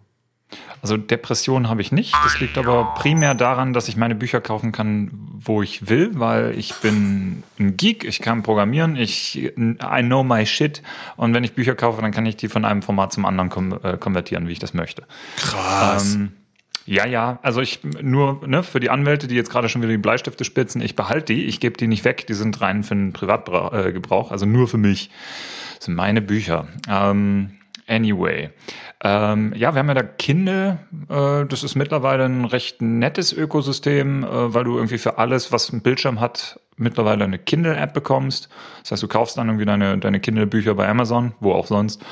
Also 0.82 0.98
Depression 0.98 1.70
habe 1.70 1.80
ich 1.82 1.94
nicht. 1.94 2.14
Das 2.26 2.40
liegt 2.42 2.58
aber 2.58 2.94
primär 2.98 3.36
daran, 3.36 3.72
dass 3.72 3.88
ich 3.88 3.96
meine 3.96 4.16
Bücher 4.16 4.42
kaufen 4.42 4.72
kann, 4.74 5.12
wo 5.43 5.62
ich 5.62 5.89
will, 5.89 6.12
weil 6.13 6.58
ich 6.58 6.73
bin 6.75 7.43
ein 7.60 7.77
Geek, 7.77 8.04
ich 8.04 8.19
kann 8.19 8.43
programmieren, 8.43 8.95
ich 8.95 9.38
I 9.38 10.01
know 10.01 10.23
my 10.23 10.45
shit 10.45 10.82
und 11.17 11.34
wenn 11.34 11.43
ich 11.43 11.54
Bücher 11.54 11.75
kaufe, 11.75 12.01
dann 12.01 12.12
kann 12.12 12.25
ich 12.25 12.38
die 12.38 12.47
von 12.47 12.65
einem 12.65 12.82
Format 12.82 13.13
zum 13.13 13.25
anderen 13.25 13.71
äh, 13.84 13.97
konvertieren, 13.97 14.47
wie 14.47 14.51
ich 14.51 14.60
das 14.60 14.73
möchte. 14.73 15.04
Krass. 15.38 16.15
Ähm, 16.15 16.32
ja, 16.86 17.06
ja, 17.06 17.39
also 17.43 17.62
ich 17.62 17.80
nur 17.84 18.45
ne, 18.47 18.63
für 18.63 18.80
die 18.80 18.89
Anwälte, 18.89 19.27
die 19.27 19.36
jetzt 19.36 19.49
gerade 19.49 19.69
schon 19.69 19.82
wieder 19.82 19.91
die 19.91 19.97
Bleistifte 19.97 20.43
spitzen, 20.43 20.82
ich 20.82 20.95
behalte 20.95 21.34
die, 21.34 21.45
ich 21.45 21.60
gebe 21.60 21.77
die 21.77 21.88
nicht 21.88 22.06
weg, 22.06 22.25
die 22.27 22.34
sind 22.34 22.60
rein 22.62 22.84
für 22.84 22.95
den 22.95 23.13
Privatgebrauch, 23.13 24.32
also 24.32 24.45
nur 24.45 24.67
für 24.67 24.77
mich. 24.77 25.10
Das 25.77 25.86
sind 25.86 25.95
meine 25.95 26.21
Bücher. 26.21 26.67
Ähm, 26.88 27.51
anyway. 27.91 28.49
Ähm, 29.04 29.54
ja, 29.56 29.73
wir 29.73 29.80
haben 29.80 29.88
ja 29.88 29.93
da 29.95 30.04
Kindle. 30.04 30.80
Äh, 31.10 31.45
das 31.45 31.63
ist 31.63 31.75
mittlerweile 31.75 32.25
ein 32.25 32.45
recht 32.45 32.82
nettes 32.82 33.34
Ökosystem, 33.34 34.23
äh, 34.23 34.54
weil 34.54 34.63
du 34.63 34.75
irgendwie 34.75 34.97
für 34.97 35.17
alles, 35.17 35.51
was 35.51 35.71
einen 35.71 35.82
Bildschirm 35.82 36.19
hat, 36.19 36.60
mittlerweile 36.77 37.23
eine 37.23 37.39
Kindle-App 37.39 37.93
bekommst. 37.93 38.49
Das 38.82 38.91
heißt, 38.91 39.04
du 39.04 39.08
kaufst 39.08 39.38
dann 39.38 39.47
irgendwie 39.47 39.65
deine, 39.65 39.97
deine 39.97 40.19
Kindle-Bücher 40.19 40.75
bei 40.75 40.88
Amazon, 40.88 41.34
wo 41.39 41.54
auch 41.54 41.67
sonst, 41.67 42.04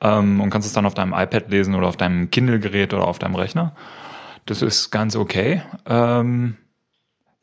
ähm, 0.00 0.40
und 0.40 0.50
kannst 0.50 0.66
es 0.66 0.74
dann 0.74 0.86
auf 0.86 0.94
deinem 0.94 1.12
iPad 1.12 1.50
lesen 1.50 1.74
oder 1.74 1.88
auf 1.88 1.96
deinem 1.96 2.30
Kindle-Gerät 2.30 2.92
oder 2.92 3.06
auf 3.06 3.18
deinem 3.18 3.36
Rechner. 3.36 3.74
Das 4.46 4.60
ist 4.60 4.90
ganz 4.90 5.16
okay. 5.16 5.62
Ähm, 5.86 6.56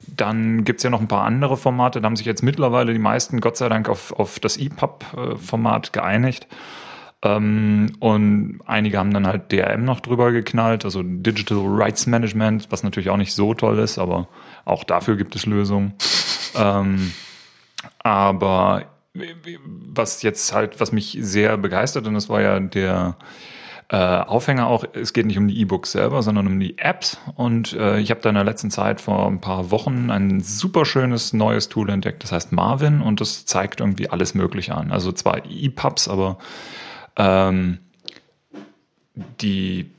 dann 0.07 0.63
gibt's 0.63 0.83
ja 0.83 0.89
noch 0.89 1.01
ein 1.01 1.07
paar 1.07 1.23
andere 1.23 1.57
Formate. 1.57 2.01
Da 2.01 2.05
haben 2.07 2.15
sich 2.15 2.25
jetzt 2.25 2.43
mittlerweile 2.43 2.93
die 2.93 2.99
meisten, 2.99 3.39
Gott 3.39 3.57
sei 3.57 3.69
Dank, 3.69 3.87
auf, 3.87 4.11
auf 4.13 4.39
das 4.39 4.57
EPUB-Format 4.57 5.93
geeinigt. 5.93 6.47
Ähm, 7.23 7.93
und 7.99 8.61
einige 8.65 8.97
haben 8.97 9.13
dann 9.13 9.27
halt 9.27 9.51
DRM 9.51 9.85
noch 9.85 9.99
drüber 9.99 10.31
geknallt, 10.31 10.85
also 10.85 11.03
Digital 11.03 11.59
Rights 11.59 12.07
Management, 12.07 12.71
was 12.71 12.83
natürlich 12.83 13.09
auch 13.09 13.17
nicht 13.17 13.33
so 13.33 13.53
toll 13.53 13.77
ist, 13.79 13.99
aber 13.99 14.27
auch 14.65 14.83
dafür 14.83 15.17
gibt 15.17 15.35
es 15.35 15.45
Lösungen. 15.45 15.93
ähm, 16.55 17.11
aber 17.99 18.85
was 19.93 20.23
jetzt 20.23 20.53
halt, 20.53 20.79
was 20.79 20.91
mich 20.91 21.17
sehr 21.19 21.57
begeistert, 21.57 22.07
und 22.07 22.13
das 22.13 22.29
war 22.29 22.41
ja 22.41 22.59
der 22.59 23.17
äh, 23.89 23.97
Aufhänger 23.97 24.67
auch, 24.67 24.85
es 24.93 25.11
geht 25.11 25.25
nicht 25.25 25.37
um 25.37 25.49
die 25.49 25.59
E-Books 25.59 25.91
selber, 25.91 26.23
sondern 26.23 26.47
um 26.47 26.59
die 26.59 26.77
Apps. 26.77 27.19
Und 27.35 27.73
äh, 27.73 27.99
ich 27.99 28.09
habe 28.09 28.21
da 28.21 28.29
in 28.29 28.35
der 28.35 28.45
letzten 28.45 28.71
Zeit 28.71 29.01
vor 29.01 29.27
ein 29.27 29.41
paar 29.41 29.69
Wochen 29.69 30.09
ein 30.09 30.39
super 30.39 30.85
schönes 30.85 31.33
neues 31.33 31.67
Tool 31.67 31.89
entdeckt, 31.89 32.23
das 32.23 32.31
heißt 32.31 32.51
Marvin 32.53 33.01
und 33.01 33.19
das 33.19 33.45
zeigt 33.45 33.81
irgendwie 33.81 34.09
alles 34.09 34.33
Mögliche 34.33 34.75
an. 34.75 34.91
Also 34.91 35.11
zwar 35.11 35.41
E-Pubs, 35.45 36.07
aber 36.07 36.37
ähm, 37.17 37.79
die 39.41 39.89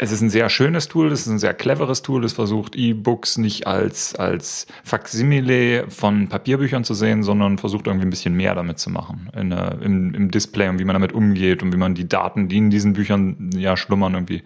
es 0.00 0.12
ist 0.12 0.20
ein 0.20 0.30
sehr 0.30 0.48
schönes 0.48 0.86
Tool, 0.86 1.10
es 1.10 1.22
ist 1.22 1.26
ein 1.26 1.40
sehr 1.40 1.54
cleveres 1.54 2.02
Tool, 2.02 2.24
es 2.24 2.32
versucht 2.32 2.76
E-Books 2.76 3.36
nicht 3.36 3.66
als, 3.66 4.14
als 4.14 4.68
Faksimile 4.84 5.90
von 5.90 6.28
Papierbüchern 6.28 6.84
zu 6.84 6.94
sehen, 6.94 7.24
sondern 7.24 7.58
versucht 7.58 7.88
irgendwie 7.88 8.06
ein 8.06 8.10
bisschen 8.10 8.34
mehr 8.34 8.54
damit 8.54 8.78
zu 8.78 8.90
machen. 8.90 9.28
In, 9.36 9.50
äh, 9.50 9.74
im, 9.82 10.14
Im 10.14 10.30
Display 10.30 10.68
und 10.68 10.78
wie 10.78 10.84
man 10.84 10.94
damit 10.94 11.12
umgeht 11.12 11.64
und 11.64 11.72
wie 11.72 11.76
man 11.76 11.96
die 11.96 12.08
Daten, 12.08 12.48
die 12.48 12.58
in 12.58 12.70
diesen 12.70 12.92
Büchern 12.92 13.50
ja 13.56 13.76
schlummern, 13.76 14.14
irgendwie 14.14 14.44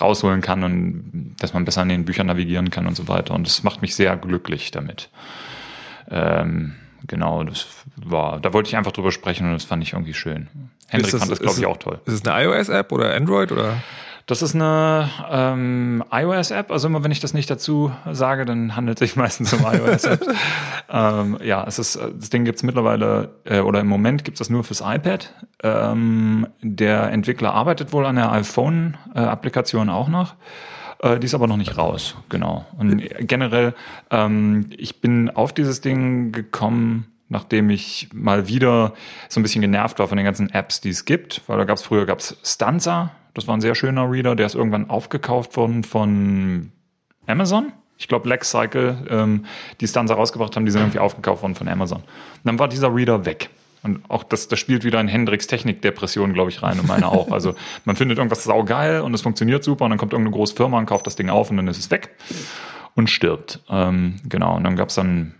rausholen 0.00 0.40
kann 0.40 0.64
und 0.64 1.36
dass 1.40 1.52
man 1.52 1.66
besser 1.66 1.82
in 1.82 1.90
den 1.90 2.06
Büchern 2.06 2.28
navigieren 2.28 2.70
kann 2.70 2.86
und 2.86 2.96
so 2.96 3.06
weiter. 3.06 3.34
Und 3.34 3.46
das 3.46 3.62
macht 3.62 3.82
mich 3.82 3.94
sehr 3.94 4.16
glücklich 4.16 4.70
damit. 4.70 5.10
Ähm, 6.10 6.74
genau, 7.06 7.44
das 7.44 7.66
war, 7.96 8.40
da 8.40 8.54
wollte 8.54 8.70
ich 8.70 8.76
einfach 8.76 8.92
drüber 8.92 9.12
sprechen 9.12 9.46
und 9.46 9.52
das 9.52 9.64
fand 9.64 9.82
ich 9.82 9.92
irgendwie 9.92 10.14
schön. 10.14 10.48
Hendrik 10.88 11.12
Ist 11.12 11.18
fand 11.18 11.32
das, 11.32 11.38
glaube 11.40 11.52
ist 11.52 11.58
ich, 11.58 11.66
auch 11.66 11.76
toll. 11.76 12.00
Ist 12.04 12.14
es 12.14 12.26
eine 12.26 12.44
iOS-App 12.44 12.92
oder 12.92 13.14
Android 13.14 13.52
oder? 13.52 13.74
Das 14.26 14.42
ist 14.42 14.56
eine 14.56 15.08
ähm, 15.30 16.02
iOS-App. 16.10 16.72
Also 16.72 16.88
immer 16.88 17.04
wenn 17.04 17.12
ich 17.12 17.20
das 17.20 17.32
nicht 17.32 17.48
dazu 17.48 17.92
sage, 18.10 18.44
dann 18.44 18.74
handelt 18.74 19.00
es 19.00 19.10
sich 19.10 19.16
meistens 19.16 19.52
um 19.52 19.60
iOS-Apps. 19.60 20.26
ähm, 20.90 21.38
ja, 21.44 21.64
es 21.66 21.78
ist, 21.78 21.96
das 21.96 22.30
Ding 22.30 22.44
gibt's 22.44 22.64
mittlerweile, 22.64 23.36
äh, 23.44 23.60
oder 23.60 23.80
im 23.80 23.86
Moment 23.86 24.24
gibt's 24.24 24.38
das 24.38 24.50
nur 24.50 24.64
fürs 24.64 24.80
iPad. 24.80 25.32
Ähm, 25.62 26.48
der 26.60 27.10
Entwickler 27.12 27.54
arbeitet 27.54 27.92
wohl 27.92 28.04
an 28.04 28.16
der 28.16 28.32
iPhone-Applikation 28.32 29.88
auch 29.90 30.08
noch. 30.08 30.34
Äh, 30.98 31.20
die 31.20 31.26
ist 31.26 31.34
aber 31.34 31.46
noch 31.46 31.56
nicht 31.56 31.78
raus, 31.78 32.16
genau. 32.28 32.66
Und 32.78 33.02
generell, 33.20 33.74
ähm, 34.10 34.70
ich 34.76 35.00
bin 35.00 35.30
auf 35.30 35.52
dieses 35.52 35.80
Ding 35.80 36.32
gekommen, 36.32 37.06
nachdem 37.28 37.70
ich 37.70 38.08
mal 38.12 38.48
wieder 38.48 38.94
so 39.28 39.40
ein 39.40 39.42
bisschen 39.42 39.62
genervt 39.62 39.98
war 39.98 40.08
von 40.08 40.16
den 40.16 40.24
ganzen 40.24 40.50
Apps, 40.50 40.80
die 40.80 40.90
es 40.90 41.04
gibt. 41.04 41.42
Weil 41.46 41.58
da 41.58 41.64
gab's 41.64 41.82
früher 41.82 42.06
gab's 42.06 42.36
Stanza, 42.42 43.12
das 43.34 43.46
war 43.46 43.56
ein 43.56 43.60
sehr 43.60 43.74
schöner 43.74 44.10
Reader, 44.10 44.36
der 44.36 44.46
ist 44.46 44.54
irgendwann 44.54 44.88
aufgekauft 44.88 45.56
worden 45.56 45.84
von 45.84 46.72
Amazon. 47.26 47.72
Ich 47.98 48.08
glaube, 48.08 48.28
Lexcycle, 48.28 49.06
ähm, 49.08 49.46
die 49.80 49.86
Stanza 49.86 50.14
rausgebracht 50.14 50.54
haben, 50.56 50.66
die 50.66 50.70
sind 50.70 50.82
irgendwie 50.82 50.98
aufgekauft 50.98 51.42
worden 51.42 51.54
von 51.54 51.68
Amazon. 51.68 51.98
Und 51.98 52.44
dann 52.44 52.58
war 52.58 52.68
dieser 52.68 52.94
Reader 52.94 53.24
weg. 53.24 53.50
Und 53.82 54.00
auch 54.08 54.24
das, 54.24 54.48
das 54.48 54.58
spielt 54.58 54.84
wieder 54.84 55.00
in 55.00 55.08
Hendricks 55.08 55.46
Technikdepression, 55.46 56.34
glaube 56.34 56.50
ich, 56.50 56.62
rein 56.62 56.80
und 56.80 56.88
meine 56.88 57.06
auch. 57.08 57.30
Also 57.30 57.54
man 57.84 57.94
findet 57.94 58.18
irgendwas 58.18 58.42
saugeil 58.42 59.00
und 59.00 59.14
es 59.14 59.22
funktioniert 59.22 59.62
super 59.62 59.84
und 59.84 59.90
dann 59.90 59.98
kommt 59.98 60.12
irgendeine 60.12 60.34
große 60.34 60.56
Firma 60.56 60.78
und 60.78 60.86
kauft 60.86 61.06
das 61.06 61.14
Ding 61.14 61.30
auf 61.30 61.50
und 61.50 61.56
dann 61.56 61.68
ist 61.68 61.78
es 61.78 61.90
weg 61.90 62.10
und 62.96 63.08
stirbt. 63.08 63.60
Ähm, 63.70 64.16
genau, 64.28 64.56
und 64.56 64.64
dann 64.64 64.74
gab 64.74 64.88
es 64.88 64.96
dann 64.96 65.35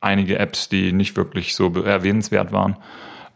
einige 0.00 0.38
Apps, 0.38 0.68
die 0.68 0.92
nicht 0.92 1.16
wirklich 1.16 1.54
so 1.54 1.72
erwähnenswert 1.74 2.52
waren. 2.52 2.76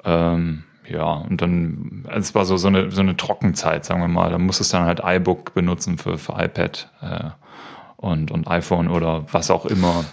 Ähm, 0.05 0.65
ja, 0.87 1.05
und 1.05 1.41
dann, 1.41 2.05
es 2.11 2.35
war 2.35 2.45
so, 2.45 2.57
so, 2.57 2.69
eine, 2.69 2.91
so 2.91 3.01
eine 3.01 3.17
Trockenzeit, 3.17 3.85
sagen 3.85 4.01
wir 4.01 4.09
mal. 4.09 4.31
Da 4.31 4.39
muss 4.39 4.61
es 4.61 4.69
dann 4.69 4.85
halt 4.85 5.01
iBook 5.03 5.55
benutzen 5.55 5.99
für, 5.99 6.19
für 6.19 6.33
iPad 6.33 6.91
äh, 7.01 7.31
und, 7.97 8.31
und 8.31 8.49
iPhone 8.49 8.89
oder 8.89 9.25
was 9.33 9.51
auch 9.51 9.67
immer. 9.67 10.05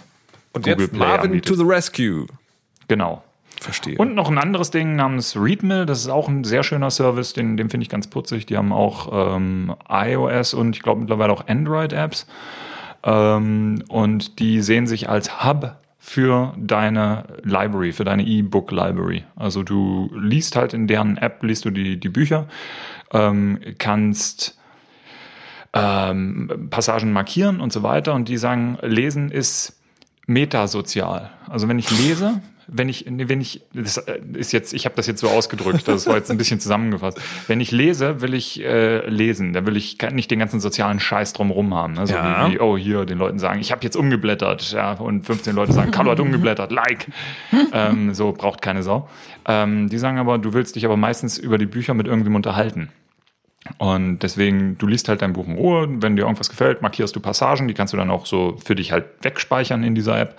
Und 0.52 0.64
Google 0.64 0.80
jetzt 0.80 0.92
Play 0.92 0.98
Marvin 0.98 1.30
anbietet. 1.30 1.48
to 1.48 1.54
the 1.54 1.64
Rescue. 1.64 2.26
Genau. 2.88 3.22
Verstehe. 3.60 3.96
Und 3.96 4.14
noch 4.14 4.28
ein 4.28 4.38
anderes 4.38 4.70
Ding 4.70 4.96
namens 4.96 5.36
Readmill, 5.36 5.86
das 5.86 6.00
ist 6.00 6.08
auch 6.08 6.28
ein 6.28 6.42
sehr 6.42 6.62
schöner 6.64 6.90
Service, 6.90 7.32
den, 7.32 7.56
den 7.56 7.70
finde 7.70 7.84
ich 7.84 7.90
ganz 7.90 8.08
putzig. 8.08 8.46
Die 8.46 8.56
haben 8.56 8.72
auch 8.72 9.36
ähm, 9.36 9.74
iOS 9.88 10.54
und 10.54 10.74
ich 10.74 10.82
glaube 10.82 11.00
mittlerweile 11.00 11.32
auch 11.32 11.46
Android-Apps. 11.46 12.26
Ähm, 13.04 13.84
und 13.88 14.38
die 14.38 14.62
sehen 14.62 14.86
sich 14.86 15.08
als 15.08 15.44
Hub 15.44 15.76
für 16.04 16.52
deine 16.58 17.22
Library, 17.44 17.92
für 17.92 18.02
deine 18.02 18.24
E-Book-Library. 18.24 19.22
Also 19.36 19.62
du 19.62 20.10
liest 20.12 20.56
halt 20.56 20.74
in 20.74 20.88
deren 20.88 21.16
App, 21.16 21.44
liest 21.44 21.64
du 21.64 21.70
die, 21.70 21.96
die 21.96 22.08
Bücher, 22.08 22.48
ähm, 23.12 23.60
kannst 23.78 24.58
ähm, 25.72 26.66
Passagen 26.70 27.12
markieren 27.12 27.60
und 27.60 27.72
so 27.72 27.84
weiter. 27.84 28.14
Und 28.14 28.28
die 28.28 28.36
sagen, 28.36 28.78
Lesen 28.82 29.30
ist 29.30 29.80
metasozial. 30.26 31.30
Also 31.48 31.68
wenn 31.68 31.78
ich 31.78 31.88
lese, 31.90 32.42
wenn 32.68 32.88
ich, 32.88 33.04
wenn 33.08 33.40
ich, 33.40 33.62
das 33.74 34.04
ist 34.34 34.52
jetzt, 34.52 34.72
ich 34.74 34.84
habe 34.84 34.94
das 34.96 35.06
jetzt 35.06 35.20
so 35.20 35.28
ausgedrückt, 35.28 35.86
das 35.88 36.06
war 36.06 36.16
jetzt 36.16 36.30
ein 36.30 36.38
bisschen 36.38 36.60
zusammengefasst. 36.60 37.20
Wenn 37.46 37.60
ich 37.60 37.70
lese, 37.70 38.20
will 38.20 38.34
ich 38.34 38.62
äh, 38.62 39.06
lesen, 39.08 39.52
da 39.52 39.66
will 39.66 39.76
ich 39.76 39.98
nicht 40.12 40.30
den 40.30 40.38
ganzen 40.38 40.60
sozialen 40.60 41.00
Scheiß 41.00 41.32
drumherum 41.32 41.74
haben. 41.74 41.94
Ne? 41.94 42.06
So 42.06 42.14
Ja. 42.14 42.46
wie, 42.48 42.54
wie, 42.54 42.60
oh, 42.60 42.76
hier 42.76 43.04
den 43.04 43.18
Leuten 43.18 43.38
sagen, 43.38 43.60
ich 43.60 43.72
habe 43.72 43.82
jetzt 43.82 43.96
umgeblättert, 43.96 44.72
ja, 44.72 44.92
und 44.92 45.26
15 45.26 45.54
Leute 45.54 45.72
sagen, 45.72 45.90
Carlo 45.90 46.10
hat 46.12 46.20
umgeblättert, 46.20 46.72
like. 46.72 47.06
ähm, 47.72 48.14
so 48.14 48.32
braucht 48.32 48.62
keine 48.62 48.82
Sau. 48.82 49.08
Ähm, 49.46 49.88
die 49.88 49.98
sagen 49.98 50.18
aber, 50.18 50.38
du 50.38 50.52
willst 50.52 50.76
dich 50.76 50.84
aber 50.84 50.96
meistens 50.96 51.38
über 51.38 51.58
die 51.58 51.66
Bücher 51.66 51.94
mit 51.94 52.06
irgendwem 52.06 52.34
unterhalten. 52.36 52.88
Und 53.78 54.20
deswegen, 54.20 54.76
du 54.78 54.86
liest 54.86 55.08
halt 55.08 55.22
dein 55.22 55.32
Buch 55.32 55.46
in 55.46 55.54
Ruhe. 55.54 55.86
Wenn 55.88 56.16
dir 56.16 56.22
irgendwas 56.22 56.50
gefällt, 56.50 56.82
markierst 56.82 57.14
du 57.14 57.20
Passagen, 57.20 57.68
die 57.68 57.74
kannst 57.74 57.92
du 57.92 57.96
dann 57.96 58.10
auch 58.10 58.26
so 58.26 58.56
für 58.64 58.74
dich 58.74 58.90
halt 58.90 59.06
wegspeichern 59.22 59.84
in 59.84 59.94
dieser 59.94 60.18
App. 60.18 60.36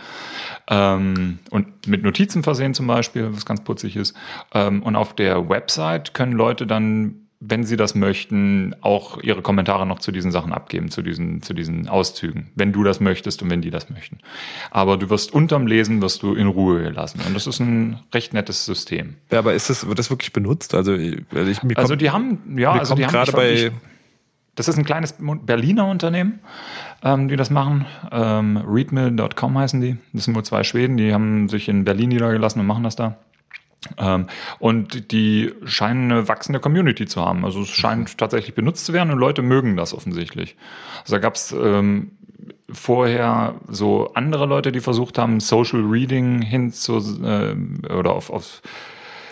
Ähm, 0.70 1.40
und 1.50 1.88
mit 1.88 2.04
Notizen 2.04 2.44
versehen 2.44 2.74
zum 2.74 2.88
Beispiel, 2.88 3.34
was 3.34 3.46
ganz 3.46 3.64
putzig 3.64 3.96
ist. 3.96 4.16
Ähm, 4.54 4.84
und 4.84 4.96
auf 4.96 5.16
der 5.16 5.50
Website 5.50 6.14
können 6.14 6.34
Leute 6.34 6.68
dann 6.68 7.23
wenn 7.46 7.64
sie 7.66 7.76
das 7.76 7.94
möchten, 7.94 8.74
auch 8.82 9.22
ihre 9.22 9.42
Kommentare 9.42 9.86
noch 9.86 10.00
zu 10.00 10.12
diesen 10.12 10.32
Sachen 10.32 10.54
abgeben, 10.54 10.90
zu 10.90 11.02
diesen, 11.02 11.42
zu 11.42 11.54
diesen 11.54 11.90
Auszügen, 11.90 12.52
wenn 12.56 12.72
du 12.72 12.84
das 12.84 13.00
möchtest 13.02 13.42
und 13.42 13.50
wenn 13.50 13.62
die 13.62 13.70
das 13.70 13.90
möchten. 13.90 14.20
Aber 14.72 14.96
du 14.98 15.10
wirst 15.10 15.34
unterm 15.34 15.68
Lesen, 15.68 16.02
wirst 16.02 16.24
du 16.24 16.34
in 16.36 16.48
Ruhe 16.48 16.82
gelassen. 16.84 17.20
Und 17.28 17.36
das 17.36 17.46
ist 17.46 17.60
ein 17.60 18.00
recht 18.14 18.34
nettes 18.34 18.66
System. 18.66 19.16
Ja, 19.32 19.40
aber 19.40 19.54
ist 19.54 19.70
das, 19.70 19.88
wird 19.88 20.00
das 20.00 20.10
wirklich 20.10 20.32
benutzt? 20.32 20.74
Also, 20.74 20.94
also 20.94 21.52
ich, 21.52 21.64
mir 21.64 21.78
Also 21.78 21.90
kommt- 21.90 22.02
die 22.02 22.12
haben, 22.12 22.58
ja, 22.58 22.72
also 22.72 22.96
die 22.96 23.06
haben 23.06 23.12
gerade 23.12 23.32
bei, 23.34 23.72
das 24.56 24.68
ist 24.68 24.78
ein 24.78 24.86
kleines 24.86 25.16
Berliner 25.20 25.88
Unternehmen, 25.88 26.40
ähm, 27.04 27.28
die 27.28 27.36
das 27.36 27.50
machen. 27.50 27.86
Ähm, 28.12 28.58
Readmill.com 28.66 29.58
heißen 29.58 29.82
die. 29.82 29.98
Das 30.14 30.26
sind 30.26 30.34
nur 30.34 30.44
zwei 30.44 30.64
Schweden, 30.64 30.96
die 30.96 31.14
haben 31.14 31.50
sich 31.50 31.68
in 31.68 31.84
Berlin 31.84 32.10
niedergelassen 32.10 32.62
und 32.62 32.68
machen 32.68 32.84
das 32.84 32.96
da. 32.96 33.18
Ähm, 33.98 34.28
und 34.60 35.12
die 35.12 35.54
scheinen 35.66 36.12
eine 36.12 36.28
wachsende 36.28 36.60
Community 36.60 37.06
zu 37.06 37.22
haben. 37.22 37.46
Also 37.46 37.62
es 37.62 37.70
scheint 37.70 38.18
tatsächlich 38.18 38.56
benutzt 38.56 38.86
zu 38.86 38.94
werden 38.94 39.12
und 39.12 39.20
Leute 39.20 39.42
mögen 39.42 39.78
das 39.78 39.94
offensichtlich. 39.94 40.56
Also 41.02 41.16
da 41.16 41.20
gab 41.20 41.36
es 41.36 41.52
ähm, 41.52 42.12
vorher 42.72 43.56
so 43.68 44.12
andere 44.14 44.46
Leute, 44.46 44.72
die 44.72 44.80
versucht 44.80 45.18
haben, 45.18 45.40
Social 45.40 45.82
Reading 45.82 46.42
hin 46.42 46.72
zu 46.72 46.98
äh, 47.24 47.56
oder 47.94 48.14
auf, 48.14 48.30
auf 48.30 48.62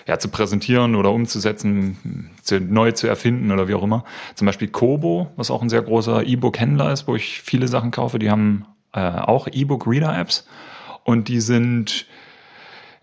ja, 0.08 0.20
zu 0.20 0.30
präsentieren 0.30 0.96
oder 0.96 1.12
umzusetzen, 1.12 2.32
zu, 2.42 2.60
neu 2.60 2.92
zu 2.92 3.08
erfinden 3.08 3.52
oder 3.52 3.68
wie 3.68 3.76
auch 3.76 3.84
immer. 3.84 4.04
Zum 4.36 4.46
Beispiel 4.46 4.68
Kobo, 4.68 5.32
was 5.36 5.52
auch 5.52 5.62
ein 5.62 5.70
sehr 5.70 5.82
großer 5.82 6.26
E-Book-Händler 6.26 6.92
ist, 6.92 7.08
wo 7.08 7.16
ich 7.16 7.42
viele 7.42 7.68
Sachen 7.68 7.92
kaufe, 7.92 8.20
die 8.20 8.32
haben 8.32 8.66
äh, 8.94 9.00
auch 9.00 9.48
E-Book-Reader-Apps 9.48 10.48
und 11.04 11.28
die 11.28 11.40
sind 11.40 12.08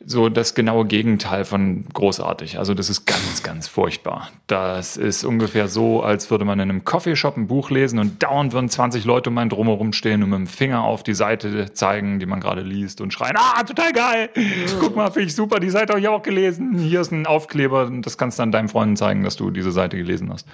so 0.04 0.28
das 0.28 0.54
genaue 0.54 0.84
Gegenteil 0.86 1.44
von 1.44 1.84
großartig. 1.92 2.58
Also 2.58 2.72
das 2.72 2.88
ist 2.88 3.04
ganz, 3.04 3.42
ganz 3.42 3.66
furchtbar. 3.66 4.30
Das 4.46 4.96
ist 4.96 5.24
ungefähr 5.24 5.66
so, 5.66 6.02
als 6.02 6.30
würde 6.30 6.44
man 6.44 6.60
in 6.60 6.70
einem 6.70 6.84
Coffeeshop 6.84 7.36
ein 7.36 7.48
Buch 7.48 7.70
lesen 7.70 7.98
und 7.98 8.22
dauernd 8.22 8.52
würden 8.52 8.68
20 8.68 9.04
Leute 9.04 9.30
um 9.30 9.38
einen 9.38 9.50
drumherum 9.50 9.92
stehen 9.92 10.22
und 10.22 10.30
mit 10.30 10.38
dem 10.38 10.46
Finger 10.46 10.84
auf 10.84 11.02
die 11.02 11.14
Seite 11.14 11.72
zeigen, 11.74 12.20
die 12.20 12.26
man 12.26 12.40
gerade 12.40 12.62
liest 12.62 13.00
und 13.00 13.12
schreien, 13.12 13.34
ah, 13.36 13.62
total 13.64 13.92
geil! 13.92 14.30
Guck 14.78 14.94
mal, 14.94 15.10
finde 15.10 15.28
ich 15.28 15.34
super, 15.34 15.58
die 15.58 15.70
Seite 15.70 15.92
habe 15.94 16.00
ich 16.00 16.08
auch 16.08 16.22
gelesen. 16.22 16.78
Hier 16.78 17.00
ist 17.00 17.10
ein 17.10 17.26
Aufkleber 17.26 17.90
das 18.00 18.16
kannst 18.16 18.38
du 18.38 18.42
dann 18.42 18.52
deinen 18.52 18.68
Freunden 18.68 18.96
zeigen, 18.96 19.24
dass 19.24 19.36
du 19.36 19.50
diese 19.50 19.72
Seite 19.72 19.96
gelesen 19.96 20.32
hast. 20.32 20.46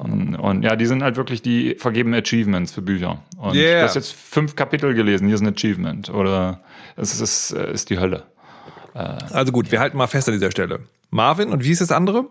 Und, 0.00 0.36
und 0.36 0.62
ja, 0.62 0.76
die 0.76 0.86
sind 0.86 1.02
halt 1.02 1.16
wirklich, 1.16 1.42
die 1.42 1.74
vergeben 1.78 2.14
Achievements 2.14 2.72
für 2.72 2.82
Bücher. 2.82 3.22
Und 3.38 3.54
Yeah. 3.54 3.80
du 3.80 3.84
hast 3.84 3.94
jetzt 3.96 4.12
fünf 4.12 4.54
Kapitel 4.56 4.94
gelesen, 4.94 5.26
hier 5.26 5.34
ist 5.34 5.40
ein 5.40 5.52
Achievement. 5.52 6.10
Oder 6.10 6.60
es 6.96 7.20
ist, 7.20 7.50
ist 7.50 7.90
die 7.90 7.98
Hölle. 7.98 8.24
Also 9.32 9.52
gut, 9.52 9.70
wir 9.70 9.80
halten 9.80 9.96
mal 9.96 10.06
fest 10.06 10.28
an 10.28 10.34
dieser 10.34 10.50
Stelle. 10.50 10.80
Marvin 11.10 11.50
und 11.50 11.64
wie 11.64 11.70
ist 11.70 11.80
das 11.80 11.92
andere? 11.92 12.26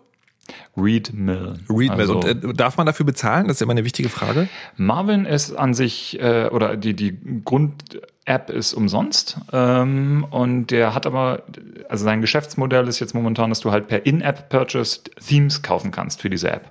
Read 0.76 1.12
Mill. 1.14 1.56
Readmill. 1.70 2.00
Also, 2.00 2.20
und 2.20 2.26
äh, 2.26 2.54
darf 2.54 2.78
man 2.78 2.86
dafür 2.86 3.06
bezahlen? 3.06 3.48
Das 3.48 3.58
ist 3.58 3.62
immer 3.62 3.72
eine 3.72 3.84
wichtige 3.84 4.10
Frage. 4.10 4.48
Marvin 4.76 5.26
ist 5.26 5.56
an 5.56 5.74
sich, 5.74 6.20
äh, 6.20 6.50
oder 6.52 6.78
die, 6.78 6.94
die 6.94 7.18
Grund-App 7.44 8.50
ist 8.50 8.74
umsonst. 8.74 9.40
Ähm, 9.52 10.26
und 10.30 10.68
der 10.68 10.94
hat 10.94 11.08
aber, 11.08 11.44
also 11.90 12.04
sein 12.04 12.22
Geschäftsmodell 12.22 12.88
ist 12.88 13.00
jetzt 13.00 13.16
momentan, 13.16 13.50
dass 13.50 13.60
du 13.60 13.72
halt 13.72 13.88
per 13.88 14.06
In-App-Purchase 14.06 15.02
Themes 15.26 15.64
kaufen 15.64 15.92
kannst 15.92 16.22
für 16.22 16.30
diese 16.30 16.52
App. 16.52 16.70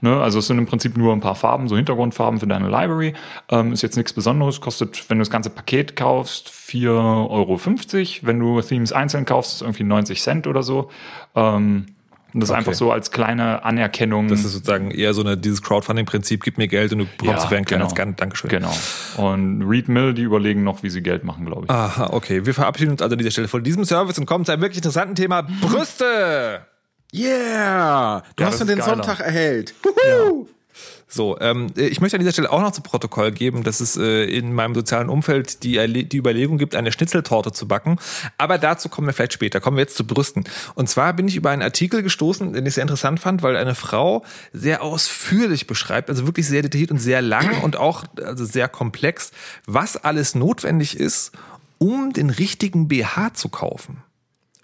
Ne, 0.00 0.20
also 0.20 0.38
es 0.38 0.46
sind 0.46 0.58
im 0.58 0.66
Prinzip 0.66 0.96
nur 0.96 1.12
ein 1.12 1.20
paar 1.20 1.34
Farben, 1.34 1.66
so 1.68 1.76
Hintergrundfarben 1.76 2.38
für 2.38 2.46
deine 2.46 2.68
Library. 2.68 3.14
Ähm, 3.48 3.72
ist 3.72 3.82
jetzt 3.82 3.96
nichts 3.96 4.12
Besonderes, 4.12 4.60
kostet, 4.60 5.08
wenn 5.10 5.18
du 5.18 5.22
das 5.22 5.30
ganze 5.30 5.50
Paket 5.50 5.96
kaufst, 5.96 6.50
4,50 6.50 7.30
Euro. 7.30 7.58
Wenn 8.26 8.38
du 8.38 8.60
Themes 8.60 8.92
einzeln 8.92 9.24
kaufst, 9.24 9.52
ist 9.52 9.56
es 9.56 9.62
irgendwie 9.62 9.84
90 9.84 10.22
Cent 10.22 10.46
oder 10.46 10.62
so. 10.62 10.90
Ähm, 11.34 11.86
und 12.34 12.40
das 12.40 12.50
ist 12.50 12.54
einfach 12.54 12.74
so 12.74 12.90
als 12.92 13.10
kleine 13.12 13.64
Anerkennung. 13.64 14.28
Das 14.28 14.44
ist 14.44 14.52
sozusagen 14.52 14.90
eher 14.90 15.14
so 15.14 15.22
eine, 15.22 15.36
dieses 15.38 15.62
Crowdfunding-Prinzip, 15.62 16.42
gib 16.42 16.58
mir 16.58 16.68
Geld 16.68 16.92
und 16.92 16.98
du 16.98 17.06
bekommst 17.16 17.44
dafür 17.44 17.58
ein 17.58 17.64
kleines 17.64 17.94
Gan- 17.94 18.16
Dankeschön. 18.16 18.50
Genau. 18.50 18.74
Und 19.16 19.62
Read 19.62 19.88
Mill, 19.88 20.12
die 20.14 20.22
überlegen 20.22 20.64
noch, 20.64 20.82
wie 20.82 20.90
sie 20.90 21.00
Geld 21.02 21.24
machen, 21.24 21.46
glaube 21.46 21.64
ich. 21.64 21.70
Aha, 21.70 22.08
okay. 22.12 22.44
Wir 22.44 22.52
verabschieden 22.54 22.90
uns 22.90 23.00
also 23.02 23.14
an 23.14 23.18
dieser 23.18 23.30
Stelle 23.30 23.48
von 23.48 23.62
diesem 23.62 23.84
Service 23.84 24.18
und 24.18 24.26
kommen 24.26 24.44
zu 24.44 24.52
einem 24.52 24.60
wirklich 24.62 24.78
interessanten 24.78 25.14
Thema. 25.14 25.42
Brüste! 25.42 26.66
Yeah! 27.14 28.22
Du 28.36 28.42
Ja, 28.42 28.48
hast 28.50 28.58
mir 28.60 28.66
den 28.66 28.78
geiler. 28.78 28.90
Sonntag 28.90 29.20
erhellt. 29.20 29.72
Wuhu! 29.84 30.48
So, 31.06 31.38
ähm, 31.40 31.68
ich 31.76 32.00
möchte 32.00 32.16
an 32.16 32.20
dieser 32.20 32.32
Stelle 32.32 32.50
auch 32.50 32.60
noch 32.60 32.72
zu 32.72 32.82
Protokoll 32.82 33.32
geben, 33.32 33.62
dass 33.62 33.80
es 33.80 33.96
äh, 33.96 34.24
in 34.24 34.52
meinem 34.52 34.74
sozialen 34.74 35.08
Umfeld 35.08 35.62
die, 35.62 36.06
die 36.08 36.16
Überlegung 36.16 36.58
gibt, 36.58 36.74
eine 36.74 36.92
Schnitzeltorte 36.92 37.52
zu 37.52 37.68
backen. 37.68 37.98
Aber 38.38 38.58
dazu 38.58 38.88
kommen 38.88 39.06
wir 39.06 39.12
vielleicht 39.12 39.34
später. 39.34 39.60
Kommen 39.60 39.76
wir 39.76 39.82
jetzt 39.82 39.96
zu 39.96 40.06
Brüsten. 40.06 40.44
Und 40.74 40.88
zwar 40.88 41.12
bin 41.12 41.28
ich 41.28 41.36
über 41.36 41.50
einen 41.50 41.62
Artikel 41.62 42.02
gestoßen, 42.02 42.52
den 42.52 42.66
ich 42.66 42.74
sehr 42.74 42.82
interessant 42.82 43.20
fand, 43.20 43.42
weil 43.42 43.56
eine 43.56 43.74
Frau 43.74 44.24
sehr 44.52 44.82
ausführlich 44.82 45.66
beschreibt, 45.66 46.10
also 46.10 46.26
wirklich 46.26 46.46
sehr 46.46 46.62
detailliert 46.62 46.90
und 46.90 46.98
sehr 46.98 47.22
lang 47.22 47.60
und 47.62 47.76
auch 47.76 48.04
also 48.22 48.44
sehr 48.44 48.68
komplex, 48.68 49.30
was 49.66 49.96
alles 49.96 50.34
notwendig 50.34 50.98
ist, 50.98 51.32
um 51.78 52.12
den 52.12 52.30
richtigen 52.30 52.88
BH 52.88 53.34
zu 53.34 53.48
kaufen. 53.48 54.02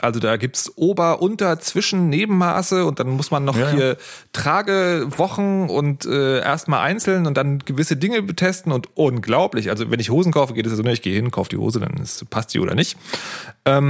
Also 0.02 0.18
da 0.20 0.36
gibt's 0.36 0.72
Ober-, 0.76 1.20
Unter-, 1.22 1.58
Zwischen-, 1.60 2.08
Nebenmaße 2.08 2.84
und 2.86 2.98
dann 3.00 3.08
muss 3.10 3.30
man 3.30 3.44
noch 3.44 3.56
Ja, 3.56 3.66
ja. 3.66 3.70
hier 3.72 3.96
Tragewochen 4.32 5.68
und 5.68 6.04
äh, 6.06 6.40
erstmal 6.40 6.80
einzeln 6.80 7.26
und 7.26 7.36
dann 7.36 7.58
gewisse 7.60 7.96
Dinge 7.96 8.22
betesten 8.22 8.72
und 8.72 8.88
unglaublich. 8.96 9.70
Also 9.70 9.90
wenn 9.90 10.00
ich 10.00 10.10
Hosen 10.10 10.32
kaufe, 10.32 10.54
geht 10.54 10.66
es 10.66 10.72
so, 10.72 10.82
ne, 10.82 10.92
ich 10.92 11.02
gehe 11.02 11.14
hin, 11.14 11.30
kaufe 11.30 11.50
die 11.50 11.56
Hose, 11.56 11.80
dann 11.80 11.94
ist, 12.02 12.28
passt 12.30 12.54
die 12.54 12.60
oder 12.60 12.74
nicht. 12.74 12.96
Ja, 13.66 13.80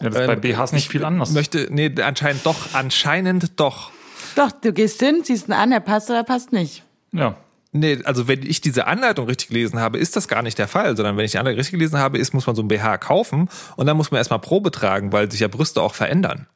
das 0.00 0.14
ist 0.16 0.26
bei 0.26 0.32
Ähm, 0.32 0.40
BHs 0.40 0.72
nicht 0.72 0.88
viel 0.88 1.04
anders. 1.04 1.30
Möchte, 1.30 1.68
nee, 1.70 1.92
anscheinend 2.02 2.44
doch, 2.44 2.56
anscheinend 2.72 3.60
doch. 3.60 3.90
Doch, 4.34 4.50
du 4.50 4.72
gehst 4.72 5.00
hin, 5.00 5.22
ziehst 5.24 5.48
ihn 5.48 5.52
an, 5.52 5.70
der 5.70 5.80
passt 5.80 6.10
oder 6.10 6.24
passt 6.24 6.52
nicht. 6.52 6.82
ja. 7.12 7.36
Nee, 7.74 8.00
also 8.04 8.28
wenn 8.28 8.42
ich 8.42 8.60
diese 8.60 8.86
Anleitung 8.86 9.26
richtig 9.26 9.48
gelesen 9.48 9.80
habe, 9.80 9.96
ist 9.98 10.14
das 10.14 10.28
gar 10.28 10.42
nicht 10.42 10.58
der 10.58 10.68
Fall, 10.68 10.94
sondern 10.94 11.16
wenn 11.16 11.24
ich 11.24 11.30
die 11.32 11.38
Anleitung 11.38 11.56
richtig 11.58 11.72
gelesen 11.78 11.98
habe, 11.98 12.18
ist, 12.18 12.34
muss 12.34 12.46
man 12.46 12.54
so 12.54 12.62
ein 12.62 12.68
BH 12.68 12.98
kaufen 12.98 13.48
und 13.76 13.86
dann 13.86 13.96
muss 13.96 14.10
man 14.10 14.18
erstmal 14.18 14.40
Probe 14.40 14.70
tragen, 14.70 15.10
weil 15.12 15.30
sich 15.30 15.40
ja 15.40 15.48
Brüste 15.48 15.80
auch 15.80 15.94
verändern. 15.94 16.46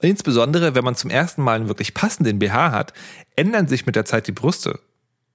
Insbesondere, 0.00 0.74
wenn 0.76 0.84
man 0.84 0.94
zum 0.94 1.10
ersten 1.10 1.42
Mal 1.42 1.56
einen 1.56 1.68
wirklich 1.68 1.94
passenden 1.94 2.38
BH 2.38 2.70
hat, 2.70 2.92
ändern 3.34 3.66
sich 3.66 3.86
mit 3.86 3.96
der 3.96 4.04
Zeit 4.04 4.28
die 4.28 4.32
Brüste. 4.32 4.78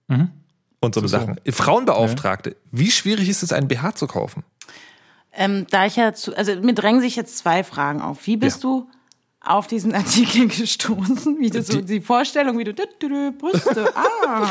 Und 0.07 0.95
so 0.95 1.01
eine 1.01 1.09
Sachen. 1.09 1.39
Frauenbeauftragte, 1.47 2.55
wie 2.72 2.89
schwierig 2.89 3.28
ist 3.28 3.43
es, 3.43 3.51
einen 3.51 3.67
BH 3.67 3.95
zu 3.95 4.07
kaufen? 4.07 4.43
Ähm, 5.34 5.67
da 5.70 5.86
ich 5.86 5.97
ja 5.97 6.13
zu, 6.13 6.36
also 6.36 6.55
mir 6.55 6.74
drängen 6.74 7.01
sich 7.01 7.15
jetzt 7.15 7.38
zwei 7.38 7.63
Fragen 7.63 8.01
auf. 8.01 8.26
Wie 8.26 8.38
bist 8.38 8.63
Ja. 8.63 8.70
du 8.70 8.89
auf 9.42 9.68
diesen 9.68 9.94
Artikel 9.94 10.48
gestoßen? 10.60 11.40
Wie 11.40 11.50
du 11.50 11.62
so 11.62 11.82
die 11.82 12.02
Vorstellung, 12.02 12.58
wie 12.58 12.64
du 12.64 12.74
dü, 12.74 12.84
dü, 13.02 13.10
dü, 13.10 13.32
Brüste, 13.32 13.92
ah. 13.96 14.50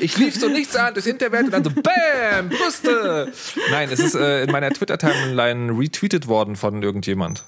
Ich 0.00 0.16
lief 0.16 0.34
so 0.34 0.48
nichts 0.48 0.76
an 0.76 0.94
durchs 0.94 1.06
Internet 1.06 1.46
und 1.46 1.50
dann 1.52 1.64
so 1.64 1.70
BÄM, 1.70 2.48
Brüste. 2.48 3.32
Nein, 3.70 3.88
es 3.90 4.00
ist 4.00 4.14
äh, 4.14 4.44
in 4.44 4.50
meiner 4.50 4.70
Twitter-Timeline 4.70 5.78
retweetet 5.78 6.28
worden 6.28 6.56
von 6.56 6.82
irgendjemand. 6.82 7.44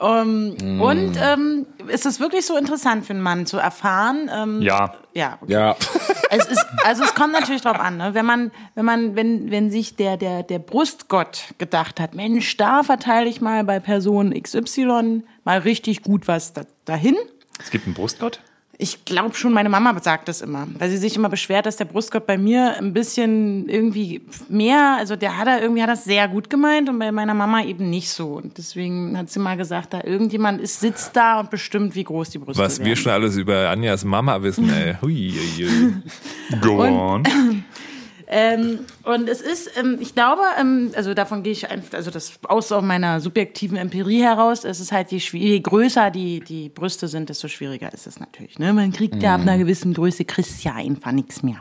Um, 0.00 0.80
Und 0.80 1.18
ähm, 1.20 1.66
ist 1.88 2.06
es 2.06 2.20
wirklich 2.20 2.46
so 2.46 2.56
interessant 2.56 3.04
für 3.04 3.12
einen 3.12 3.20
Mann 3.20 3.44
zu 3.44 3.58
erfahren? 3.58 4.30
Ähm, 4.34 4.62
Ja. 4.62 4.94
Ja, 5.12 5.38
okay. 5.42 5.52
Ja. 5.52 5.76
es 6.30 6.46
ist, 6.46 6.64
also 6.84 7.02
es 7.04 7.14
kommt 7.14 7.32
natürlich 7.32 7.62
drauf 7.62 7.78
an, 7.78 7.98
ne? 7.98 8.14
wenn 8.14 8.24
man, 8.24 8.50
wenn 8.74 8.84
man, 8.84 9.16
wenn, 9.16 9.50
wenn 9.50 9.70
sich 9.70 9.96
der, 9.96 10.16
der, 10.16 10.42
der 10.42 10.58
Brustgott 10.58 11.54
gedacht 11.58 12.00
hat, 12.00 12.14
Mensch, 12.14 12.56
da 12.56 12.82
verteile 12.82 13.28
ich 13.28 13.40
mal 13.40 13.64
bei 13.64 13.78
Person 13.80 14.32
XY 14.32 15.22
mal 15.44 15.58
richtig 15.58 16.02
gut 16.02 16.28
was 16.28 16.52
da, 16.52 16.62
dahin. 16.84 17.16
Es 17.58 17.70
gibt 17.70 17.86
einen 17.86 17.94
Brustgott? 17.94 18.40
Ich 18.82 19.04
glaube 19.04 19.34
schon, 19.34 19.52
meine 19.52 19.68
Mama 19.68 19.94
sagt 20.00 20.28
das 20.28 20.40
immer, 20.40 20.66
weil 20.78 20.88
sie 20.88 20.96
sich 20.96 21.14
immer 21.14 21.28
beschwert, 21.28 21.66
dass 21.66 21.76
der 21.76 21.84
Brustgott 21.84 22.26
bei 22.26 22.38
mir 22.38 22.78
ein 22.78 22.94
bisschen 22.94 23.68
irgendwie 23.68 24.22
mehr, 24.48 24.96
also 24.98 25.16
der 25.16 25.36
hat 25.36 25.48
er 25.48 25.60
irgendwie 25.60 25.82
hat 25.82 25.90
das 25.90 26.04
sehr 26.04 26.26
gut 26.28 26.48
gemeint 26.48 26.88
und 26.88 26.98
bei 26.98 27.12
meiner 27.12 27.34
Mama 27.34 27.62
eben 27.62 27.90
nicht 27.90 28.08
so. 28.08 28.28
Und 28.28 28.56
deswegen 28.56 29.18
hat 29.18 29.28
sie 29.28 29.38
mal 29.38 29.58
gesagt, 29.58 29.92
da 29.92 30.02
irgendjemand 30.02 30.62
ist, 30.62 30.80
sitzt 30.80 31.14
da 31.14 31.40
und 31.40 31.50
bestimmt, 31.50 31.94
wie 31.94 32.04
groß 32.04 32.30
die 32.30 32.38
Brüste 32.38 32.62
Was 32.62 32.78
werden. 32.78 32.88
wir 32.88 32.96
schon 32.96 33.12
alles 33.12 33.36
über 33.36 33.68
Anjas 33.68 34.02
Mama 34.02 34.42
wissen, 34.42 34.70
ey. 34.70 34.94
Hui, 35.02 35.34
hui, 35.58 35.66
hui. 35.68 35.92
Go 36.62 36.82
Und- 36.82 37.26
on. 37.28 37.64
Ähm, 38.32 38.78
und 39.02 39.28
es 39.28 39.40
ist, 39.40 39.76
ähm, 39.76 39.98
ich 40.00 40.14
glaube, 40.14 40.42
ähm, 40.58 40.92
also 40.94 41.14
davon 41.14 41.42
gehe 41.42 41.52
ich 41.52 41.68
einfach, 41.68 41.94
also 41.94 42.12
das 42.12 42.38
aus 42.44 42.70
meiner 42.80 43.18
subjektiven 43.18 43.76
Empirie 43.76 44.22
heraus, 44.22 44.64
es 44.64 44.78
ist 44.78 44.92
halt 44.92 45.10
je, 45.10 45.18
je 45.18 45.58
größer 45.58 46.12
die, 46.12 46.38
die 46.38 46.68
Brüste 46.68 47.08
sind, 47.08 47.28
desto 47.28 47.48
schwieriger 47.48 47.92
ist 47.92 48.06
es 48.06 48.20
natürlich. 48.20 48.60
Ne? 48.60 48.72
Man 48.72 48.92
kriegt 48.92 49.20
ja 49.20 49.34
ab 49.34 49.40
einer 49.40 49.58
gewissen 49.58 49.94
Größe, 49.94 50.24
kriegst 50.24 50.62
ja 50.62 50.74
einfach 50.74 51.10
nichts 51.10 51.42
mehr. 51.42 51.56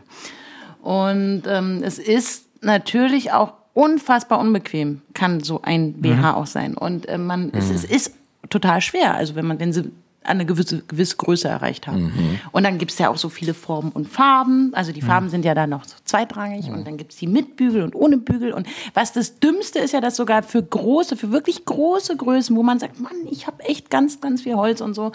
Und 0.83 1.43
ähm, 1.47 1.81
es 1.83 1.97
ist 1.97 2.45
natürlich 2.61 3.31
auch 3.31 3.53
unfassbar 3.73 4.37
unbequem, 4.39 5.01
kann 5.15 5.39
so 5.39 5.63
ein 5.63 5.93
BH 5.93 6.35
auch 6.35 6.45
sein. 6.45 6.77
Und 6.77 7.07
äh, 7.07 7.17
man, 7.17 7.51
es, 7.51 7.71
es 7.71 7.83
ist 7.83 8.13
total 8.51 8.81
schwer, 8.81 9.15
also 9.15 9.33
wenn 9.33 9.47
man, 9.47 9.59
wenn 9.59 9.73
sie 9.73 9.91
eine 10.23 10.45
gewisse, 10.45 10.81
gewisse 10.87 11.15
Größe 11.15 11.47
erreicht 11.47 11.87
haben. 11.87 12.39
Und 12.51 12.63
dann 12.63 12.77
gibt's 12.77 12.97
ja 12.99 13.09
auch 13.09 13.17
so 13.17 13.29
viele 13.29 13.53
Formen 13.53 13.91
und 13.91 14.07
Farben. 14.07 14.71
Also 14.73 14.91
die 14.91 15.01
Farben 15.01 15.29
sind 15.29 15.45
ja 15.45 15.53
dann 15.55 15.69
noch 15.69 15.85
so 15.85 15.95
zweitrangig 16.03 16.69
und 16.69 16.85
dann 16.85 16.97
gibt's 16.97 17.15
die 17.15 17.27
mit 17.27 17.55
Bügel 17.55 17.83
und 17.83 17.95
ohne 17.95 18.17
Bügel. 18.17 18.51
Und 18.53 18.67
was 18.93 19.13
das 19.13 19.39
Dümmste 19.39 19.79
ist 19.79 19.93
ja, 19.93 20.01
dass 20.01 20.15
sogar 20.17 20.43
für 20.43 20.61
große, 20.61 21.15
für 21.15 21.31
wirklich 21.31 21.65
große 21.65 22.15
Größen, 22.17 22.55
wo 22.55 22.63
man 22.63 22.79
sagt, 22.79 22.99
Mann, 22.99 23.13
ich 23.31 23.47
habe 23.47 23.63
echt 23.63 23.89
ganz, 23.89 24.19
ganz 24.21 24.41
viel 24.41 24.55
Holz 24.55 24.81
und 24.81 24.93
so, 24.93 25.11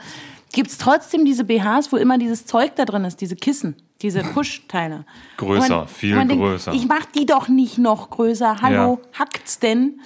gibt 0.52 0.70
es 0.70 0.78
trotzdem 0.78 1.24
diese 1.24 1.44
BHs, 1.44 1.92
wo 1.92 1.96
immer 1.96 2.16
dieses 2.16 2.46
Zeug 2.46 2.74
da 2.76 2.84
drin 2.84 3.04
ist, 3.04 3.20
diese 3.20 3.36
Kissen, 3.36 3.76
diese 4.02 4.20
Push-Teile. 4.34 5.04
Größer, 5.36 5.82
Und 5.82 5.90
viel 5.90 6.14
man 6.16 6.28
denkt, 6.28 6.42
größer. 6.42 6.72
Ich 6.72 6.86
mach 6.86 7.04
die 7.06 7.26
doch 7.26 7.48
nicht 7.48 7.76
noch 7.78 8.10
größer. 8.10 8.62
Hallo, 8.62 9.00
Ja. 9.12 9.18
hackt's 9.18 9.58
denn? 9.58 10.00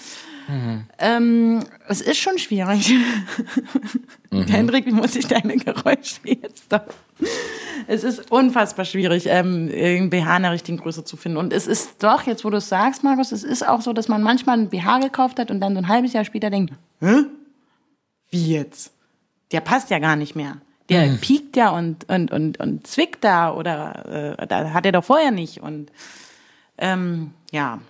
Ähm, 0.98 1.62
es 1.88 2.00
ist 2.00 2.18
schon 2.18 2.38
schwierig. 2.38 2.92
Hendrik, 4.30 4.86
wie 4.86 4.92
muss 4.92 5.14
ich 5.16 5.26
deine 5.26 5.56
Geräusche 5.56 6.20
jetzt 6.24 6.64
da? 6.70 6.86
Es 7.86 8.04
ist 8.04 8.30
unfassbar 8.30 8.84
schwierig, 8.84 9.26
ähm, 9.26 9.70
einen 9.72 10.10
BH 10.10 10.36
in 10.36 10.42
der 10.42 10.52
richtigen 10.52 10.78
Größe 10.78 11.04
zu 11.04 11.16
finden. 11.16 11.38
Und 11.38 11.52
es 11.52 11.66
ist 11.66 12.02
doch, 12.02 12.22
jetzt 12.22 12.44
wo 12.44 12.50
du 12.50 12.58
es 12.58 12.68
sagst, 12.68 13.04
Markus, 13.04 13.32
es 13.32 13.44
ist 13.44 13.66
auch 13.66 13.82
so, 13.82 13.92
dass 13.92 14.08
man 14.08 14.22
manchmal 14.22 14.58
einen 14.58 14.68
BH 14.68 15.00
gekauft 15.00 15.38
hat 15.38 15.50
und 15.50 15.60
dann 15.60 15.74
so 15.74 15.78
ein 15.78 15.88
halbes 15.88 16.12
Jahr 16.14 16.24
später 16.24 16.50
denkt, 16.50 16.72
hä? 17.00 17.24
Wie 18.30 18.52
jetzt? 18.52 18.92
Der 19.52 19.60
passt 19.60 19.90
ja 19.90 19.98
gar 19.98 20.16
nicht 20.16 20.34
mehr. 20.34 20.58
Der 20.88 21.18
piekt 21.20 21.56
ja 21.56 21.70
und, 21.70 22.08
und, 22.08 22.30
und, 22.30 22.60
und 22.60 22.86
zwickt 22.86 23.22
da 23.22 23.52
oder 23.52 24.36
äh, 24.38 24.46
da 24.46 24.72
hat 24.72 24.86
er 24.86 24.92
doch 24.92 25.04
vorher 25.04 25.30
nicht. 25.30 25.60
Und 25.60 25.92
ähm, 26.78 27.32
ja, 27.50 27.80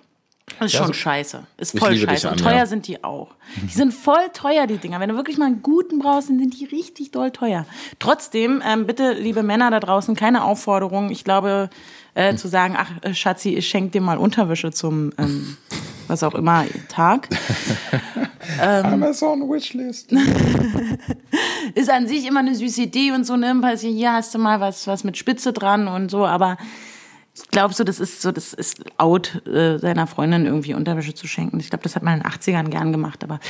ist 0.60 0.72
schon 0.72 0.88
so- 0.88 0.92
scheiße. 0.92 1.42
Ist 1.56 1.78
voll 1.78 1.96
scheiße. 1.96 2.28
Und 2.28 2.38
Anja. 2.38 2.50
teuer 2.50 2.66
sind 2.66 2.86
die 2.86 3.02
auch. 3.04 3.28
Die 3.62 3.74
sind 3.74 3.92
voll 3.92 4.28
teuer, 4.32 4.66
die 4.66 4.78
Dinger. 4.78 5.00
Wenn 5.00 5.08
du 5.08 5.16
wirklich 5.16 5.38
mal 5.38 5.46
einen 5.46 5.62
guten 5.62 5.98
brauchst, 5.98 6.28
dann 6.28 6.38
sind 6.38 6.58
die 6.58 6.64
richtig 6.64 7.10
doll 7.10 7.30
teuer. 7.30 7.66
Trotzdem, 7.98 8.62
ähm, 8.66 8.86
bitte, 8.86 9.12
liebe 9.12 9.42
Männer 9.42 9.70
da 9.70 9.80
draußen, 9.80 10.14
keine 10.14 10.44
Aufforderung. 10.44 11.10
Ich 11.10 11.24
glaube, 11.24 11.70
äh, 12.14 12.34
zu 12.34 12.48
sagen, 12.48 12.74
ach, 12.76 12.90
äh, 13.02 13.14
Schatzi, 13.14 13.54
ich 13.54 13.68
schenke 13.68 13.90
dir 13.90 14.00
mal 14.00 14.18
Unterwäsche 14.18 14.72
zum, 14.72 15.12
ähm, 15.18 15.56
was 16.08 16.22
auch 16.22 16.34
immer, 16.34 16.64
Tag. 16.88 17.28
Amazon 18.60 19.48
Wishlist. 19.48 20.12
ist 21.74 21.90
an 21.90 22.08
sich 22.08 22.26
immer 22.26 22.40
eine 22.40 22.54
süße 22.54 22.82
Idee 22.82 23.12
und 23.12 23.24
so, 23.24 23.36
ne? 23.36 23.54
Weil 23.60 23.76
hier 23.76 24.12
hast 24.12 24.34
du 24.34 24.38
mal 24.38 24.60
was, 24.60 24.86
was 24.86 25.04
mit 25.04 25.16
Spitze 25.16 25.52
dran 25.52 25.86
und 25.86 26.10
so, 26.10 26.26
aber 26.26 26.56
ich 27.44 27.50
glaube 27.50 27.74
so, 27.74 27.84
das 27.84 28.00
ist 28.00 28.22
so, 28.22 28.32
das 28.32 28.52
ist 28.52 28.82
out, 28.98 29.46
äh, 29.46 29.78
seiner 29.78 30.06
Freundin 30.06 30.46
irgendwie 30.46 30.74
Unterwäsche 30.74 31.14
zu 31.14 31.26
schenken. 31.26 31.60
Ich 31.60 31.70
glaube, 31.70 31.82
das 31.82 31.96
hat 31.96 32.02
man 32.02 32.18
in 32.18 32.22
den 32.22 32.30
80ern 32.30 32.68
gern 32.68 32.92
gemacht, 32.92 33.24
aber 33.24 33.40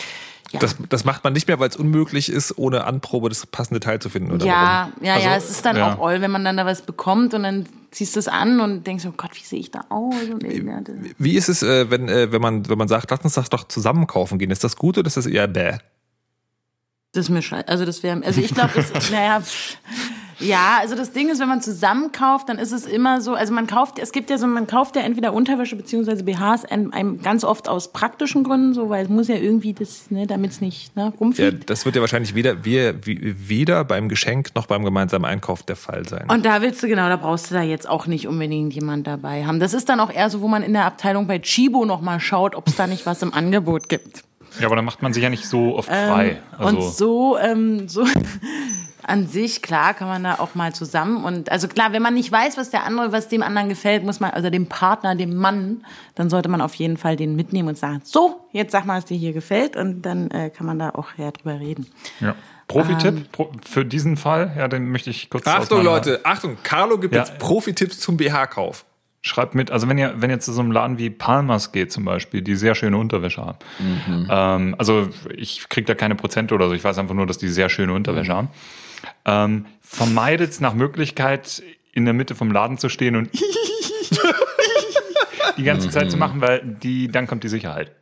ja. 0.52 0.60
Das, 0.60 0.76
das 0.88 1.04
macht 1.04 1.24
man 1.24 1.34
nicht 1.34 1.46
mehr, 1.46 1.60
weil 1.60 1.68
es 1.68 1.76
unmöglich 1.76 2.30
ist, 2.30 2.56
ohne 2.56 2.84
Anprobe 2.84 3.28
das 3.28 3.44
passende 3.44 3.80
Teil 3.80 3.98
zu 3.98 4.08
finden. 4.08 4.32
Oder 4.32 4.46
ja, 4.46 4.88
warum? 4.90 5.04
ja, 5.04 5.14
Also, 5.14 5.26
ja, 5.26 5.36
es 5.36 5.50
ist 5.50 5.64
dann 5.64 5.76
ja. 5.76 5.94
auch 5.94 6.06
all, 6.06 6.22
wenn 6.22 6.30
man 6.30 6.44
dann 6.44 6.56
da 6.56 6.64
was 6.64 6.80
bekommt 6.82 7.34
und 7.34 7.42
dann 7.42 7.66
ziehst 7.90 8.16
du 8.16 8.20
es 8.20 8.28
an 8.28 8.60
und 8.60 8.86
denkst, 8.86 9.04
oh 9.06 9.12
Gott, 9.14 9.30
wie 9.34 9.44
sehe 9.44 9.60
ich 9.60 9.70
da 9.70 9.84
aus? 9.90 10.14
Wie 11.18 11.36
ist 11.36 11.48
es, 11.48 11.62
äh, 11.62 11.90
wenn, 11.90 12.08
äh, 12.08 12.32
wenn, 12.32 12.40
man, 12.40 12.66
wenn 12.68 12.78
man 12.78 12.88
sagt, 12.88 13.10
lass 13.10 13.20
uns 13.20 13.34
das 13.34 13.50
doch 13.50 13.68
zusammen 13.68 14.06
kaufen 14.06 14.38
gehen? 14.38 14.50
Ist 14.50 14.64
das 14.64 14.76
gut 14.76 14.96
oder 14.96 15.06
ist 15.06 15.18
das 15.18 15.26
eher 15.26 15.48
bäh? 15.48 15.76
Das 17.12 17.24
ist 17.26 17.30
mir 17.30 17.42
scheiße. 17.42 17.68
Also 17.68 17.84
das 17.84 18.02
wäre, 18.02 18.22
also 18.24 18.40
ich 18.40 18.54
glaube, 18.54 18.70
das, 18.74 18.92
naja, 19.10 19.42
ja, 20.40 20.78
also 20.80 20.94
das 20.94 21.10
Ding 21.10 21.30
ist, 21.30 21.40
wenn 21.40 21.48
man 21.48 21.60
zusammen 21.60 22.12
kauft, 22.12 22.48
dann 22.48 22.58
ist 22.58 22.70
es 22.70 22.86
immer 22.86 23.20
so, 23.20 23.34
also 23.34 23.52
man 23.52 23.66
kauft, 23.66 23.98
es 23.98 24.12
gibt 24.12 24.30
ja 24.30 24.38
so, 24.38 24.46
man 24.46 24.68
kauft 24.68 24.94
ja 24.94 25.02
entweder 25.02 25.32
Unterwäsche 25.32 25.74
beziehungsweise 25.74 26.22
BHs 26.22 26.64
einem, 26.66 27.20
ganz 27.22 27.42
oft 27.42 27.68
aus 27.68 27.92
praktischen 27.92 28.44
Gründen, 28.44 28.72
so, 28.72 28.88
weil 28.88 29.04
es 29.04 29.08
muss 29.10 29.26
ja 29.26 29.34
irgendwie 29.34 29.72
das, 29.72 30.10
ne, 30.12 30.28
damit 30.28 30.52
es 30.52 30.60
nicht 30.60 30.94
ne, 30.94 31.04
Ja, 31.06 31.12
rumfliegt. 31.18 31.68
das 31.68 31.84
wird 31.86 31.96
ja 31.96 32.02
wahrscheinlich 32.02 32.36
weder, 32.36 32.64
wir- 32.64 32.94
weder 33.04 33.84
beim 33.84 34.08
Geschenk 34.08 34.54
noch 34.54 34.66
beim 34.66 34.84
gemeinsamen 34.84 35.24
Einkauf 35.24 35.64
der 35.64 35.74
Fall 35.76 36.06
sein. 36.06 36.26
Und 36.30 36.44
da 36.46 36.62
willst 36.62 36.80
du 36.84 36.86
genau, 36.88 37.08
da 37.08 37.16
brauchst 37.16 37.50
du 37.50 37.54
da 37.54 37.62
jetzt 37.62 37.88
auch 37.88 38.06
nicht 38.06 38.28
unbedingt 38.28 38.72
jemand 38.74 39.08
dabei 39.08 39.44
haben. 39.44 39.58
Das 39.58 39.74
ist 39.74 39.88
dann 39.88 39.98
auch 39.98 40.10
eher 40.12 40.30
so, 40.30 40.40
wo 40.40 40.46
man 40.46 40.62
in 40.62 40.72
der 40.74 40.84
Abteilung 40.84 41.26
bei 41.26 41.40
Chibo 41.40 41.84
noch 41.84 42.00
mal 42.00 42.20
schaut, 42.20 42.54
ob 42.54 42.68
es 42.68 42.76
da 42.76 42.86
nicht 42.86 43.06
was 43.06 43.22
im 43.22 43.34
Angebot 43.34 43.88
gibt. 43.88 44.22
Ja, 44.60 44.66
aber 44.66 44.76
da 44.76 44.82
macht 44.82 45.02
man 45.02 45.12
sich 45.12 45.22
ja 45.22 45.30
nicht 45.30 45.46
so 45.46 45.76
oft 45.76 45.88
frei. 45.88 46.40
Also, 46.58 46.76
Und 46.76 46.82
so, 46.82 47.38
ähm, 47.38 47.88
so 47.88 48.04
an 49.02 49.26
sich, 49.26 49.62
klar, 49.62 49.94
kann 49.94 50.08
man 50.08 50.24
da 50.24 50.34
auch 50.38 50.54
mal 50.54 50.74
zusammen. 50.74 51.24
Und 51.24 51.50
also 51.50 51.66
klar, 51.68 51.92
wenn 51.92 52.02
man 52.02 52.14
nicht 52.14 52.30
weiß, 52.30 52.56
was 52.56 52.70
der 52.70 52.84
andere, 52.84 53.10
was 53.12 53.28
dem 53.28 53.42
anderen 53.42 53.68
gefällt, 53.68 54.04
muss 54.04 54.20
man, 54.20 54.30
also 54.32 54.50
dem 54.50 54.66
Partner, 54.66 55.14
dem 55.14 55.34
Mann, 55.36 55.84
dann 56.14 56.28
sollte 56.28 56.48
man 56.48 56.60
auf 56.60 56.74
jeden 56.74 56.96
Fall 56.96 57.16
den 57.16 57.34
mitnehmen 57.36 57.68
und 57.68 57.78
sagen, 57.78 58.00
so, 58.04 58.40
jetzt 58.52 58.72
sag 58.72 58.84
mal, 58.84 58.98
was 58.98 59.06
dir 59.06 59.16
hier 59.16 59.32
gefällt. 59.32 59.76
Und 59.76 60.02
dann 60.02 60.30
äh, 60.30 60.50
kann 60.50 60.66
man 60.66 60.78
da 60.78 60.90
auch 60.90 61.08
ja, 61.16 61.30
drüber 61.30 61.58
reden. 61.58 61.86
ja. 62.20 62.34
Profi-Tipp 62.66 63.14
Ähm. 63.16 63.26
pro, 63.32 63.50
für 63.64 63.82
diesen 63.86 64.18
Fall, 64.18 64.52
ja, 64.58 64.68
den 64.68 64.90
möchte 64.90 65.08
ich 65.08 65.30
kurz 65.30 65.46
Achtung, 65.46 65.82
Leute, 65.82 66.20
Achtung, 66.24 66.58
Carlo 66.62 66.98
gibt 66.98 67.14
Ja. 67.14 67.20
jetzt 67.22 67.38
Profi-Tipps 67.38 67.98
zum 67.98 68.18
BH-Kauf. 68.18 68.84
Schreibt 69.20 69.54
mit, 69.54 69.70
also 69.70 69.88
wenn 69.88 69.98
ihr, 69.98 70.14
wenn 70.16 70.30
ihr 70.30 70.38
zu 70.38 70.52
so 70.52 70.60
einem 70.60 70.70
Laden 70.70 70.98
wie 70.98 71.10
Palmas 71.10 71.72
geht 71.72 71.90
zum 71.90 72.04
Beispiel, 72.04 72.40
die 72.40 72.54
sehr 72.54 72.74
schöne 72.74 72.96
Unterwäsche 72.96 73.44
haben. 73.44 73.58
Ähm, 74.30 74.74
also 74.78 75.08
ich 75.36 75.68
krieg 75.68 75.86
da 75.86 75.94
keine 75.94 76.14
Prozente 76.14 76.54
oder 76.54 76.68
so, 76.68 76.74
ich 76.74 76.84
weiß 76.84 76.98
einfach 76.98 77.14
nur, 77.14 77.26
dass 77.26 77.38
die 77.38 77.48
sehr 77.48 77.68
schöne 77.68 77.92
Unterwäsche 77.92 78.32
haben. 78.32 78.48
Ähm, 79.24 79.66
vermeidet 79.80 80.50
es 80.50 80.60
nach 80.60 80.74
Möglichkeit, 80.74 81.62
in 81.92 82.04
der 82.04 82.14
Mitte 82.14 82.34
vom 82.36 82.52
Laden 82.52 82.78
zu 82.78 82.88
stehen 82.88 83.16
und 83.16 83.30
die 85.56 85.64
ganze 85.64 85.90
Zeit 85.90 86.10
zu 86.10 86.16
machen, 86.16 86.40
weil 86.40 86.62
die, 86.64 87.08
dann 87.08 87.26
kommt 87.26 87.42
die 87.42 87.48
Sicherheit. 87.48 87.92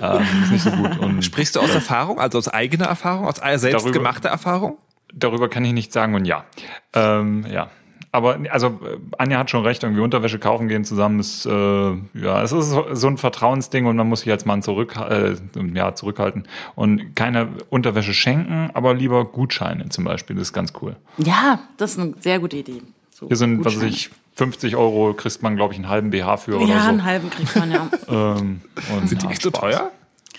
Ähm, 0.00 0.26
ist 0.42 0.50
nicht 0.50 0.64
so 0.64 0.70
gut. 0.70 0.98
Und 0.98 1.24
Sprichst 1.24 1.56
du 1.56 1.60
aus 1.60 1.74
Erfahrung, 1.74 2.18
also 2.18 2.38
aus 2.38 2.48
eigener 2.48 2.86
Erfahrung, 2.86 3.26
aus 3.26 3.36
selbstgemachter 3.36 4.28
Erfahrung? 4.28 4.78
Darüber 5.12 5.48
kann 5.48 5.64
ich 5.64 5.72
nichts 5.72 5.94
sagen 5.94 6.14
und 6.14 6.24
ja. 6.24 6.44
Ähm, 6.92 7.46
ja. 7.48 7.70
Aber 8.12 8.38
also 8.50 8.80
Anja 9.18 9.38
hat 9.38 9.50
schon 9.50 9.64
recht, 9.64 9.82
irgendwie 9.84 10.02
Unterwäsche 10.02 10.40
kaufen 10.40 10.66
gehen 10.66 10.84
zusammen 10.84 11.20
ist 11.20 11.46
äh, 11.46 11.50
ja, 11.50 12.42
es 12.42 12.50
ist 12.50 12.74
so 12.92 13.06
ein 13.06 13.18
Vertrauensding 13.18 13.86
und 13.86 13.94
man 13.96 14.08
muss 14.08 14.20
sich 14.22 14.30
als 14.32 14.44
Mann 14.44 14.62
zurück 14.62 14.96
äh, 14.96 15.34
ja, 15.74 15.94
zurückhalten 15.94 16.44
und 16.74 17.14
keine 17.14 17.48
Unterwäsche 17.68 18.12
schenken, 18.12 18.70
aber 18.74 18.94
lieber 18.94 19.24
Gutscheine 19.24 19.88
zum 19.90 20.04
Beispiel, 20.04 20.34
das 20.34 20.48
ist 20.48 20.52
ganz 20.52 20.72
cool. 20.82 20.96
Ja, 21.18 21.60
das 21.76 21.92
ist 21.92 22.00
eine 22.00 22.14
sehr 22.18 22.40
gute 22.40 22.56
Idee. 22.56 22.82
So, 23.12 23.28
Hier 23.28 23.36
sind, 23.36 23.60
was 23.60 23.66
weiß 23.66 23.72
Gutscheine. 23.74 23.92
ich, 23.94 24.10
50 24.34 24.74
Euro 24.76 25.12
kriegt 25.14 25.42
man, 25.42 25.54
glaube 25.54 25.74
ich, 25.74 25.78
einen 25.78 25.88
halben 25.88 26.10
BH 26.10 26.36
für 26.38 26.56
oder 26.56 26.66
Ja, 26.66 26.80
so. 26.82 26.88
einen 26.88 27.04
halben 27.04 27.30
kriegt 27.30 27.54
man 27.56 27.70
ja. 27.70 27.88
Ähm, 28.08 28.60
und 28.96 29.08
Sind 29.08 29.22
die 29.22 29.26
ja, 29.26 29.32
echt 29.32 29.42
so 29.42 29.50
Spaß. 29.50 29.60
teuer? 29.60 29.90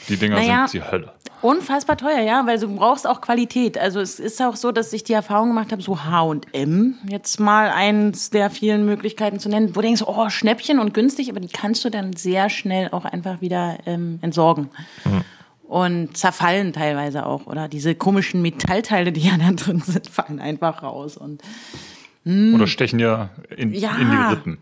Die 0.09 0.17
Dinger 0.17 0.35
Naja. 0.35 0.67
sind 0.67 0.81
die 0.83 0.91
Hölle. 0.91 1.11
Unfassbar 1.41 1.97
teuer, 1.97 2.19
ja, 2.21 2.45
weil 2.45 2.59
du 2.59 2.67
brauchst 2.75 3.07
auch 3.07 3.19
Qualität. 3.19 3.75
Also 3.77 3.99
es 3.99 4.19
ist 4.19 4.39
auch 4.43 4.55
so, 4.55 4.71
dass 4.71 4.93
ich 4.93 5.03
die 5.03 5.13
Erfahrung 5.13 5.47
gemacht 5.49 5.71
habe, 5.71 5.81
so 5.81 6.03
H&M, 6.03 6.95
jetzt 7.07 7.39
mal 7.39 7.69
eins 7.71 8.29
der 8.29 8.51
vielen 8.51 8.85
Möglichkeiten 8.85 9.39
zu 9.39 9.49
nennen, 9.49 9.69
wo 9.75 9.81
du 9.81 9.87
denkst, 9.87 10.03
oh, 10.05 10.29
Schnäppchen 10.29 10.77
und 10.79 10.93
günstig, 10.93 11.31
aber 11.31 11.39
die 11.39 11.47
kannst 11.47 11.83
du 11.83 11.89
dann 11.89 12.13
sehr 12.13 12.49
schnell 12.51 12.89
auch 12.91 13.05
einfach 13.05 13.41
wieder 13.41 13.77
ähm, 13.87 14.19
entsorgen. 14.21 14.69
Und 15.67 16.17
zerfallen 16.17 16.73
teilweise 16.73 17.25
auch. 17.25 17.47
Oder 17.47 17.67
diese 17.69 17.95
komischen 17.95 18.41
Metallteile, 18.41 19.11
die 19.11 19.21
ja 19.21 19.37
da 19.39 19.51
drin 19.51 19.79
sind, 19.79 20.07
fallen 20.11 20.39
einfach 20.39 20.83
raus. 20.83 21.17
Und 21.17 21.41
Oder 22.25 22.67
stechen 22.67 22.99
ja 22.99 23.29
in, 23.55 23.73
Ja. 23.73 23.95
in 23.97 24.11
die 24.11 24.15
Rippen. 24.17 24.57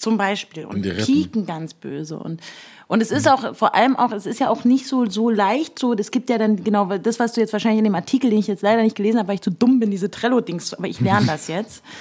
Zum 0.00 0.16
Beispiel 0.16 0.64
und 0.64 0.82
die 0.82 0.90
Rippen. 0.90 1.04
pieken 1.04 1.46
ganz 1.46 1.74
böse. 1.74 2.18
Und 2.18 2.40
und 2.88 3.02
es 3.02 3.12
ist 3.12 3.28
auch 3.28 3.54
vor 3.54 3.74
allem 3.76 3.94
auch 3.94 4.10
es 4.10 4.26
ist 4.26 4.40
ja 4.40 4.48
auch 4.48 4.64
nicht 4.64 4.86
so 4.86 5.06
so 5.06 5.30
leicht 5.30 5.78
so 5.78 5.92
es 5.92 6.10
gibt 6.10 6.28
ja 6.28 6.38
dann 6.38 6.64
genau 6.64 6.86
das 6.98 7.20
was 7.20 7.34
du 7.34 7.40
jetzt 7.40 7.52
wahrscheinlich 7.52 7.78
in 7.78 7.84
dem 7.84 7.94
Artikel 7.94 8.30
den 8.30 8.40
ich 8.40 8.48
jetzt 8.48 8.62
leider 8.62 8.82
nicht 8.82 8.96
gelesen 8.96 9.18
habe 9.18 9.28
weil 9.28 9.36
ich 9.36 9.42
zu 9.42 9.52
dumm 9.52 9.78
bin 9.78 9.92
diese 9.92 10.10
Trello 10.10 10.40
Dings 10.40 10.74
aber 10.74 10.88
ich 10.88 11.00
lerne 11.00 11.26
das 11.26 11.48
jetzt. 11.48 11.82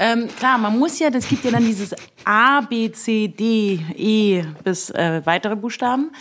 Ähm, 0.00 0.28
klar 0.38 0.58
man 0.58 0.78
muss 0.78 1.00
ja 1.00 1.10
das 1.10 1.28
gibt 1.28 1.44
ja 1.44 1.50
dann 1.50 1.66
dieses 1.66 1.92
A 2.24 2.60
B 2.60 2.92
C 2.92 3.26
D 3.26 3.80
E 3.96 4.44
bis 4.62 4.90
äh, 4.90 5.22
weitere 5.24 5.56
Buchstaben. 5.56 6.12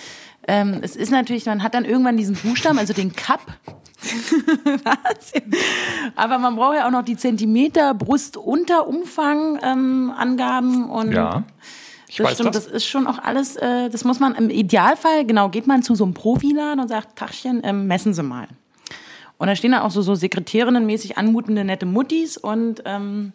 Ähm, 0.47 0.79
es 0.81 0.95
ist 0.95 1.11
natürlich 1.11 1.45
man 1.45 1.61
hat 1.61 1.75
dann 1.75 1.85
irgendwann 1.85 2.17
diesen 2.17 2.35
Buchstaben 2.35 2.79
also 2.79 2.93
den 2.93 3.15
Cup 3.15 3.41
was? 4.83 5.33
Aber 6.15 6.37
man 6.37 6.55
braucht 6.55 6.75
ja 6.75 6.87
auch 6.87 6.91
noch 6.91 7.03
die 7.03 7.17
Zentimeter 7.17 7.93
Brustunterumfang 7.93 9.59
ähm, 9.63 10.13
und 10.89 11.11
Ja. 11.11 11.43
Ich 12.09 12.17
das 12.17 12.27
weiß 12.27 12.33
stimmt, 12.35 12.55
das. 12.55 12.65
das 12.65 12.73
ist 12.73 12.85
schon 12.85 13.05
auch 13.05 13.19
alles, 13.19 13.57
äh, 13.57 13.89
das 13.89 14.05
muss 14.05 14.19
man 14.19 14.33
im 14.35 14.49
Idealfall, 14.49 15.25
genau, 15.25 15.49
geht 15.49 15.67
man 15.67 15.83
zu 15.83 15.93
so 15.93 16.05
einem 16.05 16.13
Profiladen 16.13 16.79
und 16.79 16.87
sagt, 16.87 17.17
Tachchen, 17.17 17.61
ähm, 17.63 17.87
messen 17.87 18.13
Sie 18.13 18.23
mal. 18.23 18.47
Und 19.37 19.47
da 19.47 19.55
stehen 19.55 19.71
dann 19.71 19.81
auch 19.81 19.91
so, 19.91 20.01
so 20.01 20.15
sekretärinnenmäßig 20.15 21.17
anmutende 21.17 21.63
nette 21.63 21.85
Muttis 21.85 22.37
und 22.37 22.81
ähm, 22.85 23.33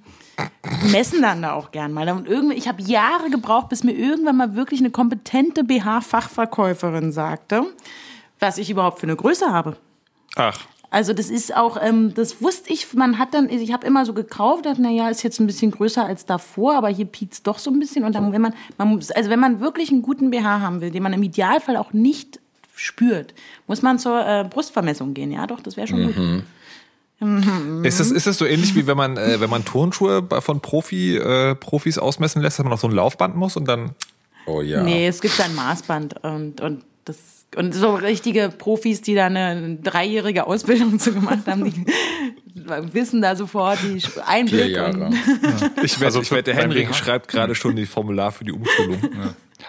messen 0.90 1.22
dann 1.22 1.42
da 1.42 1.52
auch 1.52 1.70
gern 1.70 1.92
mal. 1.92 2.08
Und 2.10 2.26
irgendwie, 2.26 2.56
ich 2.56 2.66
habe 2.66 2.82
Jahre 2.82 3.30
gebraucht, 3.30 3.68
bis 3.68 3.84
mir 3.84 3.92
irgendwann 3.92 4.36
mal 4.36 4.54
wirklich 4.56 4.80
eine 4.80 4.90
kompetente 4.90 5.62
BH-Fachverkäuferin 5.62 7.12
sagte, 7.12 7.62
was 8.40 8.58
ich 8.58 8.70
überhaupt 8.70 8.98
für 8.98 9.06
eine 9.06 9.16
Größe 9.16 9.52
habe. 9.52 9.76
Ach, 10.36 10.58
Also 10.90 11.14
das 11.14 11.30
ist 11.30 11.56
auch, 11.56 11.78
ähm, 11.80 12.12
das 12.14 12.42
wusste 12.42 12.72
ich, 12.72 12.92
man 12.94 13.18
hat 13.18 13.32
dann, 13.32 13.48
ich 13.48 13.72
habe 13.72 13.86
immer 13.86 14.04
so 14.04 14.12
gekauft, 14.12 14.66
dachte, 14.66 14.82
naja, 14.82 15.08
ist 15.08 15.22
jetzt 15.22 15.40
ein 15.40 15.46
bisschen 15.46 15.70
größer 15.70 16.04
als 16.04 16.26
davor, 16.26 16.76
aber 16.76 16.88
hier 16.88 17.06
piekt 17.06 17.46
doch 17.46 17.58
so 17.58 17.70
ein 17.70 17.78
bisschen. 17.78 18.04
Und 18.04 18.14
dann, 18.14 18.32
wenn 18.32 18.42
man, 18.42 18.54
man 18.76 18.88
muss, 18.88 19.10
also 19.10 19.30
wenn 19.30 19.40
man 19.40 19.60
wirklich 19.60 19.90
einen 19.90 20.02
guten 20.02 20.30
BH 20.30 20.60
haben 20.60 20.80
will, 20.82 20.90
den 20.90 21.02
man 21.02 21.12
im 21.14 21.22
Idealfall 21.22 21.76
auch 21.76 21.92
nicht 21.92 22.40
spürt, 22.74 23.32
muss 23.66 23.80
man 23.82 23.98
zur 23.98 24.26
äh, 24.26 24.44
Brustvermessung 24.44 25.14
gehen. 25.14 25.32
Ja, 25.32 25.46
doch, 25.46 25.60
das 25.60 25.76
wäre 25.76 25.86
schon 25.86 26.06
gut. 26.06 26.16
Ist 27.84 28.00
das, 28.00 28.10
ist 28.10 28.26
das 28.26 28.36
so 28.36 28.44
ähnlich 28.44 28.74
wie 28.74 28.86
wenn 28.86 28.96
man, 28.96 29.16
äh, 29.16 29.40
wenn 29.40 29.48
man 29.48 29.64
Turnschuhe 29.64 30.26
von 30.40 30.60
Profi, 30.60 31.16
äh, 31.16 31.54
Profis 31.54 31.96
ausmessen 31.96 32.42
lässt, 32.42 32.58
dass 32.58 32.64
man 32.64 32.72
auf 32.72 32.80
so 32.80 32.88
ein 32.88 32.92
Laufband 32.92 33.36
muss 33.36 33.56
und 33.56 33.66
dann. 33.66 33.92
Oh 34.46 34.60
ja. 34.60 34.82
Nee, 34.82 35.06
es 35.06 35.20
gibt 35.20 35.40
ein 35.40 35.54
Maßband 35.54 36.24
und, 36.24 36.60
und 36.60 36.84
das 37.04 37.41
und 37.56 37.74
so 37.74 37.94
richtige 37.94 38.48
Profis, 38.48 39.02
die 39.02 39.14
da 39.14 39.26
eine 39.26 39.76
dreijährige 39.76 40.46
Ausbildung 40.46 40.98
zu 40.98 41.12
gemacht 41.12 41.46
haben, 41.46 41.64
die 41.64 41.84
wissen 42.94 43.20
da 43.22 43.34
sofort 43.36 43.78
die 43.82 44.00
Vier 44.00 44.26
Einblick. 44.28 44.70
Jahre. 44.76 45.06
Und, 45.06 45.16
Ich 45.82 45.96
wette, 45.96 46.04
Also 46.06 46.20
ich 46.22 46.30
wette, 46.30 46.54
Henrik 46.54 46.88
BH. 46.88 46.94
schreibt 46.94 47.28
gerade 47.28 47.54
schon 47.54 47.76
die 47.76 47.86
Formular 47.86 48.32
für 48.32 48.44
die 48.44 48.52
Umschulung. 48.52 49.00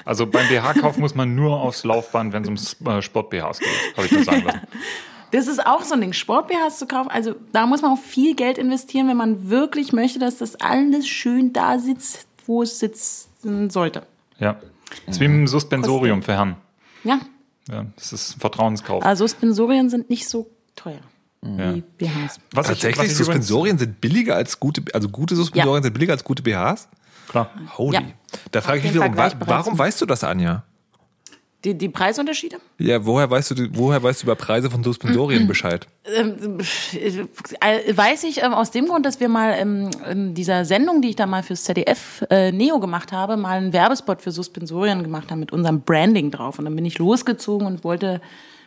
Also 0.05 0.25
beim 0.25 0.47
BH-Kauf 0.47 0.97
muss 0.97 1.13
man 1.13 1.35
nur 1.35 1.61
aufs 1.61 1.83
Laufband, 1.83 2.33
wenn 2.33 2.41
es 2.43 2.49
um 2.49 2.87
äh, 2.87 3.01
Sport-BHs 3.03 3.59
geht, 3.59 3.69
habe 3.95 4.07
ich 4.07 4.11
mir 4.11 4.23
sagen 4.23 4.43
lassen. 4.43 4.61
das 5.29 5.45
ist 5.47 5.63
auch 5.67 5.83
so 5.83 5.93
ein 5.93 6.01
Ding, 6.01 6.13
Sport-BHs 6.13 6.79
zu 6.79 6.87
kaufen. 6.87 7.09
Also 7.11 7.35
da 7.51 7.67
muss 7.67 7.83
man 7.83 7.91
auch 7.91 7.99
viel 8.01 8.35
Geld 8.35 8.57
investieren, 8.57 9.07
wenn 9.07 9.17
man 9.17 9.51
wirklich 9.51 9.93
möchte, 9.93 10.17
dass 10.17 10.39
das 10.39 10.55
alles 10.59 11.07
schön 11.07 11.53
da 11.53 11.77
sitzt, 11.77 12.25
wo 12.47 12.63
es 12.63 12.79
sitzen 12.79 13.69
sollte. 13.69 14.01
Ja. 14.39 14.59
Das 15.05 15.17
ist 15.17 15.19
wie 15.21 15.25
ein 15.25 15.45
Suspensorium 15.45 16.23
für 16.23 16.33
Herren. 16.33 16.55
Ja, 17.03 17.19
Ja, 17.69 17.85
das 17.95 18.13
ist 18.13 18.37
ein 18.37 18.39
Vertrauenskauf. 18.39 19.03
also 19.05 19.23
Suspensorien 19.25 19.89
sind 19.89 20.09
nicht 20.09 20.27
so 20.27 20.49
teuer 20.75 20.99
Ja. 21.43 21.75
wie 21.75 21.81
BHs. 21.81 22.39
Was 22.51 22.67
ich- 22.69 22.73
Tatsächlich, 22.81 22.97
was 22.97 23.05
ich 23.05 23.11
übrigens- 23.11 23.17
Suspensorien 23.17 23.77
sind 23.77 24.01
billiger 24.01 24.35
als 24.35 24.59
gute, 24.59 24.83
also 24.93 25.09
gute 25.09 25.35
Suspensorien 25.35 25.83
sind 25.83 25.93
billiger 25.93 26.13
als 26.13 26.23
gute 26.23 26.43
BHs? 26.43 26.87
Klar. 27.29 27.49
Holy. 27.77 27.95
Ja. 27.95 28.01
Da 28.51 28.61
frage 28.61 28.79
ich 28.79 28.83
mich 28.85 28.93
wiederum, 28.93 29.15
warum 29.15 29.77
weißt 29.77 30.01
du 30.01 30.05
das, 30.05 30.23
Anja? 30.23 30.63
Die, 31.63 31.77
die 31.77 31.87
Preisunterschiede? 31.87 32.57
Ja, 32.77 33.05
woher 33.05 33.29
weißt 33.29 33.51
du, 33.51 33.69
woher 33.73 34.03
weißt 34.03 34.21
du 34.21 34.25
über 34.25 34.35
Preise 34.35 34.69
von 34.69 34.83
Suspensorien 34.83 35.47
Bescheid? 35.47 35.87
Ähm, 36.05 36.57
äh, 36.91 37.97
weiß 37.97 38.25
ich 38.25 38.43
ähm, 38.43 38.53
aus 38.53 38.71
dem 38.71 38.87
Grund, 38.87 39.05
dass 39.05 39.21
wir 39.21 39.29
mal 39.29 39.55
ähm, 39.57 39.89
in 40.11 40.33
dieser 40.33 40.65
Sendung, 40.65 41.01
die 41.01 41.09
ich 41.09 41.15
da 41.15 41.25
mal 41.25 41.41
fürs 41.41 41.63
ZDF 41.63 42.25
äh, 42.29 42.51
Neo 42.51 42.79
gemacht 42.79 43.13
habe, 43.13 43.37
mal 43.37 43.57
einen 43.57 43.71
Werbespot 43.71 44.21
für 44.21 44.31
Suspensorien 44.31 45.03
gemacht 45.03 45.31
haben 45.31 45.39
mit 45.39 45.53
unserem 45.53 45.81
Branding 45.81 46.31
drauf. 46.31 46.59
Und 46.59 46.65
dann 46.65 46.75
bin 46.75 46.85
ich 46.85 46.97
losgezogen 46.97 47.65
und 47.65 47.85
wollte 47.85 48.19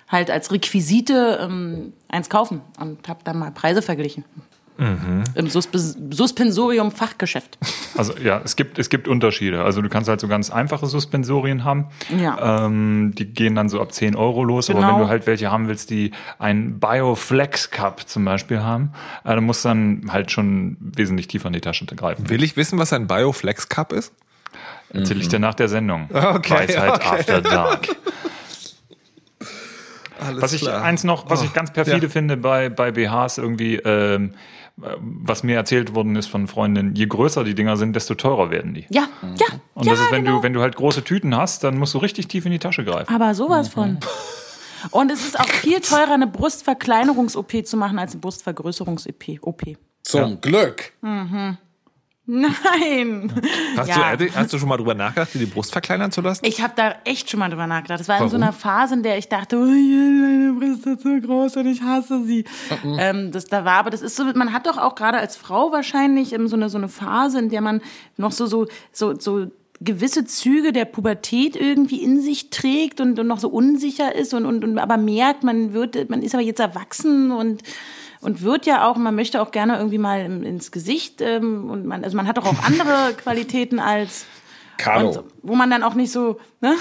halt 0.08 0.30
als 0.30 0.52
Requisite 0.52 1.90
eins 2.06 2.30
kaufen 2.30 2.60
und 2.78 3.08
habe 3.08 3.20
dann 3.24 3.40
mal 3.40 3.50
Preise 3.50 3.82
verglichen. 3.82 4.24
Im 4.78 5.48
Suspe 5.48 5.78
Suspensorium 5.78 6.90
Fachgeschäft. 6.90 7.58
Also 7.96 8.12
ja, 8.18 8.40
es 8.44 8.56
gibt, 8.56 8.78
es 8.78 8.90
gibt 8.90 9.08
Unterschiede. 9.08 9.64
Also 9.64 9.80
du 9.80 9.88
kannst 9.88 10.08
halt 10.08 10.20
so 10.20 10.28
ganz 10.28 10.50
einfache 10.50 10.86
Suspensorien 10.86 11.64
haben. 11.64 11.86
Ja. 12.18 12.66
Ähm, 12.66 13.12
die 13.16 13.24
gehen 13.24 13.54
dann 13.54 13.68
so 13.68 13.80
ab 13.80 13.92
10 13.92 14.16
Euro 14.16 14.44
los. 14.44 14.68
Aber 14.68 14.80
Genau. 14.80 14.94
wenn 14.94 15.02
du 15.02 15.08
halt 15.08 15.26
welche 15.26 15.50
haben 15.50 15.68
willst, 15.68 15.88
die 15.90 16.10
einen 16.38 16.78
Bioflex 16.78 17.70
Cup 17.70 18.06
zum 18.08 18.24
Beispiel 18.24 18.62
haben, 18.62 18.92
äh, 19.24 19.34
dann 19.34 19.44
musst 19.44 19.64
du 19.64 19.68
dann 19.68 20.02
halt 20.10 20.30
schon 20.30 20.76
wesentlich 20.80 21.28
tiefer 21.28 21.46
in 21.46 21.54
die 21.54 21.60
Tasche 21.60 21.86
greifen. 21.86 22.28
Will 22.28 22.42
ich 22.42 22.56
wissen, 22.56 22.78
was 22.78 22.92
ein 22.92 23.06
Bioflex 23.06 23.68
Cup 23.68 23.92
ist? 23.92 24.12
Erzähl 24.90 25.20
ich 25.20 25.28
dir 25.28 25.38
nach 25.38 25.54
der 25.54 25.68
Sendung. 25.68 26.08
Okay, 26.12 26.54
Weisheit 26.54 26.90
okay. 26.94 27.08
After 27.18 27.40
Dark. 27.42 27.88
Alles 30.18 30.42
Was 30.42 30.52
ich 30.54 30.68
eins 30.68 31.04
noch, 31.04 31.28
was 31.28 31.42
ich 31.42 31.52
ganz 31.52 31.72
perfide 31.72 32.06
ja. 32.06 32.08
finde 32.08 32.36
bei, 32.36 32.68
bei 32.68 32.90
BHs 32.90 33.38
irgendwie, 33.38 33.76
ähm, 33.76 34.32
was 34.76 35.42
mir 35.42 35.56
erzählt 35.56 35.94
worden 35.94 36.16
ist 36.16 36.26
von 36.26 36.48
Freundinnen, 36.48 36.94
je 36.94 37.06
größer 37.06 37.44
die 37.44 37.54
Dinger 37.54 37.76
sind, 37.76 37.96
desto 37.96 38.14
teurer 38.14 38.50
werden 38.50 38.74
die. 38.74 38.86
Ja, 38.90 39.08
ja. 39.22 39.46
Und 39.74 39.86
ja, 39.86 39.92
das 39.92 40.00
ist, 40.00 40.12
wenn 40.12 40.24
genau. 40.24 40.38
du, 40.38 40.42
wenn 40.42 40.52
du 40.52 40.60
halt 40.60 40.76
große 40.76 41.02
Tüten 41.02 41.34
hast, 41.34 41.64
dann 41.64 41.78
musst 41.78 41.94
du 41.94 41.98
richtig 41.98 42.28
tief 42.28 42.44
in 42.44 42.52
die 42.52 42.58
Tasche 42.58 42.84
greifen. 42.84 43.12
Aber 43.12 43.34
sowas 43.34 43.68
von. 43.68 43.98
Und 44.90 45.10
es 45.10 45.26
ist 45.26 45.40
auch 45.40 45.48
viel 45.48 45.80
teurer, 45.80 46.12
eine 46.12 46.26
Brustverkleinerungs-OP 46.26 47.66
zu 47.66 47.76
machen 47.76 47.98
als 47.98 48.12
eine 48.12 48.20
Brustvergrößerungs-OP. 48.20 49.78
Zum 50.02 50.40
Glück. 50.40 50.92
Nein! 52.28 53.32
Hast, 53.76 53.88
Ja. 53.88 54.16
du, 54.16 54.28
hast 54.34 54.52
du 54.52 54.58
schon 54.58 54.68
mal 54.68 54.76
drüber 54.76 54.94
nachgedacht, 54.94 55.32
dir 55.34 55.38
die 55.38 55.46
Brust 55.46 55.70
verkleinern 55.72 56.10
zu 56.10 56.20
lassen? 56.20 56.44
Ich 56.44 56.60
habe 56.60 56.72
da 56.74 56.96
echt 57.04 57.30
schon 57.30 57.38
mal 57.40 57.48
drüber 57.48 57.66
nachgedacht. 57.68 58.00
Das 58.00 58.08
war 58.08 58.16
in 58.20 58.24
so 58.28 58.32
Warum? 58.32 58.42
einer 58.42 58.52
Phase, 58.52 58.94
in 58.94 59.02
der 59.04 59.16
ich 59.16 59.28
dachte, 59.28 59.56
oh, 59.56 59.60
meine 59.64 60.54
Brust 60.58 60.86
ist 60.86 61.02
so 61.02 61.20
groß 61.20 61.56
und 61.56 61.66
ich 61.66 61.82
hasse 61.82 62.24
sie. 62.24 62.44
Ähm, 62.98 63.30
das 63.30 63.44
da 63.44 63.64
war, 63.64 63.74
aber 63.78 63.90
das 63.90 64.02
ist 64.02 64.16
so, 64.16 64.24
man 64.24 64.52
hat 64.52 64.66
doch 64.66 64.76
auch 64.76 64.96
gerade 64.96 65.18
als 65.18 65.36
Frau 65.36 65.70
wahrscheinlich 65.70 66.32
ähm, 66.32 66.48
so 66.48 66.56
eine 66.56 66.68
so 66.68 66.78
eine 66.78 66.88
Phase, 66.88 67.38
in 67.38 67.48
der 67.48 67.60
man 67.60 67.80
noch 68.16 68.32
so 68.32 68.46
so 68.46 68.66
so 68.92 69.14
so 69.18 69.46
gewisse 69.80 70.24
Züge 70.24 70.72
der 70.72 70.86
Pubertät 70.86 71.54
irgendwie 71.54 72.02
in 72.02 72.20
sich 72.20 72.48
trägt 72.50 73.00
und, 73.00 73.18
und 73.18 73.26
noch 73.26 73.38
so 73.38 73.50
unsicher 73.50 74.14
ist 74.14 74.32
und, 74.32 74.46
und, 74.46 74.64
und 74.64 74.78
aber 74.78 74.96
merkt, 74.96 75.44
man 75.44 75.74
wird, 75.74 76.08
man 76.08 76.22
ist 76.22 76.34
aber 76.34 76.42
jetzt 76.42 76.60
erwachsen 76.60 77.30
und 77.30 77.62
und 78.20 78.42
wird 78.42 78.66
ja 78.66 78.86
auch, 78.88 78.96
man 78.96 79.14
möchte 79.14 79.40
auch 79.40 79.50
gerne 79.50 79.76
irgendwie 79.76 79.98
mal 79.98 80.20
ins 80.20 80.72
Gesicht 80.72 81.20
ähm, 81.20 81.70
und 81.70 81.86
man, 81.86 82.04
also 82.04 82.16
man 82.16 82.26
hat 82.26 82.38
doch 82.38 82.46
auch 82.46 82.64
andere 82.64 83.14
Qualitäten 83.16 83.78
als 83.78 84.26
Carlo. 84.78 85.08
und 85.08 85.24
wo 85.42 85.54
man 85.54 85.70
dann 85.70 85.82
auch 85.82 85.94
nicht 85.94 86.12
so, 86.12 86.38
ne, 86.60 86.74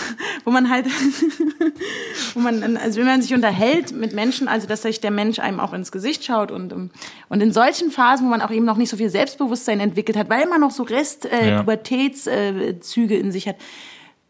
wo 0.44 0.52
man 0.52 0.70
halt, 0.70 0.86
wo 2.34 2.40
man, 2.40 2.78
also 2.78 3.00
wenn 3.00 3.06
man 3.06 3.22
sich 3.22 3.34
unterhält 3.34 3.94
mit 3.94 4.14
Menschen, 4.14 4.48
also 4.48 4.68
dass 4.68 4.82
sich 4.82 5.00
der 5.00 5.12
Mensch 5.12 5.40
einem 5.40 5.60
auch 5.60 5.74
ins 5.74 5.92
Gesicht 5.92 6.26
schaut 6.26 6.52
und 6.52 6.74
ähm, 6.74 6.90
und 7.30 7.42
in 7.42 7.52
solchen 7.52 7.92
Phasen, 7.92 8.26
wo 8.26 8.30
man 8.30 8.42
auch 8.42 8.52
eben 8.52 8.66
noch 8.66 8.78
nicht 8.78 8.90
so 8.90 8.98
viel 8.98 9.10
Selbstbewusstsein 9.10 9.80
entwickelt 9.80 10.18
hat, 10.18 10.30
weil 10.30 10.46
man 10.48 10.62
noch 10.62 10.72
so 10.72 10.84
Rest 10.84 11.26
äh, 11.26 11.50
Ja. 11.52 11.60
Pubertätszüge 11.60 13.16
äh, 13.16 13.20
in 13.20 13.32
sich 13.32 13.48
hat, 13.48 13.56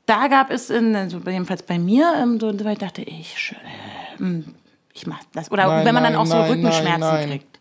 da 0.06 0.28
gab 0.28 0.52
es, 0.52 0.70
in, 0.70 0.96
also 0.96 1.20
jedenfalls 1.26 1.64
bei 1.64 1.80
mir, 1.80 2.14
ähm, 2.18 2.40
so, 2.40 2.52
ich 2.52 2.78
dachte, 2.78 3.02
ich, 3.02 3.54
äh, 3.54 4.20
hm, 4.20 4.46
ich 4.96 5.06
mach 5.06 5.20
das. 5.34 5.52
Oder 5.52 5.68
Nein, 5.68 5.86
wenn 5.86 5.94
man 5.94 6.04
dann 6.04 6.14
nein, 6.14 6.22
auch 6.22 6.26
so 6.26 6.36
nein, 6.36 6.50
Rückenschmerzen 6.52 7.00
nein, 7.02 7.30
nein. 7.30 7.30
kriegt. 7.40 7.60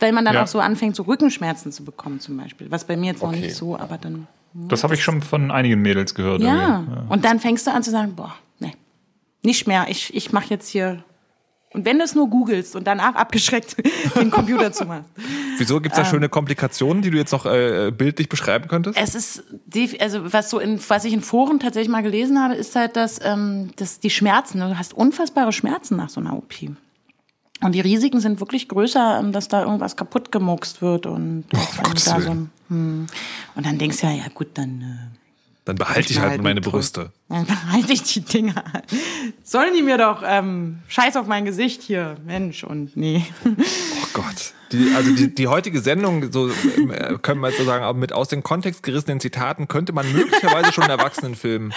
Wenn 0.00 0.14
man 0.16 0.24
dann 0.24 0.34
Ja. 0.34 0.42
auch 0.42 0.46
so 0.48 0.58
anfängt, 0.58 0.96
so 0.96 1.04
Rückenschmerzen 1.04 1.70
zu 1.70 1.84
bekommen 1.84 2.18
zum 2.18 2.36
Beispiel. 2.36 2.68
Was 2.70 2.84
bei 2.86 2.96
mir 2.96 3.12
jetzt 3.12 3.22
noch 3.22 3.28
Okay. 3.28 3.40
nicht 3.42 3.54
so, 3.54 3.78
aber 3.78 3.98
dann. 3.98 4.26
Das 4.54 4.82
habe 4.82 4.94
ich 4.94 5.02
schon 5.04 5.22
von 5.22 5.50
einigen 5.50 5.80
Mädels 5.80 6.14
gehört. 6.14 6.42
Ja. 6.42 6.80
irgendwie. 6.80 7.12
Und 7.12 7.24
dann 7.24 7.38
fängst 7.40 7.66
du 7.66 7.70
an 7.72 7.82
zu 7.82 7.90
sagen, 7.90 8.14
boah, 8.16 8.34
nee, 8.58 8.72
nicht 9.42 9.66
mehr. 9.68 9.86
Ich, 9.88 10.12
ich 10.14 10.32
mache 10.32 10.46
jetzt 10.50 10.68
hier. 10.68 11.04
Und 11.72 11.84
wenn 11.84 11.98
du 11.98 12.04
es 12.04 12.14
nur 12.14 12.28
googelst 12.28 12.76
und 12.76 12.86
danach 12.86 13.14
abgeschreckt 13.14 13.76
den 14.16 14.30
Computer 14.30 14.72
zu 14.72 14.84
machen. 14.84 15.04
Wieso 15.58 15.80
gibt 15.80 15.94
es 15.94 15.98
Ähm. 15.98 16.04
da 16.04 16.10
schöne 16.10 16.28
Komplikationen, 16.28 17.02
die 17.02 17.10
du 17.10 17.16
jetzt 17.16 17.32
noch 17.32 17.46
äh, 17.46 17.90
bildlich 17.90 18.28
beschreiben 18.28 18.68
könntest? 18.68 18.98
Es 18.98 19.14
ist, 19.14 19.44
also 20.00 20.32
was 20.32 20.50
so 20.50 20.58
in, 20.58 20.78
was 20.88 21.04
ich 21.04 21.12
in 21.12 21.22
Foren 21.22 21.60
tatsächlich 21.60 21.90
mal 21.90 22.02
gelesen 22.02 22.38
habe, 22.42 22.54
ist 22.54 22.76
halt, 22.76 22.96
dass, 22.96 23.20
ähm, 23.24 23.70
dass 23.76 24.00
die 24.00 24.10
Schmerzen, 24.10 24.60
du 24.60 24.76
hast 24.76 24.92
unfassbare 24.94 25.52
Schmerzen 25.52 25.96
nach 25.96 26.10
so 26.10 26.20
einer 26.20 26.36
OP. 26.36 26.52
Und 27.62 27.72
die 27.74 27.80
Risiken 27.80 28.20
sind 28.20 28.40
wirklich 28.40 28.68
größer, 28.68 29.20
ähm, 29.20 29.32
dass 29.32 29.48
da 29.48 29.62
irgendwas 29.62 29.96
kaputt 29.96 30.32
gemuckst 30.32 30.82
wird 30.82 31.06
und, 31.06 31.44
und 31.52 31.82
Gottes 31.82 32.04
da 32.04 32.20
so, 32.20 32.26
Willen. 32.26 32.50
hm. 32.68 33.06
und 33.54 33.66
dann 33.66 33.78
denkst 33.78 34.00
du 34.00 34.06
ja, 34.08 34.12
ja 34.12 34.24
gut, 34.34 34.48
dann 34.54 34.80
äh, 34.82 35.21
Dann 35.64 35.76
behalte 35.76 36.12
ich 36.12 36.18
halt 36.18 36.42
meine 36.42 36.60
Brüste. 36.60 37.12
Dann 37.28 37.46
behalte 37.46 37.92
ich 37.92 38.02
die 38.02 38.20
Dinger. 38.20 38.64
Sollen 39.44 39.74
die 39.74 39.82
mir 39.82 39.96
doch 39.96 40.22
ähm, 40.26 40.80
Scheiß 40.88 41.16
auf 41.16 41.26
mein 41.28 41.44
Gesicht 41.44 41.82
hier, 41.82 42.16
Mensch 42.26 42.64
und 42.64 42.96
nee. 42.96 43.24
Oh 43.44 44.06
Gott. 44.14 44.54
Die, 44.72 44.92
also 44.96 45.14
die, 45.14 45.32
die 45.32 45.48
heutige 45.48 45.80
Sendung, 45.80 46.32
so 46.32 46.48
äh, 46.48 47.18
können 47.20 47.40
wir 47.40 47.48
jetzt 47.48 47.58
so 47.58 47.64
sagen, 47.64 47.84
aber 47.84 47.96
mit 47.96 48.12
aus 48.12 48.28
dem 48.28 48.42
Kontext 48.42 48.82
gerissenen 48.82 49.20
Zitaten 49.20 49.68
könnte 49.68 49.92
man 49.92 50.10
möglicherweise 50.12 50.72
schon 50.72 50.84
einen 50.84 50.98
Erwachsenenfilm 50.98 51.72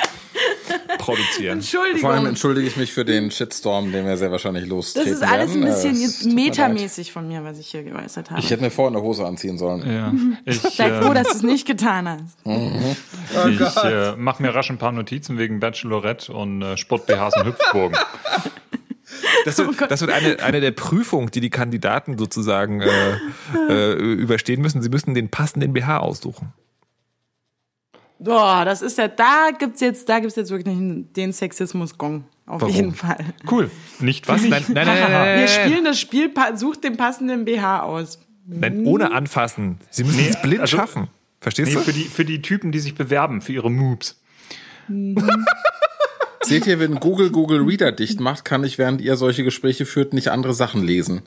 produzieren. 0.97 1.59
Entschuldigung. 1.59 2.01
Vor 2.01 2.11
allem 2.11 2.26
entschuldige 2.26 2.68
ich 2.68 2.78
mich 2.78 2.93
für 2.93 3.05
den 3.05 3.32
Shitstorm, 3.32 3.91
den 3.91 4.05
wir 4.05 4.18
sehr 4.18 4.32
wahrscheinlich 4.32 4.63
das 4.63 4.70
lostreten 4.70 5.13
ist 5.13 5.24
alles 5.24 5.51
ein 5.51 5.61
bisschen 5.61 5.99
jetzt 5.99 6.26
metamäßig 6.26 7.11
von 7.11 7.28
mir, 7.28 7.43
was 7.43 7.59
ich 7.59 7.68
hier 7.68 7.84
geäußert 7.84 8.32
habe. 8.32 8.39
Ich 8.39 8.49
hätte 8.49 8.63
mir 8.63 8.72
vorher 8.72 8.95
eine 8.95 9.05
Hose 9.05 9.26
anziehen 9.26 9.57
sollen. 9.57 9.89
Ja. 9.89 10.13
Ich, 10.45 10.59
Sei 10.76 10.89
froh, 11.01 11.11
äh, 11.11 11.16
dass 11.16 11.30
du 11.30 11.38
es 11.38 11.43
nicht 11.43 11.68
getan 11.68 12.09
hast. 12.09 12.38
ich 12.45 13.84
äh, 13.84 14.16
mache 14.16 14.41
mir 14.41 14.53
rasch 14.53 14.70
ein 14.70 14.78
paar 14.78 14.91
Notizen 14.91 15.38
wegen 15.38 15.59
Bachelorette 15.59 16.34
und 16.34 16.61
äh, 16.61 16.78
Sport-BHs 16.78 17.38
und 17.38 17.45
Hüpfburgen. 17.45 17.97
Das 19.45 19.57
wird, 19.59 19.91
das 19.91 20.01
wird 20.01 20.11
eine, 20.11 20.39
eine 20.39 20.61
der 20.61 20.72
Prüfungen, 20.72 21.30
die 21.32 21.41
die 21.41 21.49
Kandidaten 21.49 22.18
sozusagen 22.18 22.82
äh, 22.82 23.18
äh, 23.70 23.93
überstehen 23.93 24.61
müssen. 24.61 24.82
Sie 24.82 24.89
müssen 24.89 25.13
den 25.13 25.30
passenden 25.30 25.74
BH 25.74 25.99
aussuchen. 25.99 26.53
Boah, 28.20 28.63
das 28.66 28.82
ist 28.82 28.97
ja, 28.97 29.07
da 29.07 29.49
gibt's 29.57 29.82
jetzt, 29.82 30.07
da 30.07 30.20
gibt's 30.20 30.36
jetzt 30.36 30.49
wirklich 30.51 30.74
den 31.16 31.34
Sexismus-Gong. 31.34 32.24
Auf 32.47 32.61
Warum? 32.61 32.74
jeden 32.76 32.93
Fall. 32.95 33.18
Cool. 33.49 33.72
Nicht 33.99 34.28
Was? 34.28 34.41
Nein, 34.41 34.49
nein, 34.51 34.63
nein, 34.74 34.86
nein, 34.86 35.11
nein, 35.11 35.39
Wir 35.39 35.47
spielen 35.47 35.84
das 35.84 35.99
Spiel, 35.99 36.32
sucht 36.55 36.84
den 36.84 36.95
passenden 36.95 37.43
BH 37.45 37.82
aus. 37.84 38.20
nein, 38.45 38.86
ohne 38.86 39.11
anfassen. 39.11 39.80
Sie 39.89 40.03
müssen 40.03 40.18
Nee, 40.22 40.30
es 40.30 40.41
blind 40.41 40.61
also- 40.61 40.78
schaffen. 40.78 41.07
Verstehst 41.41 41.70
Nee, 41.70 41.76
du? 41.76 41.82
für 41.82 41.93
die, 41.93 42.03
für 42.05 42.26
die 42.26 42.41
Typen, 42.41 42.72
die 42.72 42.80
sich 42.80 42.95
bewerben, 42.95 43.41
für 43.41 43.51
ihre 43.53 43.70
Moves. 43.70 44.20
Seht 46.41 46.66
ihr, 46.68 46.80
wenn 46.80 46.95
Google 46.99 47.30
Google 47.32 47.61
Reader 47.61 47.91
dicht 47.91 48.20
macht, 48.20 48.45
kann 48.45 48.63
ich, 48.63 48.78
während 48.78 49.01
ihr 49.01 49.16
solche 49.16 49.43
Gespräche 49.43 49.86
führt, 49.86 50.13
nicht 50.13 50.30
andere 50.30 50.53
Sachen 50.53 50.84
lesen. 50.84 51.22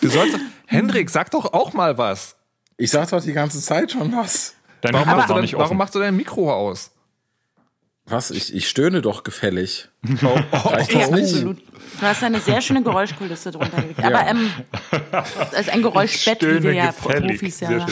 Du 0.00 0.08
sollst 0.08 0.34
doch, 0.34 0.40
Hendrik, 0.66 1.10
sag 1.10 1.30
doch 1.30 1.52
auch 1.52 1.72
mal 1.72 1.98
was. 1.98 2.36
Ich 2.80 2.90
sag 2.90 3.10
doch 3.10 3.22
die 3.22 3.34
ganze 3.34 3.60
Zeit 3.60 3.92
schon 3.92 4.10
was. 4.16 4.54
Dein 4.80 4.94
Warum, 4.94 5.06
machst 5.08 5.28
du, 5.30 5.34
denn, 5.34 5.52
warum 5.52 5.76
machst 5.76 5.94
du 5.94 5.98
dein 5.98 6.16
Mikro 6.16 6.50
aus? 6.50 6.90
Was? 8.06 8.30
Ich, 8.30 8.54
ich 8.54 8.68
stöhne 8.68 9.02
doch 9.02 9.22
gefällig. 9.22 9.88
Oh, 10.24 10.56
Reicht 10.68 10.92
Ja, 10.92 11.00
das 11.00 11.10
nicht? 11.10 11.24
absolut. 11.34 11.58
Du 11.58 12.06
hast 12.06 12.22
eine 12.24 12.40
sehr 12.40 12.62
schöne 12.62 12.82
Geräuschkulisse 12.82 13.50
drunter 13.50 13.82
gelegt. 13.82 14.02
Aber 14.02 14.26
ähm, 14.26 14.50
das 15.12 15.60
ist 15.60 15.68
ein 15.68 15.82
Geräuschbett, 15.82 16.42
wie 16.42 16.62
wir 16.62 16.72
ja 16.72 16.86
gefällig. 16.86 17.40
Profis 17.40 17.60
ja. 17.60 17.86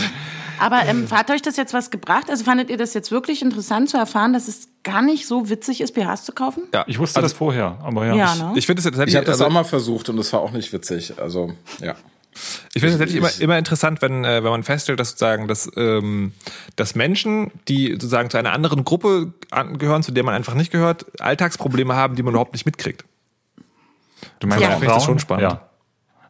Aber 0.59 0.86
ähm, 0.86 1.07
hat 1.11 1.30
euch 1.30 1.43
das 1.43 1.57
jetzt 1.59 1.74
was 1.74 1.91
gebracht? 1.91 2.30
Also 2.30 2.45
fandet 2.45 2.70
ihr 2.70 2.78
das 2.78 2.95
jetzt 2.95 3.12
wirklich 3.12 3.43
interessant 3.43 3.91
zu 3.91 3.99
erfahren, 3.99 4.32
dass 4.32 4.49
es 4.49 4.68
gar 4.82 5.03
nicht 5.03 5.26
so 5.26 5.51
witzig 5.51 5.82
ist, 5.82 5.93
BHs 5.93 6.24
zu 6.24 6.32
kaufen? 6.32 6.62
Ja, 6.72 6.84
Ich 6.89 6.99
wusste 6.99 7.20
das 7.20 7.34
vorher, 7.34 7.78
aber 7.84 8.07
ja. 8.07 8.14
Ja, 8.16 8.34
ne? 8.34 8.53
Ich 8.57 8.64
finde 8.66 8.80
es 8.80 8.84
tatsächlich, 8.84 9.12
Ich 9.12 9.16
habe 9.16 9.26
das 9.26 9.34
also, 9.34 9.45
auch 9.45 9.51
mal 9.53 9.64
versucht 9.64 10.09
und 10.09 10.16
das 10.16 10.32
war 10.32 10.41
auch 10.41 10.51
nicht 10.53 10.72
witzig. 10.72 11.12
Also, 11.20 11.53
ja. 11.80 11.95
Ich 12.74 12.80
finde 12.82 12.95
es 12.95 12.99
tatsächlich 13.01 13.16
immer, 13.16 13.41
immer 13.41 13.59
interessant, 13.59 14.03
wenn, 14.03 14.24
äh, 14.24 14.43
wenn 14.43 14.51
man 14.51 14.62
feststellt, 14.62 15.01
dass 15.01 15.11
sozusagen, 15.11 15.49
dass, 15.49 15.70
ähm, 15.76 16.32
dass 16.76 16.95
Menschen, 16.95 17.51
die 17.68 17.93
sozusagen 17.93 18.30
zu 18.30 18.36
einer 18.39 18.53
anderen 18.53 18.84
Gruppe 18.84 19.32
angehören, 19.51 20.03
zu 20.03 20.12
der 20.12 20.24
man 20.24 20.34
einfach 20.34 20.55
nicht 20.55 20.70
gehört, 20.70 21.20
Alltagsprobleme 21.20 21.95
haben, 21.95 22.14
die 22.16 22.22
man 22.22 22.32
überhaupt 22.34 22.53
nicht 22.53 22.66
mitkriegt. 22.66 23.05
Du 24.41 24.47
meinst 24.47 24.62
Ja. 24.62 24.68
auch 24.70 24.72
Finde 24.74 24.86
ich 24.86 24.93
das 24.93 25.05
Frauen? 25.05 25.12
schon 25.14 25.18
spannend. 25.20 25.43
Ja. 25.53 25.68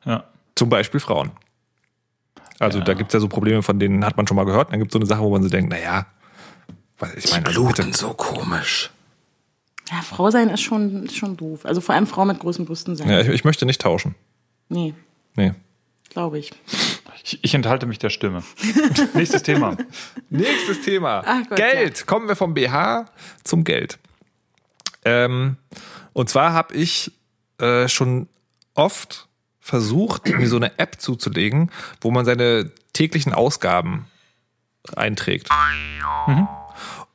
ja. 0.04 0.24
Zum 0.54 0.68
Beispiel 0.68 1.00
Frauen. 1.00 1.30
Also 2.58 2.80
da 2.80 2.94
gibt's 2.94 3.14
ja 3.14 3.20
so 3.20 3.28
Probleme, 3.28 3.62
von 3.62 3.78
denen 3.78 4.04
hat 4.04 4.16
man 4.16 4.26
schon 4.26 4.36
mal 4.36 4.44
gehört. 4.44 4.72
Dann 4.72 4.80
gibt's 4.80 4.92
so 4.92 4.98
eine 4.98 5.06
Sache, 5.06 5.20
wo 5.20 5.30
man 5.30 5.42
so 5.42 5.48
denkt, 5.48 5.70
naja, 5.70 6.06
was 6.98 7.14
ich 7.14 7.30
meine, 7.30 7.46
also 7.46 7.66
bitte. 7.66 7.92
so 7.96 8.12
komisch. 8.14 8.90
Ja, 9.90 10.02
Frau 10.02 10.30
sein 10.30 10.50
ist 10.50 10.60
schon, 10.60 11.04
ist 11.04 11.16
schon 11.16 11.36
doof. 11.36 11.64
Also 11.64 11.80
vor 11.80 11.94
allem 11.94 12.06
Frau 12.06 12.24
mit 12.24 12.40
großen 12.40 12.64
Brüsten 12.66 12.96
sein. 12.96 13.08
Ja, 13.08 13.20
ich, 13.20 13.28
ich 13.28 13.44
möchte 13.44 13.64
nicht 13.64 13.80
tauschen. 13.80 14.14
Nee, 14.68 14.94
Nee. 15.36 15.52
Glaube 16.10 16.38
ich. 16.38 16.50
Ich, 17.24 17.38
ich 17.42 17.54
enthalte 17.54 17.86
mich 17.86 17.98
der 17.98 18.10
Stimme. 18.10 18.42
Nächstes 19.14 19.42
Thema. 19.42 19.76
Nächstes 20.30 20.82
Thema. 20.82 21.22
Ach 21.26 21.42
Gott, 21.48 21.58
Geld. 21.58 22.06
Kommen 22.06 22.28
wir 22.28 22.36
vom 22.36 22.54
BH 22.54 23.06
zum 23.44 23.64
Geld. 23.64 23.98
Ähm, 25.04 25.56
und 26.12 26.28
zwar 26.28 26.52
habe 26.52 26.74
ich 26.74 27.12
äh, 27.58 27.88
schon 27.88 28.28
oft 28.74 29.28
versucht, 29.60 30.28
mir 30.28 30.48
so 30.48 30.56
eine 30.56 30.78
App 30.78 31.00
zuzulegen, 31.00 31.70
wo 32.00 32.10
man 32.10 32.24
seine 32.24 32.70
täglichen 32.92 33.34
Ausgaben 33.34 34.06
einträgt. 34.96 35.48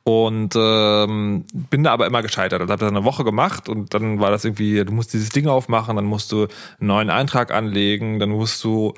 Und 0.06 0.54
ähm, 0.54 1.46
bin 1.70 1.82
da 1.82 1.92
aber 1.92 2.06
immer 2.06 2.20
gescheitert. 2.20 2.60
Also 2.60 2.70
habe 2.70 2.80
das 2.80 2.90
eine 2.90 3.04
Woche 3.04 3.24
gemacht 3.24 3.70
und 3.70 3.94
dann 3.94 4.20
war 4.20 4.30
das 4.30 4.44
irgendwie, 4.44 4.84
du 4.84 4.92
musst 4.92 5.14
dieses 5.14 5.30
Ding 5.30 5.46
aufmachen, 5.46 5.96
dann 5.96 6.04
musst 6.04 6.30
du 6.30 6.42
einen 6.78 6.88
neuen 6.88 7.08
Eintrag 7.08 7.50
anlegen, 7.52 8.18
dann 8.18 8.28
musst 8.28 8.62
du 8.64 8.92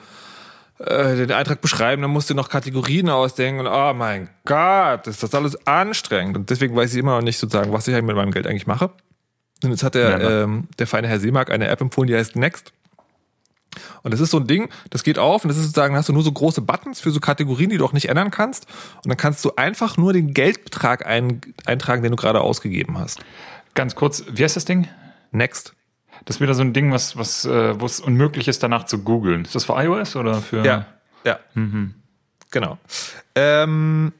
äh, 0.78 1.14
den 1.14 1.30
Eintrag 1.30 1.60
beschreiben, 1.60 2.02
dann 2.02 2.10
musst 2.10 2.28
du 2.28 2.34
noch 2.34 2.48
Kategorien 2.48 3.08
ausdenken 3.08 3.60
und 3.60 3.68
oh 3.68 3.94
mein 3.94 4.28
Gott, 4.44 5.06
ist 5.06 5.22
das 5.22 5.32
alles 5.32 5.66
anstrengend. 5.66 6.36
Und 6.36 6.50
deswegen 6.50 6.74
weiß 6.74 6.92
ich 6.92 6.98
immer 6.98 7.14
noch 7.14 7.22
nicht 7.22 7.38
sozusagen, 7.38 7.72
was 7.72 7.86
ich 7.86 7.94
eigentlich 7.94 8.06
mit 8.06 8.16
meinem 8.16 8.32
Geld 8.32 8.48
eigentlich 8.48 8.66
mache. 8.66 8.90
Und 9.62 9.70
jetzt 9.70 9.84
hat 9.84 9.94
der, 9.94 10.20
Ja, 10.20 10.42
ähm, 10.42 10.68
der 10.78 10.88
feine 10.88 11.08
Herr 11.08 11.20
Seemark 11.20 11.50
eine 11.52 11.68
App 11.68 11.80
empfohlen, 11.80 12.08
die 12.08 12.16
heißt 12.16 12.34
Next. 12.34 12.72
Und 14.02 14.12
das 14.12 14.20
ist 14.20 14.30
so 14.30 14.38
ein 14.38 14.46
Ding, 14.46 14.68
das 14.90 15.02
geht 15.02 15.18
auf 15.18 15.44
und 15.44 15.48
das 15.48 15.56
ist 15.56 15.64
sozusagen, 15.64 15.96
hast 15.96 16.08
du 16.08 16.12
nur 16.12 16.22
so 16.22 16.32
große 16.32 16.60
Buttons 16.60 17.00
für 17.00 17.10
so 17.10 17.20
Kategorien, 17.20 17.70
die 17.70 17.78
du 17.78 17.84
auch 17.84 17.92
nicht 17.92 18.08
ändern 18.08 18.30
kannst. 18.30 18.66
Und 18.96 19.08
dann 19.08 19.16
kannst 19.16 19.44
du 19.44 19.52
einfach 19.56 19.96
nur 19.96 20.12
den 20.12 20.34
Geldbetrag 20.34 21.06
ein, 21.06 21.40
eintragen, 21.64 22.02
den 22.02 22.12
du 22.12 22.16
gerade 22.16 22.40
ausgegeben 22.40 22.98
hast. 22.98 23.20
Ganz 23.74 23.94
kurz, 23.94 24.24
wie 24.30 24.42
heißt 24.42 24.56
das 24.56 24.64
Ding? 24.64 24.88
Next. 25.32 25.74
Das 26.24 26.36
ist 26.36 26.40
wieder 26.40 26.54
so 26.54 26.62
ein 26.62 26.72
Ding, 26.72 26.92
was, 26.92 27.16
was, 27.16 27.44
äh, 27.44 27.78
wo 27.80 27.86
es 27.86 28.00
unmöglich 28.00 28.48
ist, 28.48 28.62
danach 28.62 28.84
zu 28.84 29.00
googeln. 29.02 29.44
Ist 29.44 29.54
das 29.54 29.64
für 29.64 29.74
iOS 29.74 30.16
oder 30.16 30.40
für? 30.40 30.64
Ja, 30.64 30.86
ja. 31.24 31.38
Genau. 32.50 32.78
Ähm, 33.34 34.12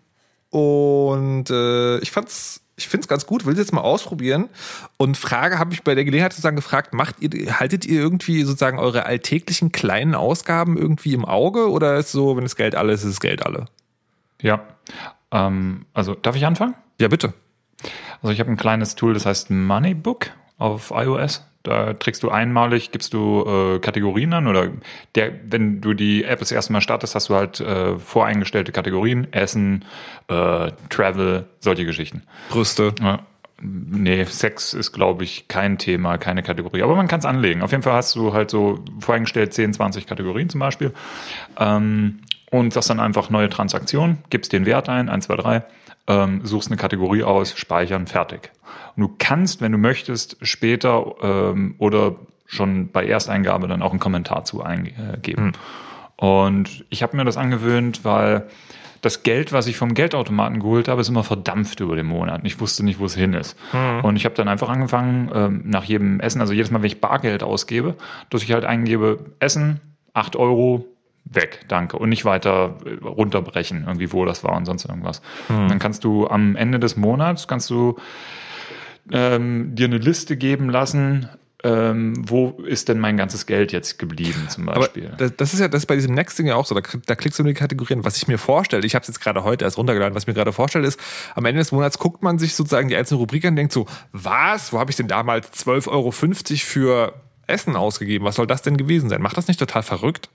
und 0.51 1.51
äh, 1.51 1.99
ich 1.99 2.11
fand's, 2.11 2.61
ich 2.77 2.89
find's 2.89 3.09
ganz 3.09 3.27
gut, 3.27 3.47
will 3.47 3.55
es 3.55 3.59
jetzt 3.59 3.72
mal 3.72 3.81
ausprobieren. 3.81 4.51
Und 4.99 5.16
Frage 5.16 5.59
habe 5.59 5.72
ich 5.72 5.83
bei 5.83 5.95
der 5.95 6.05
Gelegenheit 6.05 6.33
sozusagen 6.33 6.57
gefragt, 6.57 6.93
macht 6.93 7.16
ihr, 7.20 7.59
haltet 7.59 7.87
ihr 7.87 8.01
irgendwie 8.01 8.43
sozusagen 8.43 8.79
eure 8.79 9.07
alltäglichen 9.07 9.72
kleinen 9.72 10.14
Ausgaben 10.14 10.77
irgendwie 10.77 11.14
im 11.14 11.24
Auge 11.24 11.70
oder 11.70 11.97
ist 11.97 12.12
so, 12.12 12.37
wenn 12.37 12.45
das 12.45 12.57
Geld 12.57 12.74
alle 12.74 12.93
ist, 12.93 13.03
ist 13.03 13.14
das 13.14 13.20
Geld 13.20 13.45
alle? 13.45 13.66
Ja. 14.43 14.62
Ähm, 15.31 15.87
also, 15.95 16.14
darf 16.14 16.37
ich 16.37 16.45
anfangen? 16.45 16.74
Ja, 17.01 17.09
bitte. 17.09 17.33
Also 18.22 18.33
ich 18.33 18.41
habe 18.41 18.51
ein 18.51 18.57
kleines 18.57 18.95
Tool, 18.95 19.14
das 19.14 19.27
heißt 19.27 19.51
Moneybook 19.51 20.31
auf 20.59 20.93
iOS. 20.95 21.47
Da 21.67 21.95
trägst 21.95 22.23
du 22.23 22.31
einmalig, 22.31 22.93
gibst 22.93 23.12
du 23.12 23.45
äh, 23.45 23.79
Kategorien 23.81 24.33
an 24.33 24.47
oder 24.47 24.69
der, 25.17 25.33
wenn 25.49 25.81
du 25.81 25.95
die 25.95 26.23
App 26.23 26.39
das 26.39 26.53
erste 26.53 26.73
Mal 26.73 26.81
startest, 26.81 27.17
hast 27.17 27.29
du 27.29 27.35
halt 27.35 27.59
äh, 27.59 27.99
voreingestellte 27.99 28.71
Kategorien, 28.71 29.33
Essen, 29.33 29.85
äh, 30.29 30.71
Travel, 30.91 31.47
solche 31.59 31.85
Geschichten. 31.85 32.23
Brüste. 32.51 32.95
Ja. 33.01 33.27
Nee, 33.61 34.25
Sex 34.27 34.75
ist, 34.75 34.93
glaube 34.93 35.25
ich, 35.25 35.49
kein 35.49 35.77
Thema, 35.77 36.19
keine 36.19 36.45
Kategorie. 36.45 36.83
Aber 36.83 36.95
man 36.95 37.09
kann 37.09 37.19
es 37.19 37.27
anlegen. 37.27 37.62
Auf 37.62 37.73
jeden 37.73 37.83
Fall 37.83 37.95
hast 37.95 38.14
du 38.14 38.33
halt 38.33 38.49
so 38.49 38.85
voreingestellt 39.01 39.53
10, 39.53 39.73
20 39.73 40.07
Kategorien 40.07 40.49
zum 40.49 40.61
Beispiel. 40.61 40.93
Ähm, 41.59 42.21
und 42.53 42.73
sagst 42.73 42.91
dann 42.91 43.01
einfach 43.01 43.29
neue 43.29 43.51
Transaktion, 43.51 44.19
gibst 44.31 44.53
den 44.53 44.67
Wert 44.67 44.89
ein, 44.89 45.09
1, 45.09 45.27
2, 45.27 45.37
3, 45.37 45.64
ähm, 46.07 46.41
suchst 46.45 46.69
eine 46.69 46.77
Kategorie 46.77 47.23
aus, 47.23 47.57
speichern, 47.57 48.07
fertig. 48.07 48.51
Und 48.97 49.03
du 49.03 49.15
kannst, 49.19 49.61
wenn 49.61 49.73
du 49.73 49.79
möchtest, 49.79 50.37
später 50.43 51.15
ähm, 51.23 51.75
oder 51.79 52.17
schon 52.47 52.91
bei 52.91 53.05
Ersteingabe 53.07 53.69
dann 53.69 53.83
auch 53.83 53.91
einen 53.91 54.01
Kommentar 54.01 54.45
zu 54.45 54.63
eingeben. 54.63 55.53
Und 56.17 56.85
ich 56.89 57.03
habe 57.03 57.17
mir 57.17 57.25
das 57.25 57.37
angewöhnt, 57.37 58.05
weil 58.05 58.49
das 59.03 59.23
Geld, 59.23 59.53
was 59.53 59.67
ich 59.67 59.77
vom 59.77 59.95
Geldautomaten 59.95 60.61
geholt 60.61 60.89
habe, 60.89 61.01
ist 61.01 61.09
immer 61.09 61.23
verdampft 61.23 61.81
über 61.81 61.97
den 61.97 62.07
Monat. 62.07 62.41
Ich 62.45 62.59
wusste 62.61 62.85
nicht, 62.85 62.99
wo 62.99 63.05
es 63.05 63.15
hin 63.15 63.35
ist. 63.35 63.57
Und 64.03 64.17
ich 64.17 64.25
habe 64.25 64.35
dann 64.35 64.49
einfach 64.49 64.69
angefangen, 64.69 65.31
ähm, 65.35 65.63
nach 65.65 65.85
jedem 65.85 66.19
Essen, 66.21 66.41
also 66.41 66.53
jedes 66.53 66.71
Mal, 66.71 66.81
wenn 66.81 66.87
ich 66.87 67.01
Bargeld 67.01 67.43
ausgebe, 67.43 67.95
dass 68.31 68.43
ich 68.43 68.53
halt 68.53 68.65
eingebe, 68.65 69.19
Essen, 69.39 69.81
8 70.15 70.37
Euro, 70.37 70.87
weg, 71.31 71.64
danke. 71.68 71.99
Und 71.99 72.09
nicht 72.09 72.24
weiter 72.24 72.77
äh, 72.85 73.05
runterbrechen, 73.05 73.85
irgendwie, 73.87 74.12
wo 74.12 74.24
das 74.24 74.45
war 74.45 74.57
und 74.57 74.64
sonst 74.64 74.85
irgendwas. 74.85 75.20
Und 75.49 75.68
Dann 75.68 75.79
kannst 75.79 76.05
du 76.05 76.27
am 76.29 76.57
Ende 76.57 76.79
des 76.79 76.97
Monats, 76.97 77.49
kannst 77.49 77.70
du 77.70 77.97
ähm, 79.11 79.74
dir 79.74 79.87
eine 79.87 79.99
Liste 79.99 80.37
geben 80.37 80.70
lassen, 80.70 81.29
ähm, 81.64 82.14
wo 82.29 82.51
ist 82.66 82.89
denn 82.89 83.01
mein 83.01 83.16
ganzes 83.16 83.47
Geld 83.47 83.72
jetzt 83.72 83.99
geblieben, 83.99 84.47
zum 84.49 84.68
Aber 84.68 84.81
Beispiel. 84.81 85.12
das, 85.16 85.35
das 85.37 85.55
ist 85.55 85.61
ja 85.61 85.68
das 85.68 85.83
ist 85.83 85.87
bei 85.87 85.95
diesem 85.97 86.14
Next-Ding 86.14 86.47
ja 86.47 86.55
auch 86.55 86.66
so. 86.66 86.74
Da, 86.74 86.83
da 87.07 87.14
klickst 87.14 87.39
du 87.39 87.43
in 87.43 87.49
die 87.49 87.55
Kategorien. 87.55 88.05
Was 88.05 88.16
ich 88.16 88.29
mir 88.29 88.39
vorstelle, 88.39 88.87
ich 88.87 88.95
habe 88.95 89.03
es 89.03 89.09
jetzt 89.09 89.20
gerade 89.20 89.43
heute 89.43 89.64
erst 89.64 89.79
runtergeladen, 89.79 90.14
was 90.14 90.24
ich 90.24 90.27
mir 90.29 90.35
gerade 90.35 90.53
vorstelle, 90.53 90.87
ist, 90.87 91.01
am 91.35 91.45
Ende 91.45 91.61
des 91.61 91.72
Monats 91.72 91.99
guckt 91.99 92.22
man 92.22 92.39
sich 92.39 92.55
sozusagen 92.55 92.89
die 92.89 92.97
einzelnen 92.97 93.20
Rubriken 93.20 93.49
an 93.49 93.53
und 93.53 93.57
denkt 93.57 93.72
so, 93.72 93.87
was? 94.12 94.72
Wo 94.72 94.79
habe 94.79 94.91
ich 94.91 94.97
denn 94.97 95.09
damals 95.09 95.51
12,50 95.53 95.89
Euro 95.89 96.12
für 96.12 97.14
Essen 97.47 97.74
ausgegeben? 97.74 98.24
Was 98.24 98.37
soll 98.37 98.47
das 98.47 98.62
denn 98.62 98.77
gewesen 98.77 99.09
sein? 99.09 99.22
Macht 99.22 99.37
das 99.37 99.49
nicht 99.49 99.59
total 99.59 99.83
verrückt? 99.83 100.29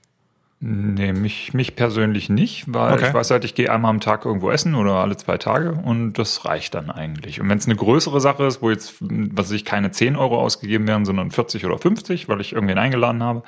Nee, 0.64 1.12
mich, 1.12 1.54
mich 1.54 1.74
persönlich 1.74 2.28
nicht, 2.28 2.66
weil 2.68 2.92
Okay. 2.92 3.08
ich 3.08 3.14
weiß 3.14 3.32
halt, 3.32 3.44
ich 3.44 3.56
gehe 3.56 3.70
einmal 3.72 3.90
am 3.90 3.98
Tag 3.98 4.24
irgendwo 4.24 4.48
essen 4.48 4.76
oder 4.76 4.92
alle 4.94 5.16
zwei 5.16 5.36
Tage 5.36 5.72
und 5.72 6.12
das 6.14 6.44
reicht 6.44 6.74
dann 6.74 6.88
eigentlich. 6.88 7.40
Und 7.40 7.48
wenn 7.48 7.58
es 7.58 7.66
eine 7.66 7.74
größere 7.74 8.20
Sache 8.20 8.44
ist, 8.44 8.62
wo 8.62 8.70
jetzt, 8.70 8.94
was 9.00 9.46
weiß 9.46 9.50
ich, 9.56 9.64
keine 9.64 9.90
10 9.90 10.14
Euro 10.14 10.40
ausgegeben 10.40 10.86
werden, 10.86 11.04
sondern 11.04 11.32
40 11.32 11.66
oder 11.66 11.78
50, 11.78 12.28
weil 12.28 12.40
ich 12.40 12.52
irgendwen 12.52 12.78
eingeladen 12.78 13.24
habe, 13.24 13.42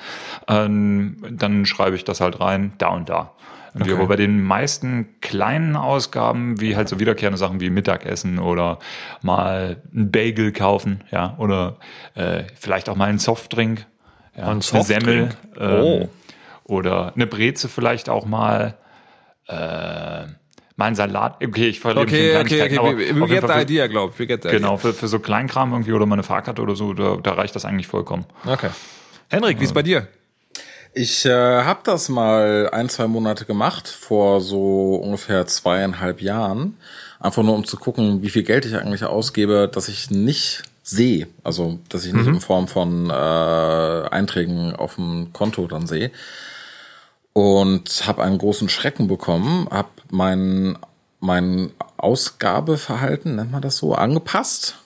ähm, 0.49 1.19
dann 1.31 1.67
schreibe 1.67 1.95
ich 1.95 2.03
das 2.03 2.21
halt 2.21 2.41
rein, 2.41 2.73
da 2.79 2.89
und 2.89 3.09
da. 3.09 3.31
Okay. 3.79 3.93
Aber 3.93 4.07
bei 4.09 4.17
den 4.17 4.43
meisten 4.43 5.07
kleinen 5.21 5.77
Ausgaben, 5.77 6.61
wie 6.61 6.75
halt 6.75 6.89
so 6.89 6.99
wiederkehrende 6.99 7.39
Sachen 7.39 7.61
wie 7.61 7.71
Mittagessen 7.71 8.41
oder 8.41 8.81
mal 9.23 9.77
ein 9.95 10.11
Bagel 10.11 10.51
kaufen, 10.53 11.05
ja, 11.13 11.35
oder 11.39 11.77
äh, 12.17 12.43
vielleicht 12.57 12.89
auch 12.89 12.97
mal 12.97 13.09
einen 13.09 13.21
Softdrink, 13.21 13.87
ja, 14.37 14.45
Ein 14.45 14.51
eine 14.51 14.63
Softdrink? 14.63 15.05
Semmel, 15.05 15.29
ähm, 15.61 15.81
Oh. 15.85 16.09
Oder 16.65 17.13
eine 17.15 17.27
Breze 17.27 17.69
vielleicht 17.69 18.09
auch 18.09 18.27
mal, 18.27 18.75
äh, 19.49 19.55
mal 19.55 20.27
ein 20.87 20.95
Salat. 20.95 21.43
Okay, 21.45 21.69
ich 21.69 21.81
verliere 21.81 22.05
mich 22.07 22.15
in 22.15 22.37
Okay, 22.37 22.41
okay, 22.41 22.63
okay. 22.63 22.79
aber 22.79 22.97
We, 22.99 23.29
get 23.29 23.43
the 23.43 23.47
für- 23.49 23.61
idea, 23.63 23.87
glaube 23.87 24.13
ich. 24.13 24.19
We 24.19 24.27
get 24.27 24.43
the 24.43 24.49
Genau, 24.49 24.77
für, 24.77 24.93
für 24.93 25.09
so 25.09 25.19
Kleinkram 25.19 25.73
irgendwie 25.73 25.93
oder 25.93 26.07
mal 26.07 26.15
eine 26.15 26.23
Fahrkarte 26.23 26.63
oder 26.63 26.75
so, 26.77 26.93
da, 26.95 27.17
da 27.23 27.33
reicht 27.35 27.55
das 27.55 27.65
eigentlich 27.65 27.87
vollkommen. 27.87 28.25
Okay. 28.47 28.71
Henrik, 29.29 29.61
wie 29.61 29.65
ist 29.65 29.75
bei 29.75 29.83
dir? 29.83 30.09
Ich 30.97 31.25
äh, 31.27 31.31
habe 31.33 31.81
das 31.83 32.09
mal 32.09 32.71
ein, 32.73 32.89
zwei 32.89 33.09
Monate 33.09 33.45
gemacht, 33.47 33.89
vor 33.89 34.41
so 34.41 34.95
ungefähr 34.95 35.45
zweieinhalb 35.47 36.21
Jahren. 36.23 36.77
Einfach 37.19 37.43
nur, 37.43 37.55
um 37.55 37.65
zu 37.65 37.77
gucken, 37.79 38.23
wie 38.23 38.31
viel 38.31 38.45
Geld 38.45 38.65
ich 38.65 38.77
eigentlich 38.77 39.03
ausgebe, 39.05 39.69
dass 39.73 39.89
ich 39.89 40.11
nicht 40.13 40.63
sehe. 40.85 41.27
Also, 41.43 41.81
dass 41.89 42.05
ich 42.07 42.13
nicht 42.13 42.27
in 42.27 42.41
Form 42.41 42.69
von 42.69 43.11
äh, 43.11 43.13
Einträgen 43.13 44.77
auf 44.77 44.95
dem 44.97 45.33
Konto 45.33 45.67
dann 45.67 45.87
sehe. 45.89 46.13
Und 47.35 48.07
habe 48.07 48.23
einen 48.23 48.39
großen 48.39 48.69
Schrecken 48.69 49.09
bekommen, 49.09 49.69
habe 49.71 49.91
mein, 50.11 50.79
mein 51.21 51.73
Ausgabeverhalten, 51.97 53.37
nennt 53.37 53.53
man 53.53 53.61
das 53.61 53.77
so, 53.77 53.95
angepasst. 53.95 54.77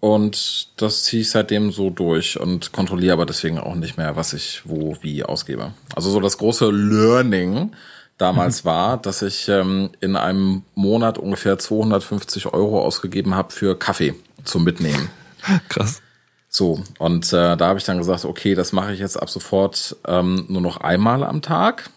Und 0.00 0.68
das 0.80 1.04
ziehe 1.04 1.22
ich 1.22 1.30
seitdem 1.30 1.72
so 1.72 1.90
durch 1.90 2.38
und 2.38 2.72
kontrolliere 2.72 3.14
aber 3.14 3.26
deswegen 3.26 3.58
auch 3.58 3.74
nicht 3.74 3.96
mehr, 3.96 4.16
was 4.16 4.32
ich 4.32 4.62
wo 4.64 4.96
wie 5.00 5.24
ausgebe. 5.24 5.72
Also 5.94 6.10
so 6.10 6.20
das 6.20 6.38
große 6.38 6.70
Learning 6.70 7.72
damals 8.16 8.64
war, 8.64 8.96
dass 8.96 9.22
ich 9.22 9.48
ähm, 9.48 9.90
in 10.00 10.16
einem 10.16 10.62
Monat 10.74 11.18
ungefähr 11.18 11.58
250 11.58 12.46
Euro 12.46 12.82
ausgegeben 12.82 13.34
habe 13.34 13.52
für 13.52 13.76
Kaffee 13.76 14.14
zum 14.44 14.64
Mitnehmen. 14.64 15.10
Krass. 15.68 16.00
So, 16.48 16.82
und 16.98 17.32
äh, 17.32 17.56
da 17.56 17.66
habe 17.66 17.78
ich 17.78 17.84
dann 17.84 17.98
gesagt, 17.98 18.24
okay, 18.24 18.54
das 18.54 18.72
mache 18.72 18.92
ich 18.92 19.00
jetzt 19.00 19.20
ab 19.20 19.28
sofort 19.28 19.96
ähm, 20.06 20.46
nur 20.48 20.62
noch 20.62 20.78
einmal 20.78 21.22
am 21.22 21.42
Tag. 21.42 21.90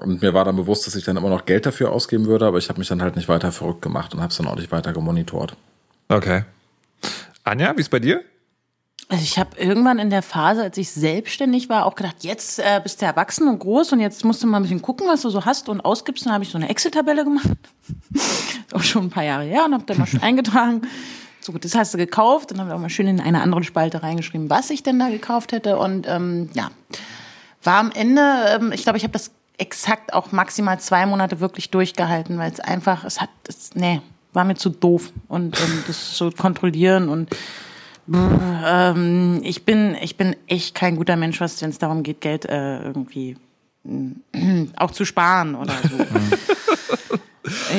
Und 0.00 0.22
mir 0.22 0.34
war 0.34 0.44
dann 0.44 0.56
bewusst, 0.56 0.86
dass 0.86 0.94
ich 0.94 1.04
dann 1.04 1.16
immer 1.16 1.28
noch 1.28 1.44
Geld 1.44 1.66
dafür 1.66 1.92
ausgeben 1.92 2.26
würde, 2.26 2.46
aber 2.46 2.58
ich 2.58 2.68
habe 2.68 2.78
mich 2.78 2.88
dann 2.88 3.02
halt 3.02 3.16
nicht 3.16 3.28
weiter 3.28 3.52
verrückt 3.52 3.82
gemacht 3.82 4.14
und 4.14 4.20
habe 4.20 4.30
es 4.30 4.36
dann 4.36 4.46
auch 4.46 4.56
nicht 4.56 4.72
weiter 4.72 4.92
gemonitort. 4.92 5.56
Okay. 6.08 6.44
Anja, 7.44 7.76
wie 7.76 7.80
ist 7.80 7.90
bei 7.90 7.98
dir? 7.98 8.22
Also 9.10 9.24
ich 9.24 9.38
habe 9.38 9.56
irgendwann 9.56 9.98
in 9.98 10.10
der 10.10 10.22
Phase, 10.22 10.62
als 10.62 10.76
ich 10.76 10.90
selbstständig 10.90 11.70
war, 11.70 11.86
auch 11.86 11.94
gedacht, 11.94 12.16
jetzt 12.20 12.58
äh, 12.58 12.80
bist 12.82 13.00
du 13.00 13.06
erwachsen 13.06 13.48
und 13.48 13.58
groß 13.58 13.92
und 13.92 14.00
jetzt 14.00 14.22
musst 14.22 14.42
du 14.42 14.46
mal 14.46 14.58
ein 14.58 14.64
bisschen 14.64 14.82
gucken, 14.82 15.06
was 15.08 15.22
du 15.22 15.30
so 15.30 15.46
hast 15.46 15.70
und 15.70 15.80
ausgibst. 15.80 16.26
Dann 16.26 16.34
habe 16.34 16.44
ich 16.44 16.50
so 16.50 16.58
eine 16.58 16.68
Excel-Tabelle 16.68 17.24
gemacht. 17.24 17.48
auch 18.74 18.82
schon 18.82 19.04
ein 19.04 19.10
paar 19.10 19.24
Jahre 19.24 19.44
her 19.44 19.64
und 19.64 19.72
habe 19.72 19.84
dann 19.86 19.96
mal 19.96 20.06
schon 20.06 20.22
eingetragen. 20.22 20.82
So 21.40 21.52
gut, 21.52 21.64
das 21.64 21.74
hast 21.74 21.94
du 21.94 21.98
gekauft 21.98 22.52
und 22.52 22.60
habe 22.60 22.74
auch 22.74 22.78
mal 22.78 22.90
schön 22.90 23.06
in 23.06 23.20
eine 23.20 23.40
andere 23.40 23.64
Spalte 23.64 24.02
reingeschrieben, 24.02 24.50
was 24.50 24.68
ich 24.68 24.82
denn 24.82 24.98
da 24.98 25.08
gekauft 25.08 25.52
hätte. 25.52 25.78
Und 25.78 26.06
ähm, 26.06 26.50
ja, 26.52 26.70
war 27.62 27.78
am 27.78 27.90
Ende, 27.92 28.20
ähm, 28.48 28.72
ich 28.72 28.82
glaube, 28.82 28.98
ich 28.98 29.04
habe 29.04 29.12
das 29.12 29.30
exakt 29.58 30.12
auch 30.12 30.32
maximal 30.32 30.80
zwei 30.80 31.04
Monate 31.06 31.40
wirklich 31.40 31.70
durchgehalten, 31.70 32.38
weil 32.38 32.50
es 32.50 32.60
einfach, 32.60 33.04
es 33.04 33.20
hat, 33.20 33.30
es, 33.46 33.74
nee, 33.74 34.00
war 34.32 34.44
mir 34.44 34.54
zu 34.54 34.70
doof 34.70 35.12
und 35.28 35.60
ähm, 35.60 35.84
das 35.86 36.14
zu 36.14 36.30
kontrollieren 36.30 37.08
und 37.08 37.30
ähm, 38.10 39.40
ich 39.42 39.64
bin, 39.64 39.96
ich 40.00 40.16
bin 40.16 40.34
echt 40.46 40.74
kein 40.74 40.96
guter 40.96 41.16
Mensch, 41.16 41.40
was 41.40 41.60
wenn 41.60 41.70
es 41.70 41.78
darum 41.78 42.02
geht, 42.02 42.20
Geld 42.20 42.46
äh, 42.46 42.82
irgendwie 42.82 43.36
äh, 43.84 44.66
auch 44.76 44.92
zu 44.92 45.04
sparen 45.04 45.54
oder 45.54 45.74
so. 45.74 47.18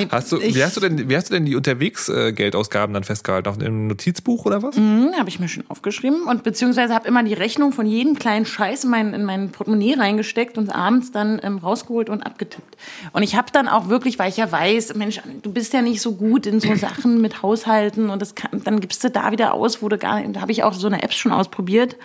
Hast 0.09 0.31
du, 0.31 0.41
wie, 0.41 0.63
hast 0.63 0.77
du 0.77 0.81
denn, 0.81 1.09
wie 1.09 1.15
hast 1.15 1.29
du 1.29 1.33
denn 1.33 1.45
die 1.45 1.55
Unterwegs-Geldausgaben 1.55 2.93
dann 2.93 3.03
festgehalten? 3.03 3.49
Auf 3.49 3.59
einem 3.59 3.87
Notizbuch 3.87 4.45
oder 4.45 4.63
was? 4.63 4.75
Mhm, 4.75 5.11
habe 5.17 5.29
ich 5.29 5.39
mir 5.39 5.47
schon 5.47 5.63
aufgeschrieben 5.69 6.23
und 6.23 6.43
beziehungsweise 6.43 6.93
habe 6.93 7.07
immer 7.07 7.23
die 7.23 7.33
Rechnung 7.33 7.71
von 7.71 7.85
jedem 7.85 8.17
kleinen 8.17 8.45
Scheiß 8.45 8.83
in 8.83 8.89
mein, 8.89 9.13
in 9.13 9.25
mein 9.25 9.51
Portemonnaie 9.51 9.95
reingesteckt 9.95 10.57
und 10.57 10.69
abends 10.69 11.11
dann 11.11 11.39
ähm, 11.43 11.57
rausgeholt 11.57 12.09
und 12.09 12.23
abgetippt. 12.23 12.77
Und 13.13 13.23
ich 13.23 13.35
habe 13.35 13.47
dann 13.51 13.67
auch 13.67 13.89
wirklich, 13.89 14.19
weil 14.19 14.29
ich 14.29 14.37
ja 14.37 14.51
weiß, 14.51 14.95
Mensch, 14.95 15.21
du 15.41 15.51
bist 15.51 15.73
ja 15.73 15.81
nicht 15.81 16.01
so 16.01 16.15
gut 16.15 16.45
in 16.45 16.59
so 16.59 16.75
Sachen 16.75 17.21
mit 17.21 17.41
Haushalten 17.41 18.09
und 18.09 18.21
das 18.21 18.35
kann, 18.35 18.61
dann 18.63 18.79
gibst 18.79 19.03
du 19.03 19.09
da 19.09 19.31
wieder 19.31 19.53
aus, 19.53 19.81
wo 19.81 19.89
du 19.89 19.97
gar 19.97 20.19
nicht, 20.19 20.35
da 20.35 20.41
habe 20.41 20.51
ich 20.51 20.63
auch 20.63 20.73
so 20.73 20.87
eine 20.87 21.03
App 21.03 21.13
schon 21.13 21.31
ausprobiert. 21.31 21.95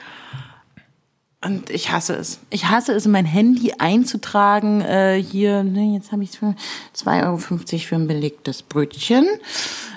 Und 1.45 1.69
ich 1.71 1.91
hasse 1.93 2.15
es. 2.15 2.41
Ich 2.51 2.69
hasse 2.69 2.93
es, 2.93 3.07
in 3.07 3.13
mein 3.13 3.27
Handy 3.27 3.75
einzutragen, 3.79 4.81
äh, 4.81 5.23
hier, 5.23 5.63
ne, 5.63 5.95
jetzt 5.95 6.11
habe 6.11 6.23
ich 6.23 6.31
2,50 6.31 7.25
Euro 7.25 7.37
für 7.37 7.95
ein 7.97 8.07
belegtes 8.07 8.63
Brötchen, 8.63 9.27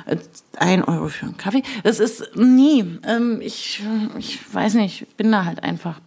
äh, 0.05 0.17
1 0.57 0.87
Euro 0.87 1.07
für 1.07 1.27
einen 1.27 1.37
Kaffee. 1.37 1.63
Das 1.83 1.99
ist 1.99 2.35
nie. 2.35 2.99
Ähm, 3.07 3.39
ich, 3.41 3.81
ich 4.17 4.53
weiß 4.53 4.73
nicht, 4.73 5.15
bin 5.15 5.31
da 5.31 5.45
halt 5.45 5.63
einfach. 5.63 6.01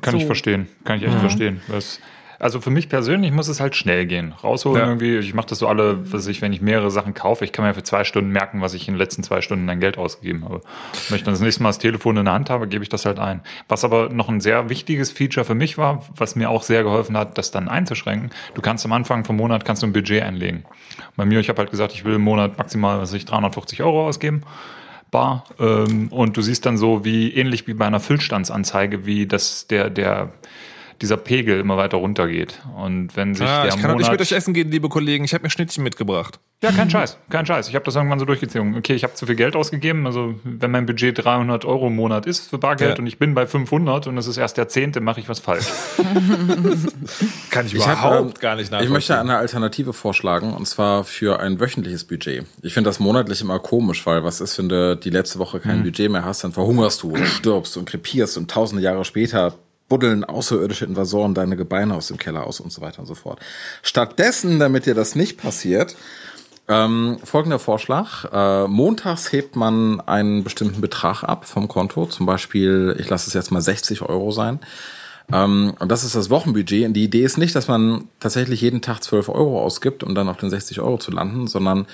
Kann 0.00 0.12
so. 0.12 0.16
ich 0.18 0.26
verstehen. 0.26 0.68
Kann 0.84 0.98
ich 0.98 1.04
echt 1.04 1.14
ja. 1.14 1.20
verstehen. 1.20 1.60
Das, 1.68 1.98
also 2.38 2.60
für 2.60 2.70
mich 2.70 2.88
persönlich 2.88 3.32
muss 3.32 3.48
es 3.48 3.60
halt 3.60 3.76
schnell 3.76 4.06
gehen. 4.06 4.32
Rausholen 4.32 4.80
ja. 4.80 4.88
irgendwie. 4.88 5.16
Ich 5.18 5.34
mache 5.34 5.46
das 5.46 5.58
so 5.58 5.68
alle, 5.68 6.12
was 6.12 6.26
ich, 6.26 6.42
wenn 6.42 6.52
ich 6.52 6.60
mehrere 6.60 6.90
Sachen 6.90 7.14
kaufe, 7.14 7.44
ich 7.44 7.52
kann 7.52 7.64
mir 7.64 7.74
für 7.74 7.82
zwei 7.82 8.04
Stunden 8.04 8.30
merken, 8.30 8.60
was 8.60 8.74
ich 8.74 8.88
in 8.88 8.94
den 8.94 8.98
letzten 8.98 9.22
zwei 9.22 9.40
Stunden 9.40 9.68
an 9.68 9.80
Geld 9.80 9.98
ausgegeben 9.98 10.44
habe. 10.44 10.60
Wenn 11.08 11.16
ich 11.16 11.24
dann 11.24 11.34
das 11.34 11.40
nächste 11.40 11.62
Mal 11.62 11.70
das 11.70 11.78
Telefon 11.78 12.16
in 12.16 12.24
der 12.24 12.34
Hand 12.34 12.50
habe, 12.50 12.68
gebe 12.68 12.82
ich 12.82 12.88
das 12.88 13.06
halt 13.06 13.18
ein. 13.18 13.40
Was 13.68 13.84
aber 13.84 14.08
noch 14.08 14.28
ein 14.28 14.40
sehr 14.40 14.68
wichtiges 14.68 15.10
Feature 15.10 15.44
für 15.44 15.54
mich 15.54 15.78
war, 15.78 16.04
was 16.16 16.36
mir 16.36 16.50
auch 16.50 16.62
sehr 16.62 16.82
geholfen 16.82 17.16
hat, 17.16 17.38
das 17.38 17.50
dann 17.50 17.68
einzuschränken. 17.68 18.30
Du 18.54 18.62
kannst 18.62 18.84
am 18.84 18.92
Anfang 18.92 19.24
vom 19.24 19.36
Monat 19.36 19.64
kannst 19.64 19.82
du 19.82 19.86
ein 19.86 19.92
Budget 19.92 20.22
einlegen. 20.22 20.64
Bei 21.16 21.24
mir, 21.24 21.40
ich 21.40 21.48
habe 21.48 21.58
halt 21.58 21.70
gesagt, 21.70 21.92
ich 21.92 22.04
will 22.04 22.14
im 22.14 22.22
Monat 22.22 22.58
maximal, 22.58 22.98
was 23.00 23.12
ich 23.12 23.24
350 23.24 23.82
Euro 23.82 24.06
ausgeben. 24.06 24.42
Bar. 25.10 25.44
Ähm, 25.60 26.08
und 26.08 26.36
du 26.36 26.42
siehst 26.42 26.66
dann 26.66 26.76
so, 26.76 27.04
wie 27.04 27.32
ähnlich 27.32 27.66
wie 27.68 27.74
bei 27.74 27.86
einer 27.86 28.00
Füllstandsanzeige, 28.00 29.06
wie 29.06 29.26
das 29.26 29.68
der, 29.68 29.90
der 29.90 30.32
dieser 31.00 31.16
Pegel 31.16 31.60
immer 31.60 31.76
weiter 31.76 31.96
runtergeht. 31.98 32.60
Und 32.76 33.16
wenn 33.16 33.34
sich 33.34 33.46
ah, 33.46 33.62
der 33.62 33.74
ich 33.74 33.80
kann 33.80 33.92
Monat 33.92 33.98
nicht 33.98 34.10
mit 34.10 34.20
euch 34.20 34.32
essen 34.32 34.54
gehen, 34.54 34.70
liebe 34.70 34.88
Kollegen. 34.88 35.24
Ich 35.24 35.34
habe 35.34 35.42
mir 35.42 35.50
Schnittchen 35.50 35.82
mitgebracht. 35.84 36.38
Ja, 36.62 36.72
kein 36.72 36.88
Scheiß, 36.88 37.18
kein 37.28 37.44
Scheiß. 37.44 37.68
Ich 37.68 37.74
habe 37.74 37.84
das 37.84 37.94
irgendwann 37.94 38.18
so 38.18 38.24
durchgezogen. 38.24 38.74
Okay, 38.76 38.94
ich 38.94 39.02
habe 39.04 39.12
zu 39.12 39.26
viel 39.26 39.34
Geld 39.34 39.54
ausgegeben. 39.54 40.06
Also 40.06 40.34
wenn 40.44 40.70
mein 40.70 40.86
Budget 40.86 41.22
300 41.22 41.66
Euro 41.66 41.88
im 41.88 41.96
Monat 41.96 42.24
ist 42.24 42.48
für 42.48 42.56
Bargeld 42.56 42.92
ja. 42.92 42.98
und 42.98 43.06
ich 43.06 43.18
bin 43.18 43.34
bei 43.34 43.46
500 43.46 44.06
und 44.06 44.16
es 44.16 44.26
ist 44.26 44.38
erst 44.38 44.56
der 44.56 44.68
Zehnte, 44.68 45.00
mache 45.00 45.20
ich 45.20 45.28
was 45.28 45.40
falsch. 45.40 45.66
Kann 47.50 47.66
ich, 47.66 47.74
ich 47.74 47.82
überhaupt 47.82 48.02
hab, 48.02 48.20
ähm, 48.20 48.32
gar 48.40 48.56
nicht 48.56 48.70
nachvollziehen. 48.70 48.86
Ich 48.86 48.90
möchte 48.90 49.18
eine 49.18 49.36
Alternative 49.36 49.92
vorschlagen 49.92 50.54
und 50.54 50.66
zwar 50.66 51.04
für 51.04 51.38
ein 51.38 51.60
wöchentliches 51.60 52.04
Budget. 52.04 52.46
Ich 52.62 52.72
finde 52.72 52.88
das 52.88 52.98
monatlich 52.98 53.42
immer 53.42 53.58
komisch, 53.58 54.06
weil 54.06 54.24
was 54.24 54.40
ist, 54.40 54.56
wenn 54.58 54.70
du 54.70 54.96
die 54.96 55.10
letzte 55.10 55.38
Woche 55.38 55.60
kein 55.60 55.80
mhm. 55.80 55.84
Budget 55.84 56.10
mehr 56.10 56.24
hast, 56.24 56.44
dann 56.44 56.52
verhungerst 56.52 57.02
du 57.02 57.10
und 57.10 57.26
stirbst 57.26 57.76
und 57.76 57.84
krepierst 57.84 58.38
und 58.38 58.50
tausende 58.50 58.82
Jahre 58.82 59.04
später 59.04 59.54
buddeln 59.88 60.24
außerirdische 60.24 60.84
Invasoren 60.84 61.34
deine 61.34 61.56
Gebeine 61.56 61.94
aus 61.94 62.08
dem 62.08 62.16
Keller 62.16 62.46
aus 62.46 62.60
und 62.60 62.72
so 62.72 62.80
weiter 62.80 63.00
und 63.00 63.06
so 63.06 63.14
fort. 63.14 63.40
Stattdessen, 63.82 64.58
damit 64.58 64.86
dir 64.86 64.94
das 64.94 65.14
nicht 65.14 65.36
passiert, 65.38 65.96
ähm, 66.66 67.18
folgender 67.22 67.58
Vorschlag. 67.58 68.24
Äh, 68.32 68.68
montags 68.68 69.32
hebt 69.32 69.54
man 69.54 70.00
einen 70.00 70.44
bestimmten 70.44 70.80
Betrag 70.80 71.22
ab 71.22 71.46
vom 71.46 71.68
Konto. 71.68 72.06
Zum 72.06 72.24
Beispiel, 72.24 72.96
ich 72.98 73.08
lasse 73.10 73.28
es 73.28 73.34
jetzt 73.34 73.50
mal 73.50 73.60
60 73.60 74.02
Euro 74.02 74.30
sein. 74.30 74.60
Ähm, 75.30 75.74
und 75.78 75.90
das 75.90 76.04
ist 76.04 76.14
das 76.14 76.30
Wochenbudget. 76.30 76.86
Und 76.86 76.94
die 76.94 77.04
Idee 77.04 77.22
ist 77.22 77.36
nicht, 77.36 77.54
dass 77.54 77.68
man 77.68 78.08
tatsächlich 78.18 78.62
jeden 78.62 78.80
Tag 78.80 79.02
12 79.02 79.28
Euro 79.28 79.62
ausgibt, 79.62 80.02
um 80.02 80.14
dann 80.14 80.28
auf 80.28 80.38
den 80.38 80.48
60 80.48 80.80
Euro 80.80 80.96
zu 80.96 81.10
landen, 81.10 81.48
sondern 81.48 81.86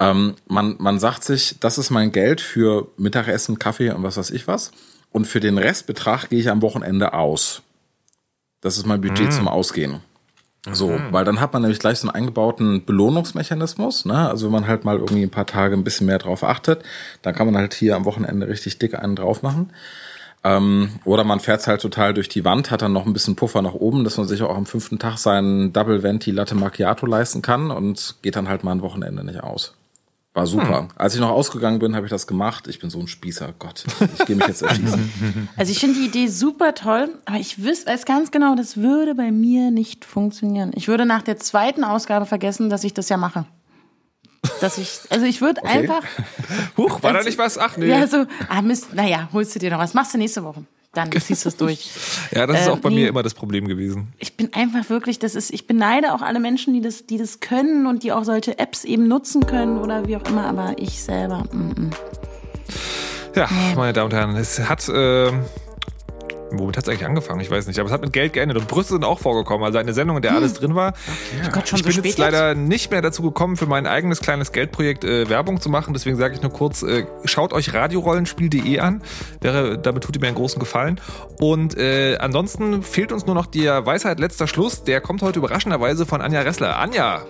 ähm, 0.00 0.34
man, 0.48 0.76
man 0.78 0.98
sagt 0.98 1.22
sich, 1.22 1.56
das 1.60 1.78
ist 1.78 1.90
mein 1.90 2.10
Geld 2.10 2.40
für 2.40 2.88
Mittagessen, 2.96 3.60
Kaffee 3.60 3.90
und 3.90 4.02
was 4.02 4.16
weiß 4.16 4.30
ich 4.30 4.48
was. 4.48 4.72
Und 5.12 5.26
für 5.26 5.40
den 5.40 5.58
Restbetrag 5.58 6.30
gehe 6.30 6.40
ich 6.40 6.50
am 6.50 6.62
Wochenende 6.62 7.12
aus. 7.12 7.62
Das 8.60 8.78
ist 8.78 8.86
mein 8.86 9.00
Budget 9.00 9.26
mhm. 9.26 9.30
zum 9.30 9.48
Ausgehen. 9.48 10.00
So, 10.70 10.90
mhm. 10.90 11.08
weil 11.10 11.24
dann 11.24 11.40
hat 11.40 11.52
man 11.52 11.62
nämlich 11.62 11.80
gleich 11.80 11.98
so 11.98 12.08
einen 12.08 12.14
eingebauten 12.14 12.84
Belohnungsmechanismus. 12.84 14.04
Ne? 14.04 14.28
Also 14.28 14.46
wenn 14.46 14.52
man 14.52 14.68
halt 14.68 14.84
mal 14.84 14.98
irgendwie 14.98 15.24
ein 15.24 15.30
paar 15.30 15.46
Tage 15.46 15.74
ein 15.74 15.82
bisschen 15.82 16.06
mehr 16.06 16.18
drauf 16.18 16.44
achtet, 16.44 16.84
dann 17.22 17.34
kann 17.34 17.46
man 17.46 17.56
halt 17.56 17.74
hier 17.74 17.96
am 17.96 18.04
Wochenende 18.04 18.46
richtig 18.46 18.78
dick 18.78 18.94
einen 18.94 19.16
drauf 19.16 19.42
machen. 19.42 19.72
Ähm, 20.44 20.90
oder 21.04 21.24
man 21.24 21.40
fährt 21.40 21.66
halt 21.66 21.80
total 21.80 22.14
durch 22.14 22.28
die 22.28 22.44
Wand, 22.44 22.70
hat 22.70 22.82
dann 22.82 22.92
noch 22.92 23.06
ein 23.06 23.12
bisschen 23.12 23.36
Puffer 23.36 23.62
nach 23.62 23.74
oben, 23.74 24.04
dass 24.04 24.18
man 24.18 24.26
sich 24.26 24.42
auch 24.42 24.56
am 24.56 24.66
fünften 24.66 24.98
Tag 24.98 25.18
seinen 25.18 25.72
Double 25.72 26.02
Venti 26.02 26.30
Latte 26.30 26.54
Macchiato 26.54 27.06
leisten 27.06 27.42
kann 27.42 27.70
und 27.70 28.16
geht 28.22 28.36
dann 28.36 28.48
halt 28.48 28.62
mal 28.62 28.72
ein 28.72 28.82
Wochenende 28.82 29.24
nicht 29.24 29.42
aus. 29.42 29.74
War 30.34 30.46
super. 30.46 30.80
Hm. 30.80 30.88
Als 30.96 31.14
ich 31.14 31.20
noch 31.20 31.30
ausgegangen 31.30 31.78
bin, 31.78 31.94
habe 31.94 32.06
ich 32.06 32.10
das 32.10 32.26
gemacht. 32.26 32.66
Ich 32.66 32.78
bin 32.78 32.88
so 32.88 32.98
ein 32.98 33.06
Spießer. 33.06 33.52
Gott, 33.58 33.84
ich 34.18 34.24
gehe 34.24 34.36
mich 34.36 34.46
jetzt 34.46 34.62
erschießen. 34.62 35.48
Also 35.56 35.70
ich 35.70 35.78
finde 35.78 35.98
die 35.98 36.06
Idee 36.06 36.28
super 36.28 36.74
toll, 36.74 37.10
aber 37.26 37.36
ich 37.38 37.62
weiß 37.62 38.06
ganz 38.06 38.30
genau, 38.30 38.54
das 38.54 38.78
würde 38.78 39.14
bei 39.14 39.30
mir 39.30 39.70
nicht 39.70 40.04
funktionieren. 40.04 40.72
Ich 40.74 40.88
würde 40.88 41.04
nach 41.04 41.22
der 41.22 41.36
zweiten 41.36 41.84
Ausgabe 41.84 42.26
vergessen, 42.26 42.70
dass 42.70 42.84
ich 42.84 42.94
das 42.94 43.08
ja 43.08 43.16
mache. 43.16 43.44
Dass 44.60 44.78
ich, 44.78 45.00
also 45.10 45.26
ich 45.26 45.40
würde 45.40 45.60
okay. 45.62 45.78
einfach. 45.78 46.02
Huch, 46.76 47.02
war 47.02 47.12
da 47.12 47.22
nicht 47.22 47.38
was? 47.38 47.58
Ach 47.58 47.76
nee. 47.76 47.86
Ja, 47.86 48.06
so, 48.06 48.24
ah 48.48 48.62
Mist, 48.62 48.94
naja, 48.94 49.28
holst 49.32 49.54
du 49.54 49.58
dir 49.58 49.70
noch 49.70 49.78
was. 49.78 49.94
Machst 49.94 50.14
du 50.14 50.18
nächste 50.18 50.42
Woche 50.42 50.64
dann 50.92 51.10
ziehst 51.10 51.44
du 51.44 51.48
es 51.48 51.56
durch. 51.56 51.90
ja, 52.32 52.46
das 52.46 52.62
ist 52.62 52.68
auch 52.68 52.78
bei 52.78 52.90
ähm, 52.90 52.96
mir 52.96 53.08
immer 53.08 53.22
das 53.22 53.34
Problem 53.34 53.66
gewesen. 53.66 54.12
Ich 54.18 54.36
bin 54.36 54.52
einfach 54.52 54.90
wirklich, 54.90 55.18
das 55.18 55.34
ist, 55.34 55.50
ich 55.50 55.66
beneide 55.66 56.14
auch 56.14 56.22
alle 56.22 56.38
Menschen, 56.38 56.74
die 56.74 56.80
das, 56.80 57.06
die 57.06 57.18
das 57.18 57.40
können 57.40 57.86
und 57.86 58.02
die 58.02 58.12
auch 58.12 58.24
solche 58.24 58.58
Apps 58.58 58.84
eben 58.84 59.08
nutzen 59.08 59.46
können 59.46 59.78
oder 59.78 60.06
wie 60.06 60.16
auch 60.16 60.28
immer, 60.28 60.46
aber 60.46 60.74
ich 60.76 61.02
selber. 61.02 61.44
Mm 61.52 61.70
-mm. 61.70 61.92
Ja, 63.34 63.48
meine 63.76 63.94
Damen 63.94 64.12
und 64.12 64.14
Herren, 64.14 64.36
es 64.36 64.58
hat 64.58 64.86
äh, 64.90 65.32
Womit 66.58 66.76
hat 66.76 66.84
es 66.84 66.88
eigentlich 66.88 67.06
angefangen? 67.06 67.40
Ich 67.40 67.50
weiß 67.50 67.66
nicht. 67.66 67.78
Aber 67.78 67.88
es 67.88 67.92
hat 67.92 68.02
mit 68.02 68.12
Geld 68.12 68.32
geendet. 68.32 68.58
Und 68.58 68.68
Brüste 68.68 68.94
sind 68.94 69.04
auch 69.04 69.18
vorgekommen. 69.18 69.64
Also 69.64 69.78
eine 69.78 69.92
Sendung, 69.92 70.16
in 70.16 70.22
der 70.22 70.32
hm. 70.32 70.38
alles 70.38 70.54
drin 70.54 70.74
war. 70.74 70.88
Okay. 70.88 71.50
Gott, 71.52 71.68
schon 71.68 71.78
ich 71.78 71.84
bin 71.84 71.92
so 71.92 72.02
jetzt 72.02 72.18
leider 72.18 72.54
nicht 72.54 72.90
mehr 72.90 73.02
dazu 73.02 73.22
gekommen, 73.22 73.56
für 73.56 73.66
mein 73.66 73.86
eigenes 73.86 74.20
kleines 74.20 74.52
Geldprojekt 74.52 75.04
äh, 75.04 75.28
Werbung 75.28 75.60
zu 75.60 75.68
machen. 75.68 75.92
Deswegen 75.94 76.16
sage 76.16 76.34
ich 76.34 76.42
nur 76.42 76.52
kurz, 76.52 76.82
äh, 76.82 77.06
schaut 77.24 77.52
euch 77.52 77.74
radiorollenspiel.de 77.74 78.78
an. 78.78 79.02
Wäre, 79.40 79.78
damit 79.78 80.04
tut 80.04 80.16
ihr 80.16 80.20
mir 80.20 80.28
einen 80.28 80.36
großen 80.36 80.60
Gefallen. 80.60 81.00
Und 81.40 81.76
äh, 81.76 82.16
ansonsten 82.18 82.82
fehlt 82.82 83.12
uns 83.12 83.26
nur 83.26 83.34
noch 83.34 83.46
der 83.46 83.84
Weisheit 83.86 84.20
letzter 84.20 84.46
Schluss. 84.46 84.84
Der 84.84 85.00
kommt 85.00 85.22
heute 85.22 85.38
überraschenderweise 85.38 86.06
von 86.06 86.20
Anja 86.20 86.40
Ressler. 86.40 86.78
Anja! 86.78 87.22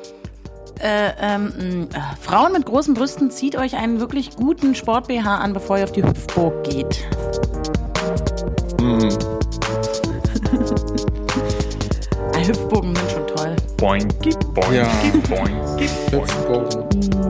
Äh, 0.80 1.12
ähm, 1.20 1.88
äh, 1.92 1.98
Frauen 2.20 2.52
mit 2.52 2.66
großen 2.66 2.94
Brüsten, 2.94 3.30
zieht 3.30 3.56
euch 3.56 3.76
einen 3.76 4.00
wirklich 4.00 4.34
guten 4.34 4.74
Sport-BH 4.74 5.36
an, 5.36 5.52
bevor 5.52 5.78
ihr 5.78 5.84
auf 5.84 5.92
die 5.92 6.02
Hüpfburg 6.02 6.64
geht. 6.64 7.06
Hüpfbogen 12.47 12.95
sind 12.97 13.11
schon 13.11 13.26
toll. 13.26 13.57
Boinki, 13.76 14.30
boinki, 14.55 14.76
ja. 14.76 14.88
boinki, 15.28 15.28
boinki. 15.28 15.88
Hüpfbogen. 16.11 17.21